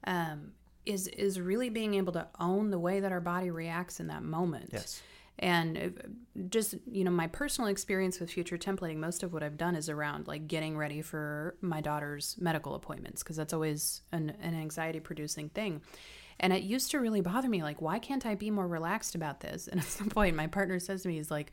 um, 0.06 0.52
is 0.84 1.06
is 1.08 1.40
really 1.40 1.70
being 1.70 1.94
able 1.94 2.12
to 2.12 2.26
own 2.38 2.70
the 2.70 2.78
way 2.78 3.00
that 3.00 3.12
our 3.12 3.20
body 3.20 3.50
reacts 3.50 4.00
in 4.00 4.08
that 4.08 4.22
moment. 4.22 4.70
Yes. 4.72 5.02
And 5.40 5.78
uh, 5.78 6.42
just 6.50 6.74
you 6.90 7.02
know 7.02 7.10
my 7.10 7.26
personal 7.26 7.68
experience 7.68 8.20
with 8.20 8.30
future 8.30 8.58
templating, 8.58 8.96
most 8.96 9.22
of 9.22 9.32
what 9.32 9.42
I've 9.42 9.56
done 9.56 9.74
is 9.74 9.88
around 9.88 10.28
like 10.28 10.46
getting 10.46 10.76
ready 10.76 11.02
for 11.02 11.56
my 11.62 11.80
daughter's 11.80 12.36
medical 12.38 12.74
appointments 12.74 13.22
because 13.22 13.36
that's 13.36 13.54
always 13.54 14.02
an, 14.12 14.34
an 14.42 14.54
anxiety 14.54 15.00
producing 15.00 15.48
thing. 15.48 15.80
And 16.38 16.52
it 16.52 16.62
used 16.62 16.90
to 16.92 17.00
really 17.00 17.20
bother 17.20 17.48
me, 17.48 17.62
like, 17.62 17.82
why 17.82 17.98
can't 17.98 18.24
I 18.24 18.34
be 18.34 18.50
more 18.50 18.66
relaxed 18.66 19.14
about 19.14 19.40
this? 19.40 19.66
And 19.72 19.80
at 19.80 19.86
some 19.86 20.08
point, 20.08 20.36
my 20.36 20.46
partner 20.46 20.78
says 20.78 21.02
to 21.02 21.08
me, 21.08 21.16
he's 21.16 21.30
like, 21.30 21.52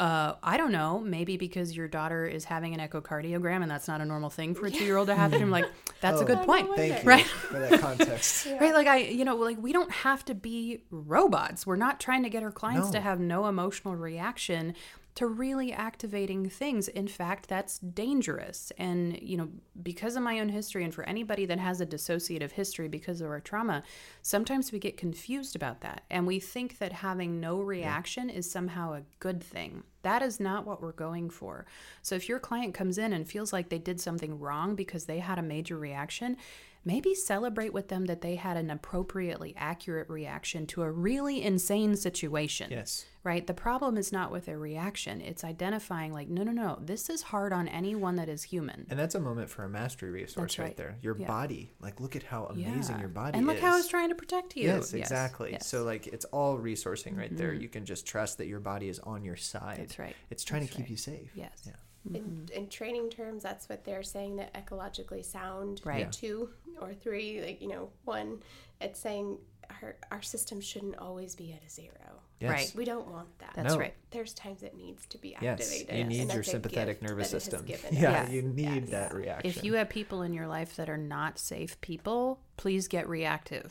uh, 0.00 0.34
I 0.42 0.56
don't 0.56 0.72
know, 0.72 0.98
maybe 0.98 1.36
because 1.36 1.76
your 1.76 1.86
daughter 1.86 2.26
is 2.26 2.44
having 2.46 2.72
an 2.74 2.80
echocardiogram 2.80 3.62
and 3.62 3.70
that's 3.70 3.86
not 3.86 4.00
a 4.00 4.04
normal 4.06 4.30
thing 4.30 4.54
for 4.54 4.66
a 4.66 4.70
two 4.70 4.82
year 4.84 4.96
old 4.96 5.08
to 5.08 5.14
have. 5.14 5.34
And 5.34 5.42
I'm 5.42 5.50
like, 5.50 5.66
that's 6.00 6.20
a 6.20 6.24
Oh. 6.24 6.26
good 6.26 6.38
point. 6.46 6.68
thank 6.74 7.02
you 7.02 7.08
Right. 7.08 7.26
for 7.26 7.58
that 7.58 7.78
context 7.80 8.46
Right, 8.60 8.72
like 8.72 8.86
I, 8.86 8.96
you 8.96 9.26
know, 9.26 9.36
like 9.36 9.62
we 9.62 9.72
don't 9.74 9.90
have 9.92 10.24
to 10.24 10.34
be 10.34 10.80
robots. 10.90 11.66
We're 11.66 11.76
not 11.76 12.00
trying 12.00 12.22
to 12.22 12.30
get 12.30 12.42
our 12.42 12.50
clients 12.50 12.90
to 12.92 13.00
have 13.00 13.20
no 13.20 13.46
emotional 13.46 13.94
reaction 13.94 14.74
to 15.16 15.26
really 15.26 15.72
activating 15.72 16.48
things. 16.48 16.88
In 16.88 17.08
fact, 17.08 17.48
that's 17.48 17.78
dangerous. 17.78 18.72
And, 18.78 19.20
you 19.20 19.36
know, 19.36 19.48
because 19.82 20.16
of 20.16 20.22
my 20.22 20.40
own 20.40 20.48
history 20.48 20.84
and 20.84 20.94
for 20.94 21.04
anybody 21.04 21.46
that 21.46 21.58
has 21.58 21.80
a 21.80 21.86
dissociative 21.86 22.52
history 22.52 22.88
because 22.88 23.20
of 23.20 23.28
our 23.28 23.40
trauma, 23.40 23.82
sometimes 24.22 24.72
we 24.72 24.78
get 24.78 24.96
confused 24.96 25.56
about 25.56 25.80
that. 25.80 26.04
And 26.10 26.26
we 26.26 26.38
think 26.38 26.78
that 26.78 26.92
having 26.92 27.40
no 27.40 27.60
reaction 27.60 28.30
is 28.30 28.50
somehow 28.50 28.94
a 28.94 29.02
good 29.18 29.42
thing. 29.42 29.82
That 30.02 30.22
is 30.22 30.40
not 30.40 30.66
what 30.66 30.80
we're 30.80 30.92
going 30.92 31.28
for. 31.28 31.66
So 32.02 32.14
if 32.14 32.28
your 32.28 32.38
client 32.38 32.72
comes 32.72 32.96
in 32.96 33.12
and 33.12 33.28
feels 33.28 33.52
like 33.52 33.68
they 33.68 33.78
did 33.78 34.00
something 34.00 34.38
wrong 34.38 34.74
because 34.74 35.04
they 35.04 35.18
had 35.18 35.38
a 35.38 35.42
major 35.42 35.76
reaction, 35.76 36.36
maybe 36.84 37.14
celebrate 37.14 37.72
with 37.72 37.88
them 37.88 38.06
that 38.06 38.20
they 38.22 38.36
had 38.36 38.56
an 38.56 38.70
appropriately 38.70 39.54
accurate 39.56 40.08
reaction 40.08 40.66
to 40.66 40.82
a 40.82 40.90
really 40.90 41.42
insane 41.42 41.96
situation. 41.96 42.70
yes 42.70 43.04
Right? 43.22 43.46
The 43.46 43.52
problem 43.52 43.98
is 43.98 44.12
not 44.12 44.32
with 44.32 44.46
their 44.46 44.58
reaction, 44.58 45.20
it's 45.20 45.44
identifying, 45.44 46.10
like, 46.14 46.30
no, 46.30 46.42
no, 46.42 46.52
no, 46.52 46.78
this 46.80 47.10
is 47.10 47.20
hard 47.20 47.52
on 47.52 47.68
anyone 47.68 48.16
that 48.16 48.30
is 48.30 48.42
human. 48.44 48.86
and 48.88 48.98
that's 48.98 49.14
a 49.14 49.20
moment 49.20 49.50
for 49.50 49.62
a 49.64 49.68
mastery 49.68 50.10
resource 50.10 50.58
right. 50.58 50.68
right. 50.68 50.76
there 50.78 50.96
your 51.02 51.18
Yeah. 51.18 51.26
body 51.26 51.72
like 51.80 52.00
look 52.00 52.16
at 52.16 52.22
how 52.22 52.46
amazing 52.46 52.94
Yeah. 52.96 53.00
your 53.00 53.10
body 53.10 53.36
is. 53.36 53.38
And 53.38 53.46
look 53.46 53.56
is 53.56 53.62
how 53.62 53.76
it's 53.78 53.88
trying 53.88 54.08
to 54.08 54.14
protect 54.14 54.56
you. 54.56 54.64
Yes, 54.68 54.94
exactly. 54.94 55.52
yes. 55.52 55.66
So 55.66 55.84
like 55.84 56.06
it's 56.06 56.24
all 56.26 56.56
resourcing 56.58 57.14
right 57.16 57.36
there. 57.36 57.50
Mm-hmm. 57.52 57.60
You 57.62 57.68
can 57.68 57.84
just 57.84 58.06
trust 58.06 58.38
that 58.38 58.46
your 58.46 58.60
body 58.60 58.88
is 58.88 58.98
on 59.00 59.22
your 59.22 59.36
side. 59.36 59.76
That's 59.80 59.98
right. 59.98 60.16
It's 60.30 60.42
trying 60.42 60.62
That's 60.62 60.72
to 60.72 60.76
keep 60.78 60.84
right. 60.84 60.90
you 60.90 60.96
safe. 60.96 61.30
Yes. 61.34 61.62
Yeah. 61.66 61.72
In, 62.14 62.48
in 62.54 62.68
training 62.68 63.10
terms, 63.10 63.42
that's 63.42 63.68
what 63.68 63.84
they're 63.84 64.02
saying 64.02 64.36
that 64.36 64.54
ecologically 64.54 65.24
sound 65.24 65.80
Right. 65.84 66.00
Yeah. 66.00 66.08
two 66.10 66.50
or 66.80 66.94
three, 66.94 67.42
like, 67.42 67.60
you 67.60 67.68
know, 67.68 67.90
one, 68.04 68.42
it's 68.80 68.98
saying 68.98 69.38
our, 69.82 69.96
our 70.10 70.22
system 70.22 70.60
shouldn't 70.60 70.96
always 70.96 71.34
be 71.36 71.52
at 71.52 71.62
a 71.64 71.70
zero. 71.70 72.19
Yes. 72.40 72.50
Right. 72.50 72.72
We 72.74 72.84
don't 72.86 73.06
want 73.06 73.38
that. 73.40 73.52
That's 73.54 73.74
No. 73.74 73.78
right. 73.80 73.94
There's 74.12 74.32
times 74.32 74.62
it 74.62 74.74
needs 74.74 75.04
to 75.08 75.18
be 75.18 75.34
activated. 75.34 75.58
Yes. 75.60 75.70
activated. 75.82 75.94
You 75.94 76.00
and 76.00 76.28
need 76.28 76.34
your 76.34 76.42
sympathetic 76.42 77.02
nervous 77.02 77.30
that 77.30 77.36
it 77.36 77.36
has 77.36 77.44
system. 77.44 77.64
given 77.66 77.96
Yeah, 77.96 78.22
us. 78.22 78.30
you 78.30 78.42
need 78.42 78.82
Yes. 78.84 78.90
that 78.90 79.14
reaction. 79.14 79.50
If 79.50 79.62
you 79.62 79.74
have 79.74 79.88
people 79.90 80.22
in 80.22 80.32
your 80.32 80.46
life 80.46 80.74
that 80.76 80.88
are 80.88 80.96
not 80.96 81.38
safe 81.38 81.78
people, 81.82 82.40
please 82.56 82.88
get 82.88 83.06
reactive. 83.08 83.70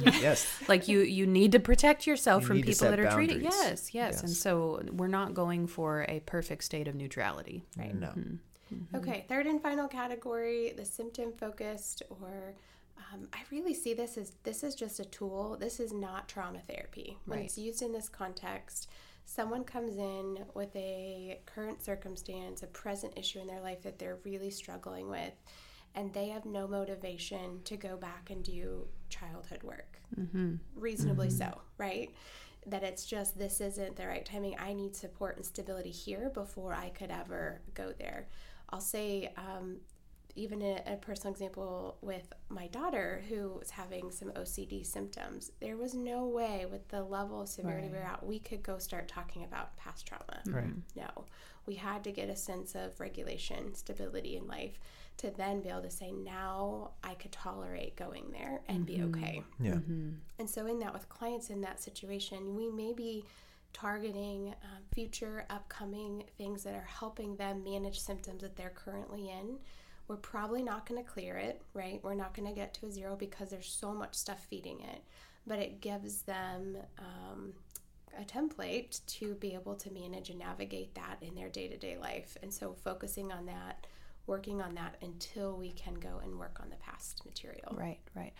yes. 0.22 0.62
like 0.68 0.86
you 0.86 1.00
you 1.00 1.26
need 1.26 1.50
to 1.52 1.58
protect 1.60 2.06
yourself 2.06 2.42
You 2.42 2.46
from 2.48 2.62
people 2.62 2.88
that 2.88 3.00
are 3.00 3.10
treated 3.10 3.42
boundaries. 3.42 3.90
yes, 3.92 3.94
yes 3.94 4.20
and 4.20 4.30
so 4.30 4.80
we're 4.92 5.08
not 5.08 5.34
going 5.34 5.66
for 5.66 6.06
a 6.08 6.20
perfect 6.20 6.62
state 6.64 6.86
of 6.86 6.94
neutrality 6.94 7.64
right 7.76 7.94
No. 7.94 8.08
Mm-hmm. 8.08 8.96
Okay, 8.96 9.24
third 9.28 9.46
and 9.46 9.60
final 9.62 9.86
category, 9.86 10.72
the 10.76 10.84
symptom 10.84 11.32
focused, 11.32 12.02
or 12.10 12.54
um, 13.12 13.28
I 13.32 13.38
really 13.50 13.74
see 13.74 13.94
this 13.94 14.16
as 14.18 14.32
this 14.44 14.62
is 14.62 14.74
just 14.74 15.00
a 15.00 15.04
tool. 15.04 15.56
This 15.58 15.80
is 15.80 15.92
not 15.92 16.28
trauma 16.28 16.60
therapy. 16.60 17.18
When 17.26 17.38
Right. 17.38 17.44
it's 17.46 17.58
used 17.58 17.82
in 17.82 17.92
this 17.92 18.08
context, 18.08 18.88
someone 19.24 19.64
comes 19.64 19.96
in 19.96 20.44
with 20.54 20.74
a 20.76 21.40
current 21.46 21.82
circumstance, 21.82 22.62
a 22.62 22.66
present 22.66 23.14
issue 23.16 23.40
in 23.40 23.46
their 23.46 23.60
life 23.60 23.82
that 23.82 23.98
they're 23.98 24.18
really 24.24 24.50
struggling 24.50 25.08
with, 25.08 25.32
and 25.94 26.12
they 26.12 26.28
have 26.28 26.44
no 26.44 26.66
motivation 26.66 27.62
to 27.64 27.76
go 27.76 27.96
back 27.96 28.30
and 28.30 28.42
do 28.44 28.86
childhood 29.08 29.62
work. 29.62 29.98
Reasonably 30.76 31.30
so, 31.30 31.60
right? 31.78 32.10
That 32.66 32.82
it's 32.82 33.04
just 33.04 33.38
this 33.38 33.60
isn't 33.60 33.96
the 33.96 34.06
right 34.06 34.24
timing. 34.24 34.56
I 34.58 34.72
need 34.72 34.96
support 34.96 35.36
and 35.36 35.44
stability 35.44 35.90
here 35.90 36.30
before 36.30 36.72
I 36.74 36.90
could 36.90 37.10
ever 37.10 37.60
go 37.74 37.92
there. 37.98 38.28
I'll 38.70 38.80
say, 38.80 39.32
um, 39.36 39.78
even 40.36 40.62
a, 40.62 40.82
a 40.86 40.96
personal 40.96 41.32
example 41.32 41.96
with 42.00 42.32
my 42.48 42.66
daughter 42.68 43.22
who 43.28 43.56
was 43.58 43.70
having 43.70 44.10
some 44.10 44.30
OCD 44.30 44.84
symptoms, 44.84 45.52
there 45.60 45.76
was 45.76 45.94
no 45.94 46.26
way 46.26 46.66
with 46.70 46.88
the 46.88 47.02
level 47.02 47.42
of 47.42 47.48
severity 47.48 47.88
we 47.88 47.94
we're 47.94 48.02
at, 48.02 48.24
we 48.24 48.38
could 48.38 48.62
go 48.62 48.78
start 48.78 49.08
talking 49.08 49.44
about 49.44 49.76
past 49.76 50.06
trauma. 50.06 50.40
Mm-hmm. 50.46 50.54
Right. 50.54 50.72
No, 50.96 51.24
we 51.66 51.74
had 51.74 52.04
to 52.04 52.12
get 52.12 52.28
a 52.28 52.36
sense 52.36 52.74
of 52.74 52.98
regulation, 52.98 53.74
stability 53.74 54.36
in 54.36 54.46
life 54.46 54.78
to 55.16 55.30
then 55.30 55.60
be 55.60 55.68
able 55.68 55.82
to 55.82 55.90
say, 55.90 56.10
now 56.10 56.90
I 57.02 57.14
could 57.14 57.32
tolerate 57.32 57.96
going 57.96 58.32
there 58.32 58.60
and 58.68 58.84
be 58.84 58.94
mm-hmm. 58.94 59.14
okay. 59.16 59.42
Yeah. 59.60 59.72
Mm-hmm. 59.72 60.10
And 60.38 60.50
so, 60.50 60.66
in 60.66 60.80
that, 60.80 60.92
with 60.92 61.08
clients 61.08 61.50
in 61.50 61.60
that 61.60 61.80
situation, 61.80 62.56
we 62.56 62.68
may 62.68 62.92
be 62.92 63.24
targeting 63.72 64.48
um, 64.48 64.82
future 64.92 65.44
upcoming 65.50 66.24
things 66.38 66.62
that 66.64 66.74
are 66.74 66.88
helping 66.88 67.36
them 67.36 67.62
manage 67.64 68.00
symptoms 68.00 68.42
that 68.42 68.56
they're 68.56 68.72
currently 68.74 69.30
in. 69.30 69.58
We're 70.08 70.16
probably 70.16 70.62
not 70.62 70.86
going 70.88 71.02
to 71.02 71.08
clear 71.08 71.36
it, 71.36 71.62
right? 71.72 72.00
We're 72.02 72.14
not 72.14 72.34
going 72.34 72.48
to 72.48 72.54
get 72.54 72.74
to 72.74 72.86
a 72.86 72.90
zero 72.90 73.16
because 73.16 73.50
there's 73.50 73.68
so 73.68 73.92
much 73.92 74.14
stuff 74.14 74.44
feeding 74.48 74.80
it, 74.80 75.02
but 75.46 75.58
it 75.58 75.80
gives 75.80 76.22
them 76.22 76.76
um, 76.98 77.54
a 78.18 78.24
template 78.24 79.00
to 79.06 79.34
be 79.34 79.54
able 79.54 79.74
to 79.76 79.90
manage 79.90 80.30
and 80.30 80.38
navigate 80.38 80.94
that 80.94 81.16
in 81.22 81.34
their 81.34 81.48
day 81.48 81.68
to 81.68 81.76
day 81.76 81.96
life. 81.96 82.36
And 82.42 82.52
so, 82.52 82.74
focusing 82.84 83.32
on 83.32 83.46
that, 83.46 83.86
working 84.26 84.60
on 84.60 84.74
that 84.74 84.96
until 85.02 85.56
we 85.56 85.72
can 85.72 85.94
go 85.94 86.20
and 86.22 86.38
work 86.38 86.58
on 86.62 86.68
the 86.70 86.76
past 86.76 87.24
material. 87.24 87.74
right 87.76 88.00
right 88.14 88.32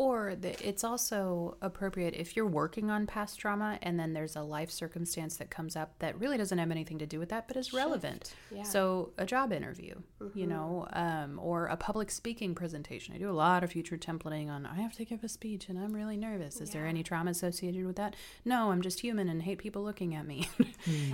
or 0.00 0.34
the, 0.34 0.66
it's 0.66 0.82
also 0.82 1.58
appropriate 1.60 2.14
if 2.14 2.34
you're 2.34 2.46
working 2.46 2.88
on 2.90 3.06
past 3.06 3.38
trauma 3.38 3.78
and 3.82 4.00
then 4.00 4.14
there's 4.14 4.34
a 4.34 4.40
life 4.40 4.70
circumstance 4.70 5.36
that 5.36 5.50
comes 5.50 5.76
up 5.76 5.92
that 5.98 6.18
really 6.18 6.38
doesn't 6.38 6.56
have 6.56 6.70
anything 6.70 6.98
to 6.98 7.04
do 7.04 7.18
with 7.18 7.28
that 7.28 7.46
but 7.46 7.54
is 7.54 7.74
relevant. 7.74 8.34
yeah. 8.50 8.62
so 8.62 9.12
a 9.18 9.26
job 9.26 9.52
interview 9.52 9.94
you 10.34 10.46
know 10.46 10.88
um, 10.94 11.38
or 11.38 11.66
a 11.66 11.76
public 11.76 12.10
speaking 12.10 12.54
presentation. 12.54 13.14
I 13.14 13.18
do 13.18 13.28
a 13.28 13.32
lot 13.32 13.62
of 13.62 13.72
future 13.72 13.98
templating 13.98 14.48
on 14.48 14.64
i 14.64 14.76
have 14.76 14.94
to 14.94 15.04
give 15.04 15.22
a 15.22 15.28
speech 15.28 15.68
and 15.68 15.78
i'm 15.78 15.92
really 15.92 16.16
nervous. 16.16 16.62
Is 16.62 16.70
there 16.70 16.86
any 16.86 17.02
trauma 17.02 17.32
associated 17.32 17.84
with 17.84 17.96
that? 17.96 18.16
No 18.46 18.70
i'm 18.70 18.80
just 18.80 19.00
human 19.00 19.28
and 19.28 19.42
hate 19.42 19.58
people 19.58 19.84
looking 19.84 20.14
at 20.14 20.26
me. 20.26 20.48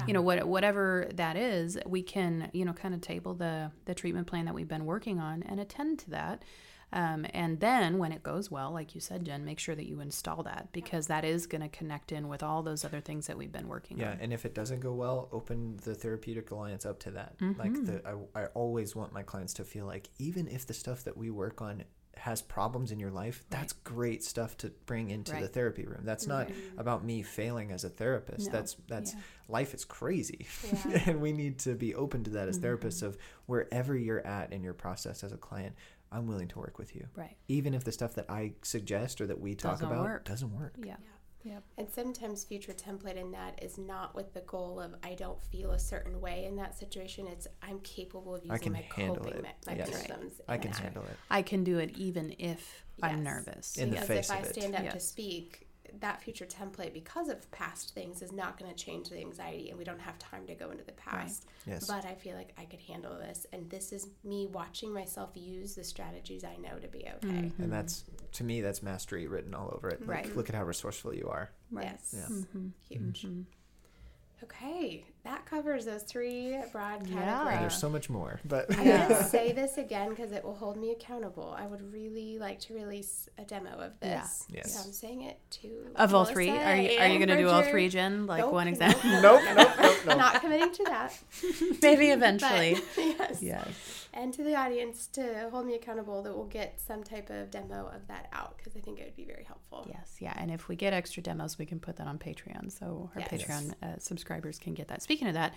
You 0.07 0.14
know 0.14 0.22
what, 0.22 0.46
whatever 0.46 1.09
that 1.14 1.37
is 1.37 1.77
we 1.87 2.03
can 2.03 2.51
you 2.53 2.64
know 2.64 2.72
kind 2.72 2.94
of 2.94 3.01
table 3.01 3.35
the 3.35 3.73
the 3.87 3.94
treatment 3.94 4.29
plan 4.29 4.44
that 4.44 4.54
we've 4.54 4.69
been 4.69 4.85
working 4.85 5.19
on 5.19 5.42
and 5.42 5.58
attend 5.58 5.98
to 6.00 6.10
that 6.10 6.44
Um, 6.92 7.26
and 7.34 7.58
then 7.60 7.98
when 7.98 8.12
it 8.12 8.22
goes 8.22 8.50
well, 8.50 8.70
like 8.70 8.94
you 8.94 9.00
said, 9.00 9.24
Jen, 9.26 9.44
make 9.44 9.58
sure 9.58 9.74
that 9.74 9.87
you 9.87 10.00
install 10.00 10.44
that 10.44 10.68
because 10.72 11.08
that 11.08 11.24
is 11.24 11.46
going 11.46 11.60
to 11.62 11.68
connect 11.68 12.12
in 12.12 12.28
with 12.28 12.42
all 12.42 12.62
those 12.62 12.84
other 12.84 13.00
things 13.00 13.26
that 13.26 13.37
we've 13.37 13.50
been 13.52 13.66
working 13.68 13.98
Yeah, 13.98 14.12
on. 14.12 14.18
and 14.20 14.32
if 14.32 14.46
it 14.46 14.54
doesn't 14.54 14.80
go 14.80 14.94
well, 14.94 15.28
open 15.32 15.78
the 15.82 15.94
therapeutic 15.94 16.50
alliance 16.52 16.87
up 16.87 17.00
to 17.00 17.10
that. 17.12 17.34
Like 17.40 17.72
Mm-hmm. 17.72 17.84
the, 17.87 18.02
I, 18.34 18.42
I 18.42 18.46
always 18.54 18.94
want 18.94 19.12
my 19.12 19.22
clients 19.24 19.54
to 19.54 19.64
feel 19.64 19.84
like 19.87 20.08
even 20.18 20.46
if 20.48 20.66
the 20.66 20.74
stuff 20.74 21.04
that 21.04 21.16
we 21.16 21.28
work 21.30 21.60
on 21.60 21.82
has 22.18 22.40
problems 22.40 22.92
in 22.92 22.98
your 22.98 23.10
life, 23.10 23.44
that's 23.50 23.74
great 23.74 24.24
stuff 24.24 24.56
to 24.56 24.70
bring 24.87 25.10
into 25.10 25.32
the 25.38 25.48
therapy 25.48 25.84
room. 25.84 26.00
That's 26.02 26.26
not 26.26 26.48
about 26.78 27.04
me 27.04 27.20
failing 27.22 27.72
as 27.72 27.84
a 27.84 27.90
therapist. 27.90 28.46
No. 28.46 28.52
That's 28.52 28.76
that's 28.88 29.12
Yeah. 29.12 29.20
life 29.48 29.74
is 29.74 29.84
crazy, 29.84 30.46
Yeah. 30.88 31.02
and 31.06 31.20
we 31.20 31.32
need 31.32 31.58
to 31.60 31.74
be 31.74 31.94
open 31.94 32.24
to 32.24 32.30
that 32.30 32.48
as 32.48 32.58
therapists. 32.58 32.98
Mm-hmm. 33.02 33.06
Of 33.08 33.18
wherever 33.44 33.94
you're 33.94 34.26
at 34.26 34.52
in 34.54 34.62
your 34.62 34.72
process 34.72 35.22
as 35.24 35.32
a 35.32 35.37
client, 35.37 35.74
I'm 36.13 36.27
willing 36.27 36.48
to 36.48 36.59
work 36.59 36.79
with 36.79 36.94
you, 36.94 37.09
Right. 37.17 37.37
even 37.48 37.75
if 37.75 37.85
the 37.85 37.92
stuff 37.92 38.15
that 38.15 38.31
I 38.31 38.54
suggest 38.63 39.21
or 39.21 39.27
that 39.27 39.40
we 39.40 39.54
talk 39.54 39.73
Doesn't 39.73 39.87
about 39.92 40.04
work. 40.04 40.25
doesn't 40.25 40.52
work. 40.57 40.75
Yeah. 40.79 40.96
Yeah. 41.00 41.52
Yep. 41.52 41.63
And 41.79 41.88
sometimes 41.90 42.42
future 42.42 42.73
template 42.73 43.15
in 43.17 43.31
that 43.31 43.63
is 43.63 43.79
not 43.79 44.17
with 44.17 44.33
the 44.35 44.40
goal 44.40 44.81
of 44.81 44.96
I 45.04 45.15
don't 45.15 45.40
feel 45.44 45.71
a 45.71 45.79
certain 45.79 46.21
way 46.21 46.44
in 46.44 46.57
that 46.57 46.77
situation. 46.77 47.29
It's 47.29 47.46
I'm 47.63 47.79
capable 47.81 48.35
of 48.35 48.42
using 48.42 48.50
I 48.52 48.59
can 48.59 48.73
my 48.73 48.81
handle 48.96 49.17
coping 49.17 49.35
it. 49.35 49.42
me- 49.44 49.48
Yes. 49.77 49.88
mechanisms. 49.92 50.40
I 50.48 50.59
can 50.59 50.73
that. 50.73 50.81
handle 50.81 51.04
it. 51.04 51.17
I 51.31 51.42
can 51.42 51.63
do 51.63 51.79
it 51.79 51.96
even 51.96 52.35
if 52.40 52.85
I'm 53.00 53.23
nervous. 53.23 53.77
In 53.77 53.90
the 53.90 53.96
because 53.96 54.09
face 54.09 54.31
if 54.31 54.37
of 54.38 54.44
I 54.44 54.48
it. 54.48 54.54
stand 54.54 54.75
up 54.75 54.90
to 54.92 54.98
speak, 55.00 55.65
that 56.00 56.22
future 56.22 56.46
template, 56.46 56.92
because 56.92 57.28
of 57.28 57.50
past 57.50 57.94
things, 57.94 58.22
is 58.22 58.32
not 58.32 58.58
going 58.58 58.70
to 58.72 58.76
change 58.76 59.08
the 59.08 59.18
anxiety, 59.18 59.70
and 59.70 59.78
we 59.78 59.84
don't 59.84 60.00
have 60.00 60.18
time 60.18 60.46
to 60.46 60.54
go 60.54 60.70
into 60.70 60.84
the 60.84 60.92
past. 60.92 61.46
Yes. 61.66 61.87
But 61.87 62.04
I 62.04 62.14
feel 62.14 62.37
like 62.37 62.52
I 62.58 62.64
could 62.64 62.80
handle 62.80 63.16
this, 63.18 63.46
and 63.52 63.68
this 63.70 63.92
is 63.92 64.08
me 64.24 64.46
watching 64.46 64.92
myself 64.92 65.30
use 65.34 65.74
the 65.74 65.84
strategies 65.84 66.44
I 66.44 66.56
know 66.56 66.78
to 66.78 66.88
be 66.88 67.00
okay. 67.16 67.28
Mm-hmm. 67.28 67.62
And 67.62 67.72
that's 67.72 68.04
to 68.32 68.44
me, 68.44 68.60
that's 68.60 68.82
mastery 68.82 69.26
written 69.26 69.54
all 69.54 69.72
over 69.74 69.88
it. 69.88 70.00
Like, 70.00 70.08
Right. 70.26 70.37
Look 70.37 70.48
at 70.48 70.54
how 70.54 70.64
resourceful 70.64 71.14
you 71.14 71.28
are. 71.28 71.50
Yes, 71.72 72.14
Yeah. 72.16 72.34
Mm-hmm. 72.34 72.68
huge. 72.88 73.26
Okay, 74.42 75.04
that 75.27 75.44
covers 75.46 75.85
those 75.85 76.02
three 76.02 76.56
broad 76.72 77.00
categories. 77.00 77.14
Yeah. 77.14 77.24
categories. 77.24 77.60
There's 77.60 77.79
so 77.79 77.88
much 77.90 78.08
more, 78.08 78.40
but 78.44 78.66
I'm 78.77 78.85
going 78.85 79.08
to 79.08 79.24
say 79.24 79.52
this 79.52 79.77
again 79.79 80.10
because 80.10 80.33
it 80.33 80.44
will 80.44 80.54
hold 80.54 80.77
me 80.77 80.92
accountable. 80.92 81.54
I 81.58 81.66
would 81.66 81.92
really 81.92 82.38
like 82.38 82.60
to 82.60 82.74
release 82.74 83.29
a 83.38 83.42
demo 83.44 83.70
of 83.70 83.98
this. 84.00 84.44
Yeah. 84.48 84.56
Yes. 84.58 84.74
So 84.74 84.87
I'm 84.87 84.92
saying 84.92 85.22
it 85.22 85.38
to 85.62 85.68
Of 85.96 86.14
all 86.14 86.20
Melissa 86.22 86.33
three, 86.33 86.50
are 86.50 86.77
you 86.77 86.98
are 86.98 87.08
you 87.08 87.18
going 87.18 87.29
to 87.29 87.37
do 87.37 87.48
all 87.48 87.62
three, 87.62 87.88
Jen? 87.88 88.27
Like 88.27 88.40
Nope, 88.40 88.52
one 88.52 88.66
nope, 88.66 88.72
example? 88.74 89.10
nope, 89.22 89.40
nope, 89.56 89.68
nope, 89.81 89.96
nope. 90.06 90.18
Not 90.18 90.40
committing 90.40 90.72
to 90.72 90.85
that. 90.85 91.18
Maybe 91.83 92.06
But 92.08 92.12
eventually. 92.18 92.77
yes. 92.96 93.42
yes. 93.42 94.08
And 94.14 94.33
to 94.33 94.42
the 94.42 94.54
audience 94.54 95.08
to 95.08 95.48
hold 95.50 95.66
me 95.66 95.74
accountable 95.74 96.22
that 96.22 96.35
we'll 96.35 96.46
get 96.46 96.81
some 96.81 97.02
type 97.02 97.29
of 97.29 97.50
demo 97.50 97.90
of 97.94 98.06
that 98.08 98.29
out 98.33 98.56
because 98.56 98.74
I 98.74 98.81
think 98.81 98.98
it 98.98 99.04
would 99.04 99.16
be 99.16 99.24
very 99.24 99.44
helpful. 99.44 99.87
Yes, 99.90 100.16
yeah, 100.20 100.33
and 100.37 100.50
if 100.50 100.68
we 100.68 100.77
get 100.77 100.94
extra 100.94 101.22
demos, 101.22 101.58
we 101.58 101.66
can 101.66 101.79
put 101.79 101.96
that 101.96 102.06
on 102.06 102.18
Patreon, 102.18 102.72
so 102.72 103.10
our 103.14 103.20
Yes. 103.20 103.29
Patreon 103.31 103.74
uh, 103.83 103.98
subscribers 103.98 104.58
can 104.58 104.72
get 104.72 104.88
that. 104.88 105.02
Speaking 105.02 105.15
of 105.23 105.35
that, 105.35 105.54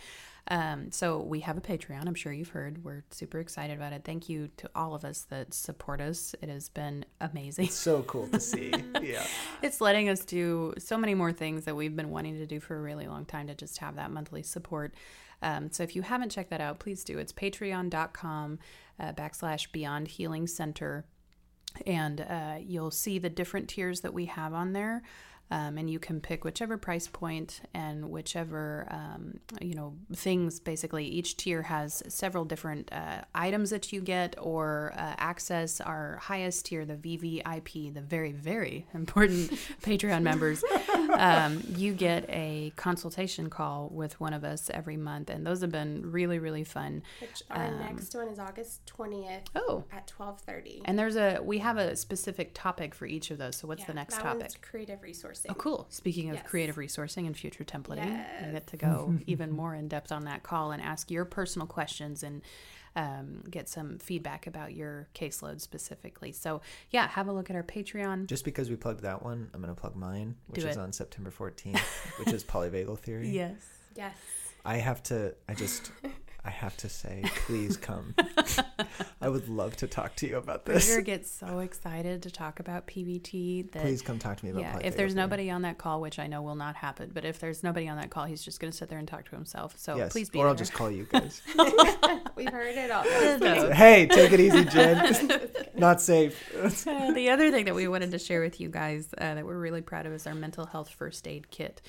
um, 0.50 0.92
so 0.92 1.20
we 1.20 1.42
have 1.42 1.58
a 1.58 1.62
Patreon. 1.62 2.08
I'm 2.08 2.16
sure 2.16 2.34
you've 2.34 2.50
heard. 2.50 2.84
We're 2.84 3.04
super 3.12 3.40
excited 3.40 3.78
about 3.78 3.94
it. 3.94 4.04
Thank 4.04 4.30
you 4.30 4.50
to 4.58 4.70
all 4.74 4.96
of 4.96 5.06
us 5.06 5.22
that 5.30 5.54
support 5.54 6.02
us. 6.02 6.34
It 6.42 6.50
has 6.50 6.70
been 6.70 7.06
amazing. 7.22 7.66
It's 7.66 7.76
so 7.76 8.02
cool 8.04 8.28
to 8.30 8.40
see. 8.40 8.74
Yeah. 9.02 9.26
it's 9.62 9.82
letting 9.82 10.10
us 10.10 10.26
do 10.26 10.74
so 10.78 10.98
many 10.98 11.14
more 11.14 11.32
things 11.32 11.66
that 11.66 11.76
we've 11.76 11.96
been 11.96 12.10
wanting 12.10 12.38
to 12.38 12.46
do 12.46 12.60
for 12.60 12.76
a 12.76 12.82
really 12.82 13.08
long 13.08 13.26
time 13.26 13.48
to 13.48 13.56
just 13.56 13.78
have 13.78 13.96
that 13.96 14.12
monthly 14.12 14.44
support. 14.44 14.94
Um, 15.42 15.72
so 15.72 15.84
if 15.84 15.96
you 15.96 16.02
haven't 16.02 16.32
checked 16.32 16.50
that 16.50 16.62
out, 16.62 16.80
please 16.80 17.04
do. 17.04 17.18
It's 17.18 17.32
patreon.com 17.32 18.60
uh, 19.00 19.14
backslash 19.14 19.72
beyond 19.72 20.08
healing 20.10 20.48
center. 20.48 21.06
And 21.86 22.22
uh, 22.22 22.56
you'll 22.60 22.92
see 22.92 23.20
the 23.20 23.30
different 23.30 23.70
tiers 23.70 24.02
that 24.02 24.14
we 24.14 24.26
have 24.26 24.54
on 24.54 24.74
there. 24.74 25.04
Um, 25.52 25.78
and 25.80 25.90
you 25.90 25.98
can 26.00 26.22
pick 26.22 26.44
whichever 26.44 26.78
price 26.78 27.08
point 27.08 27.62
and 27.74 28.10
whichever 28.12 28.88
um, 28.92 29.40
you 29.62 29.74
know 29.74 29.96
things. 30.14 30.60
Basically, 30.60 31.06
each 31.06 31.38
tier 31.38 31.64
has 31.64 32.04
several 32.08 32.46
different 32.46 32.92
uh, 32.94 33.22
items 33.34 33.72
that 33.72 33.92
you 33.92 34.02
get 34.02 34.36
or 34.40 34.94
uh, 34.96 35.16
access. 35.18 35.82
Our 35.82 36.18
highest 36.22 36.66
tier, 36.68 36.86
the 36.86 36.96
VVIP, 36.96 37.94
the 37.94 38.02
very 38.02 38.32
very 38.32 38.86
important 38.94 39.52
Patreon 39.82 40.22
members, 40.22 40.64
um, 41.18 41.64
you 41.76 41.94
get 41.94 42.26
a 42.30 42.72
consultation 42.76 43.50
call 43.50 43.90
with 43.92 44.20
one 44.20 44.34
of 44.34 44.44
us 44.44 44.70
every 44.72 44.98
month, 44.98 45.30
and 45.30 45.46
those 45.46 45.62
have 45.62 45.72
been 45.72 46.12
really 46.12 46.38
really 46.40 46.64
fun. 46.64 47.02
Which 47.22 47.42
our 47.50 47.72
next 47.72 48.14
one 48.16 48.28
is 48.28 48.38
August 48.40 48.86
20th 48.86 49.48
Oh, 49.56 49.84
at 49.92 50.08
12:30. 50.08 50.82
and 50.86 50.98
there's 51.00 51.16
a 51.16 51.40
we 51.44 51.58
have 51.60 51.78
a 51.78 51.96
specific 51.96 52.52
topic 52.54 52.94
for 52.94 53.06
each 53.06 53.32
of 53.32 53.38
those. 53.38 53.56
So 53.56 53.68
what's 53.68 53.86
the 53.86 53.94
next 53.94 54.16
that 54.16 54.24
topic? 54.24 54.42
One's 54.42 54.58
creative 54.62 55.02
resourcing. 55.44 55.52
Oh, 55.52 55.54
cool. 55.56 55.86
Speaking 55.90 56.30
of 56.30 56.36
Yes. 56.38 56.46
creative 56.48 56.76
resourcing 56.76 57.26
and 57.28 57.36
future 57.38 57.64
templating, 57.64 58.06
you 58.06 58.12
Yes. 58.12 58.52
get 58.52 58.68
to 58.68 58.78
go 58.78 59.18
even 59.28 59.52
more 59.52 59.74
in 59.76 59.88
depth 59.88 60.12
on 60.12 60.26
that 60.26 60.44
call 60.44 60.72
and 60.72 60.82
ask 60.82 61.10
your 61.12 61.26
personal 61.26 61.68
questions 61.68 62.24
and 62.24 62.42
um, 62.96 63.44
get 63.50 63.70
some 63.70 64.00
feedback 64.00 64.48
about 64.48 64.74
your 64.74 65.08
caseload 65.14 65.62
specifically. 65.62 66.32
So, 66.32 66.62
yeah, 66.90 67.08
have 67.08 67.28
a 67.28 67.32
look 67.32 67.50
at 67.50 67.56
our 67.56 67.64
Patreon. 67.64 68.26
Just 68.26 68.44
because 68.44 68.70
we 68.70 68.76
plugged 68.76 69.04
that 69.04 69.24
one, 69.24 69.50
I'm 69.54 69.62
going 69.62 69.74
to 69.74 69.80
plug 69.80 69.96
mine, 69.96 70.36
which 70.48 70.62
Do 70.62 70.68
is 70.68 70.76
it. 70.76 70.80
on 70.80 70.92
September 70.92 71.30
14th, 71.32 71.78
which 72.20 72.34
is 72.34 72.44
polyvagal 72.44 72.98
theory. 73.00 73.30
Yes. 73.30 73.62
Yes. 73.96 74.16
I 74.66 74.78
have 74.78 75.02
to, 75.04 75.36
I 75.48 75.54
just, 75.54 75.92
I 76.44 76.52
have 76.52 76.78
to 76.78 76.90
say, 76.90 77.24
please 77.46 77.76
come. 77.76 78.16
I 79.22 79.28
would 79.28 79.50
love 79.50 79.76
to 79.78 79.88
talk 79.88 80.16
to 80.18 80.28
you 80.28 80.38
about 80.38 80.66
this. 80.66 80.88
Bridger 80.88 81.02
gets 81.02 81.30
so 81.30 81.60
excited 81.60 82.24
to 82.24 82.32
talk 82.32 82.62
about 82.62 82.88
PVT 82.88 83.72
that. 83.74 83.82
Please 83.82 84.02
come 84.02 84.20
talk 84.20 84.38
to 84.38 84.46
me 84.46 84.52
about 84.52 84.62
Yeah, 84.62 84.74
polyvagal 84.76 84.86
if 84.86 84.96
there's 84.96 85.14
theory. 85.14 85.24
nobody 85.24 85.52
on 85.52 85.64
that 85.64 85.78
call, 85.78 86.00
which 86.00 86.18
I 86.18 86.28
know 86.28 86.42
will 86.42 86.56
not 86.56 86.76
happen, 86.76 87.12
but 87.14 87.26
if 87.26 87.40
there's 87.40 87.62
nobody 87.62 87.90
on 87.90 87.98
that 87.98 88.10
call, 88.10 88.24
he's 88.24 88.42
just 88.42 88.62
going 88.62 88.72
to 88.72 88.78
sit 88.78 88.88
there 88.90 89.00
and 89.00 89.08
talk 89.08 89.26
to 89.26 89.36
himself. 89.36 89.76
So 89.78 89.98
yes, 89.98 90.14
please 90.14 90.30
be 90.30 90.40
or 90.40 90.48
I'll 90.48 90.56
just 90.56 90.74
call 90.74 90.90
you 90.90 91.04
guys. 91.12 91.42
We've 92.36 92.50
heard 92.50 92.76
it 92.78 92.90
all. 92.90 93.04
hey, 93.74 94.08
take 94.08 94.32
it 94.32 94.40
easy, 94.40 94.64
Jen. 94.64 95.50
Not 95.76 96.00
safe. 96.02 96.56
Uh, 96.88 97.12
the 97.12 97.30
other 97.32 97.52
thing 97.52 97.66
that 97.66 97.76
we 97.76 97.88
wanted 97.90 98.12
to 98.12 98.20
share 98.20 98.42
with 98.42 98.62
you 98.62 98.70
guys 98.70 99.14
uh, 99.18 99.36
that 99.36 99.46
we're 99.46 99.60
really 99.60 99.82
proud 99.82 100.06
of 100.06 100.14
is 100.14 100.26
our 100.26 100.36
mental 100.36 100.66
health 100.66 100.90
first 100.90 101.28
aid 101.28 101.52
kit. 101.52 101.82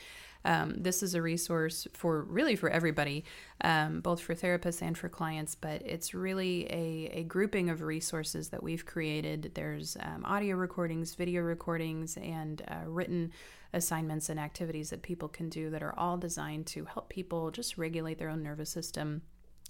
Um, 0.45 0.75
this 0.77 1.03
is 1.03 1.15
a 1.15 1.23
resource 1.23 1.87
for 1.93 2.23
really 2.25 2.57
for 2.57 2.71
everybody, 2.71 3.25
um, 3.63 4.01
both 4.01 4.21
for 4.21 4.35
therapists 4.35 4.83
and 4.83 4.97
for 4.97 5.09
clients, 5.09 5.55
but 5.55 5.83
it's 5.85 6.15
really 6.15 6.67
a, 6.71 7.21
a 7.21 7.23
grouping 7.25 7.69
of 7.71 7.83
resources 7.83 8.49
that 8.49 8.63
we've 8.63 8.87
created. 8.87 9.53
There's 9.55 9.97
um, 10.01 10.25
audio 10.25 10.57
recordings, 10.57 11.15
video 11.15 11.43
recordings, 11.43 12.17
and 12.17 12.63
uh, 12.69 12.87
written 12.87 13.33
assignments 13.73 14.29
and 14.29 14.41
activities 14.41 14.91
that 14.91 15.03
people 15.03 15.29
can 15.29 15.49
do 15.49 15.71
that 15.71 15.83
are 15.83 15.97
all 15.99 16.17
designed 16.17 16.67
to 16.67 16.85
help 16.87 17.09
people 17.09 17.51
just 17.51 17.79
regulate 17.79 18.19
their 18.19 18.29
own 18.29 18.43
nervous 18.43 18.71
system 18.71 19.23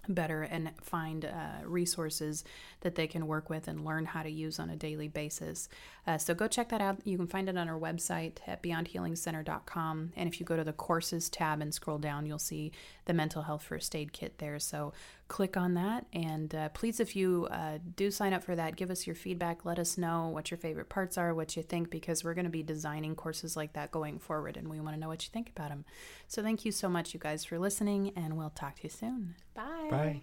better 0.09 0.43
and 0.43 0.71
find 0.83 1.25
uh, 1.25 1.65
resources 1.65 2.45
that 2.81 2.95
they 2.95 3.07
can 3.07 3.27
work 3.27 3.51
with 3.51 3.69
and 3.69 3.85
learn 3.85 4.07
how 4.07 4.23
to 4.23 4.31
use 4.31 4.59
on 4.59 4.71
a 4.71 4.77
daily 4.77 5.09
basis. 5.09 5.69
Uh, 6.07 6.19
so 6.19 6.35
go 6.35 6.49
check 6.49 6.69
that 6.71 6.81
out. 6.81 6.99
You 7.05 7.17
can 7.17 7.27
find 7.27 7.49
it 7.49 7.57
on 7.57 7.69
our 7.69 7.79
website 7.79 8.39
at 8.47 8.63
beyondhealingcenter.com. 8.63 10.13
And 10.17 10.29
if 10.29 10.41
you 10.41 10.47
go 10.47 10.57
to 10.57 10.65
the 10.65 10.73
courses 10.73 11.29
tab 11.29 11.61
and 11.61 11.73
scroll 11.73 11.99
down, 11.99 12.27
you'll 12.27 12.39
see 12.39 12.73
the 13.11 13.15
mental 13.15 13.43
health 13.43 13.65
first 13.65 13.97
aid 13.97 14.13
kit 14.13 14.39
there. 14.39 14.61
So 14.61 14.93
click 15.27 15.57
on 15.57 15.75
that. 15.75 16.07
And 16.13 16.55
uh, 16.55 16.69
please, 16.69 17.01
if 17.01 17.17
you 17.17 17.49
uh, 17.51 17.79
do 17.97 18.09
sign 18.09 18.33
up 18.33 18.45
for 18.45 18.55
that, 18.55 18.77
give 18.77 18.89
us 18.89 19.05
your 19.05 19.17
feedback. 19.17 19.65
Let 19.65 19.81
us 19.81 19.99
know 19.99 20.29
what 20.29 20.53
your 20.53 20.59
favorite 20.59 20.89
parts 20.89 21.19
are, 21.19 21.35
what 21.35 21.57
you 21.57 21.65
think, 21.65 21.91
because 21.91 22.23
we're 22.23 22.35
going 22.35 22.45
to 22.45 22.51
be 22.51 22.63
designing 22.63 23.17
courses 23.17 23.57
like 23.57 23.73
that 23.73 23.91
going 23.91 24.21
forward. 24.21 24.57
And 24.57 24.69
we 24.69 24.79
want 24.79 24.95
to 24.95 25.01
know 25.01 25.09
what 25.09 25.25
you 25.25 25.31
think 25.33 25.51
about 25.51 25.71
them. 25.71 25.85
So 26.29 26.41
thank 26.41 26.65
you 26.65 26.71
so 26.71 26.89
much, 26.89 27.13
you 27.13 27.19
guys, 27.19 27.45
for 27.45 27.59
listening. 27.59 28.13
And 28.15 28.37
we'll 28.37 28.51
talk 28.51 28.77
to 28.77 28.85
you 28.85 28.91
soon. 28.91 29.35
Bye. 29.55 29.89
Bye. 29.91 30.21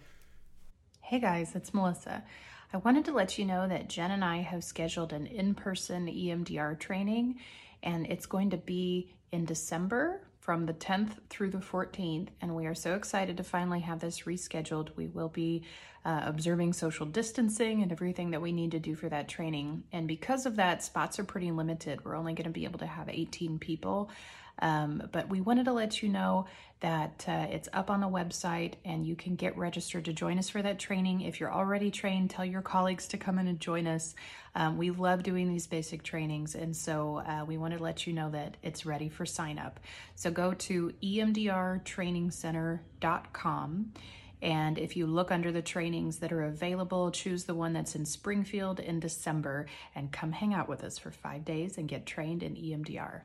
Hey 1.01 1.19
guys, 1.19 1.55
it's 1.55 1.73
Melissa. 1.73 2.23
I 2.73 2.77
wanted 2.77 3.03
to 3.05 3.11
let 3.11 3.37
you 3.37 3.43
know 3.43 3.67
that 3.67 3.89
Jen 3.89 4.11
and 4.11 4.23
I 4.23 4.37
have 4.37 4.63
scheduled 4.63 5.11
an 5.11 5.25
in 5.25 5.55
person 5.55 6.07
EMDR 6.07 6.79
training, 6.79 7.39
and 7.83 8.05
it's 8.07 8.25
going 8.25 8.51
to 8.51 8.57
be 8.57 9.13
in 9.33 9.43
December 9.43 10.21
from 10.47 10.65
the 10.65 10.73
10th 10.73 11.17
through 11.29 11.49
the 11.49 11.57
14th. 11.57 12.29
And 12.39 12.55
we 12.55 12.67
are 12.67 12.73
so 12.73 12.95
excited 12.95 13.35
to 13.35 13.43
finally 13.43 13.81
have 13.81 13.99
this 13.99 14.21
rescheduled. 14.21 14.95
We 14.95 15.07
will 15.07 15.27
be 15.27 15.63
uh, 16.07 16.21
observing 16.23 16.71
social 16.71 17.05
distancing 17.05 17.83
and 17.83 17.91
everything 17.91 18.31
that 18.31 18.41
we 18.41 18.53
need 18.53 18.71
to 18.71 18.79
do 18.79 18.95
for 18.95 19.09
that 19.09 19.27
training. 19.27 19.83
And 19.91 20.07
because 20.07 20.45
of 20.45 20.55
that, 20.55 20.81
spots 20.81 21.19
are 21.19 21.25
pretty 21.25 21.51
limited. 21.51 22.05
We're 22.05 22.15
only 22.15 22.33
going 22.33 22.45
to 22.45 22.49
be 22.49 22.63
able 22.63 22.79
to 22.79 22.87
have 22.87 23.09
18 23.09 23.59
people. 23.59 24.09
Um, 24.59 25.03
but 25.11 25.29
we 25.29 25.39
wanted 25.41 25.65
to 25.65 25.73
let 25.73 26.01
you 26.01 26.07
know 26.07 26.45
that 26.79 27.25
uh, 27.27 27.47
it's 27.49 27.67
up 27.73 27.91
on 27.91 27.99
the 27.99 28.07
website 28.07 28.75
and 28.85 29.05
you 29.05 29.17
can 29.17 29.35
get 29.35 29.57
registered 29.57 30.05
to 30.05 30.13
join 30.13 30.39
us 30.39 30.49
for 30.49 30.61
that 30.61 30.79
training. 30.79 31.19
If 31.21 31.41
you're 31.41 31.51
already 31.51 31.91
trained, 31.91 32.29
tell 32.29 32.45
your 32.45 32.61
colleagues 32.61 33.09
to 33.09 33.17
come 33.17 33.37
in 33.37 33.47
and 33.47 33.59
join 33.59 33.85
us. 33.85 34.15
Um, 34.55 34.77
we 34.77 34.91
love 34.91 35.23
doing 35.23 35.49
these 35.49 35.67
basic 35.67 36.03
trainings, 36.03 36.55
and 36.55 36.73
so 36.75 37.17
uh, 37.17 37.43
we 37.45 37.57
wanted 37.57 37.79
to 37.79 37.83
let 37.83 38.07
you 38.07 38.13
know 38.13 38.29
that 38.31 38.55
it's 38.63 38.85
ready 38.85 39.09
for 39.09 39.25
sign 39.25 39.59
up. 39.59 39.81
So 40.15 40.31
go 40.31 40.53
to 40.53 40.93
emdrtrainingcenter.com 41.03 43.91
And 44.41 44.77
if 44.77 44.95
you 44.95 45.07
look 45.07 45.31
under 45.31 45.51
the 45.51 45.61
trainings 45.61 46.19
that 46.19 46.31
are 46.31 46.43
available, 46.43 47.11
choose 47.11 47.45
the 47.45 47.55
one 47.55 47.73
that's 47.73 47.95
in 47.95 48.05
Springfield 48.05 48.79
in 48.79 48.99
December 48.99 49.65
and 49.95 50.11
come 50.11 50.31
hang 50.31 50.53
out 50.53 50.69
with 50.69 50.83
us 50.83 50.97
for 50.97 51.11
five 51.11 51.43
days 51.43 51.77
and 51.77 51.87
get 51.87 52.05
trained 52.05 52.43
in 52.43 52.55
EMDR. 52.55 53.21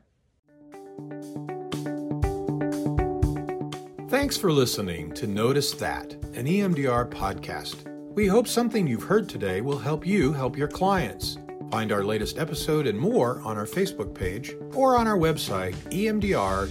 Thanks 4.09 4.37
for 4.37 4.51
listening 4.51 5.11
to 5.13 5.25
Notice 5.25 5.71
That, 5.73 6.13
an 6.35 6.45
EMDR 6.45 7.09
podcast. 7.09 7.89
We 8.13 8.27
hope 8.27 8.47
something 8.47 8.85
you've 8.85 9.03
heard 9.03 9.27
today 9.27 9.61
will 9.61 9.79
help 9.79 10.05
you 10.05 10.33
help 10.33 10.55
your 10.55 10.67
clients. 10.67 11.37
Find 11.73 11.91
our 11.91 12.03
latest 12.03 12.37
episode 12.37 12.85
and 12.85 12.99
more 12.99 13.41
on 13.43 13.57
our 13.57 13.65
Facebook 13.65 14.13
page 14.13 14.55
or 14.75 14.95
on 14.95 15.07
our 15.07 15.17
website, 15.17 15.73
emdr 15.89 16.67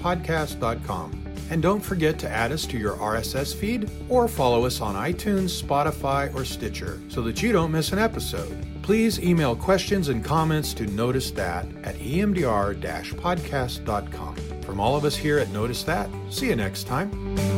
podcast.com. 0.00 1.24
And 1.50 1.60
don't 1.60 1.80
forget 1.80 2.20
to 2.20 2.30
add 2.30 2.52
us 2.52 2.64
to 2.66 2.78
your 2.78 2.94
RSS 2.98 3.52
feed 3.52 3.90
or 4.08 4.28
follow 4.28 4.64
us 4.64 4.80
on 4.80 4.94
iTunes, 4.94 5.60
Spotify, 5.60 6.32
or 6.36 6.44
Stitcher 6.44 7.00
so 7.08 7.20
that 7.22 7.42
you 7.42 7.50
don't 7.50 7.72
miss 7.72 7.90
an 7.90 7.98
episode. 7.98 8.64
Please 8.82 9.18
email 9.18 9.56
questions 9.56 10.08
and 10.08 10.24
comments 10.24 10.72
to 10.74 10.86
Notice 10.86 11.32
That 11.32 11.66
at 11.82 11.96
emdr 11.96 12.80
podcast.com. 12.80 14.36
From 14.62 14.78
all 14.78 14.94
of 14.94 15.04
us 15.04 15.16
here 15.16 15.40
at 15.40 15.48
Notice 15.48 15.82
That, 15.82 16.08
see 16.30 16.46
you 16.46 16.54
next 16.54 16.84
time. 16.84 17.57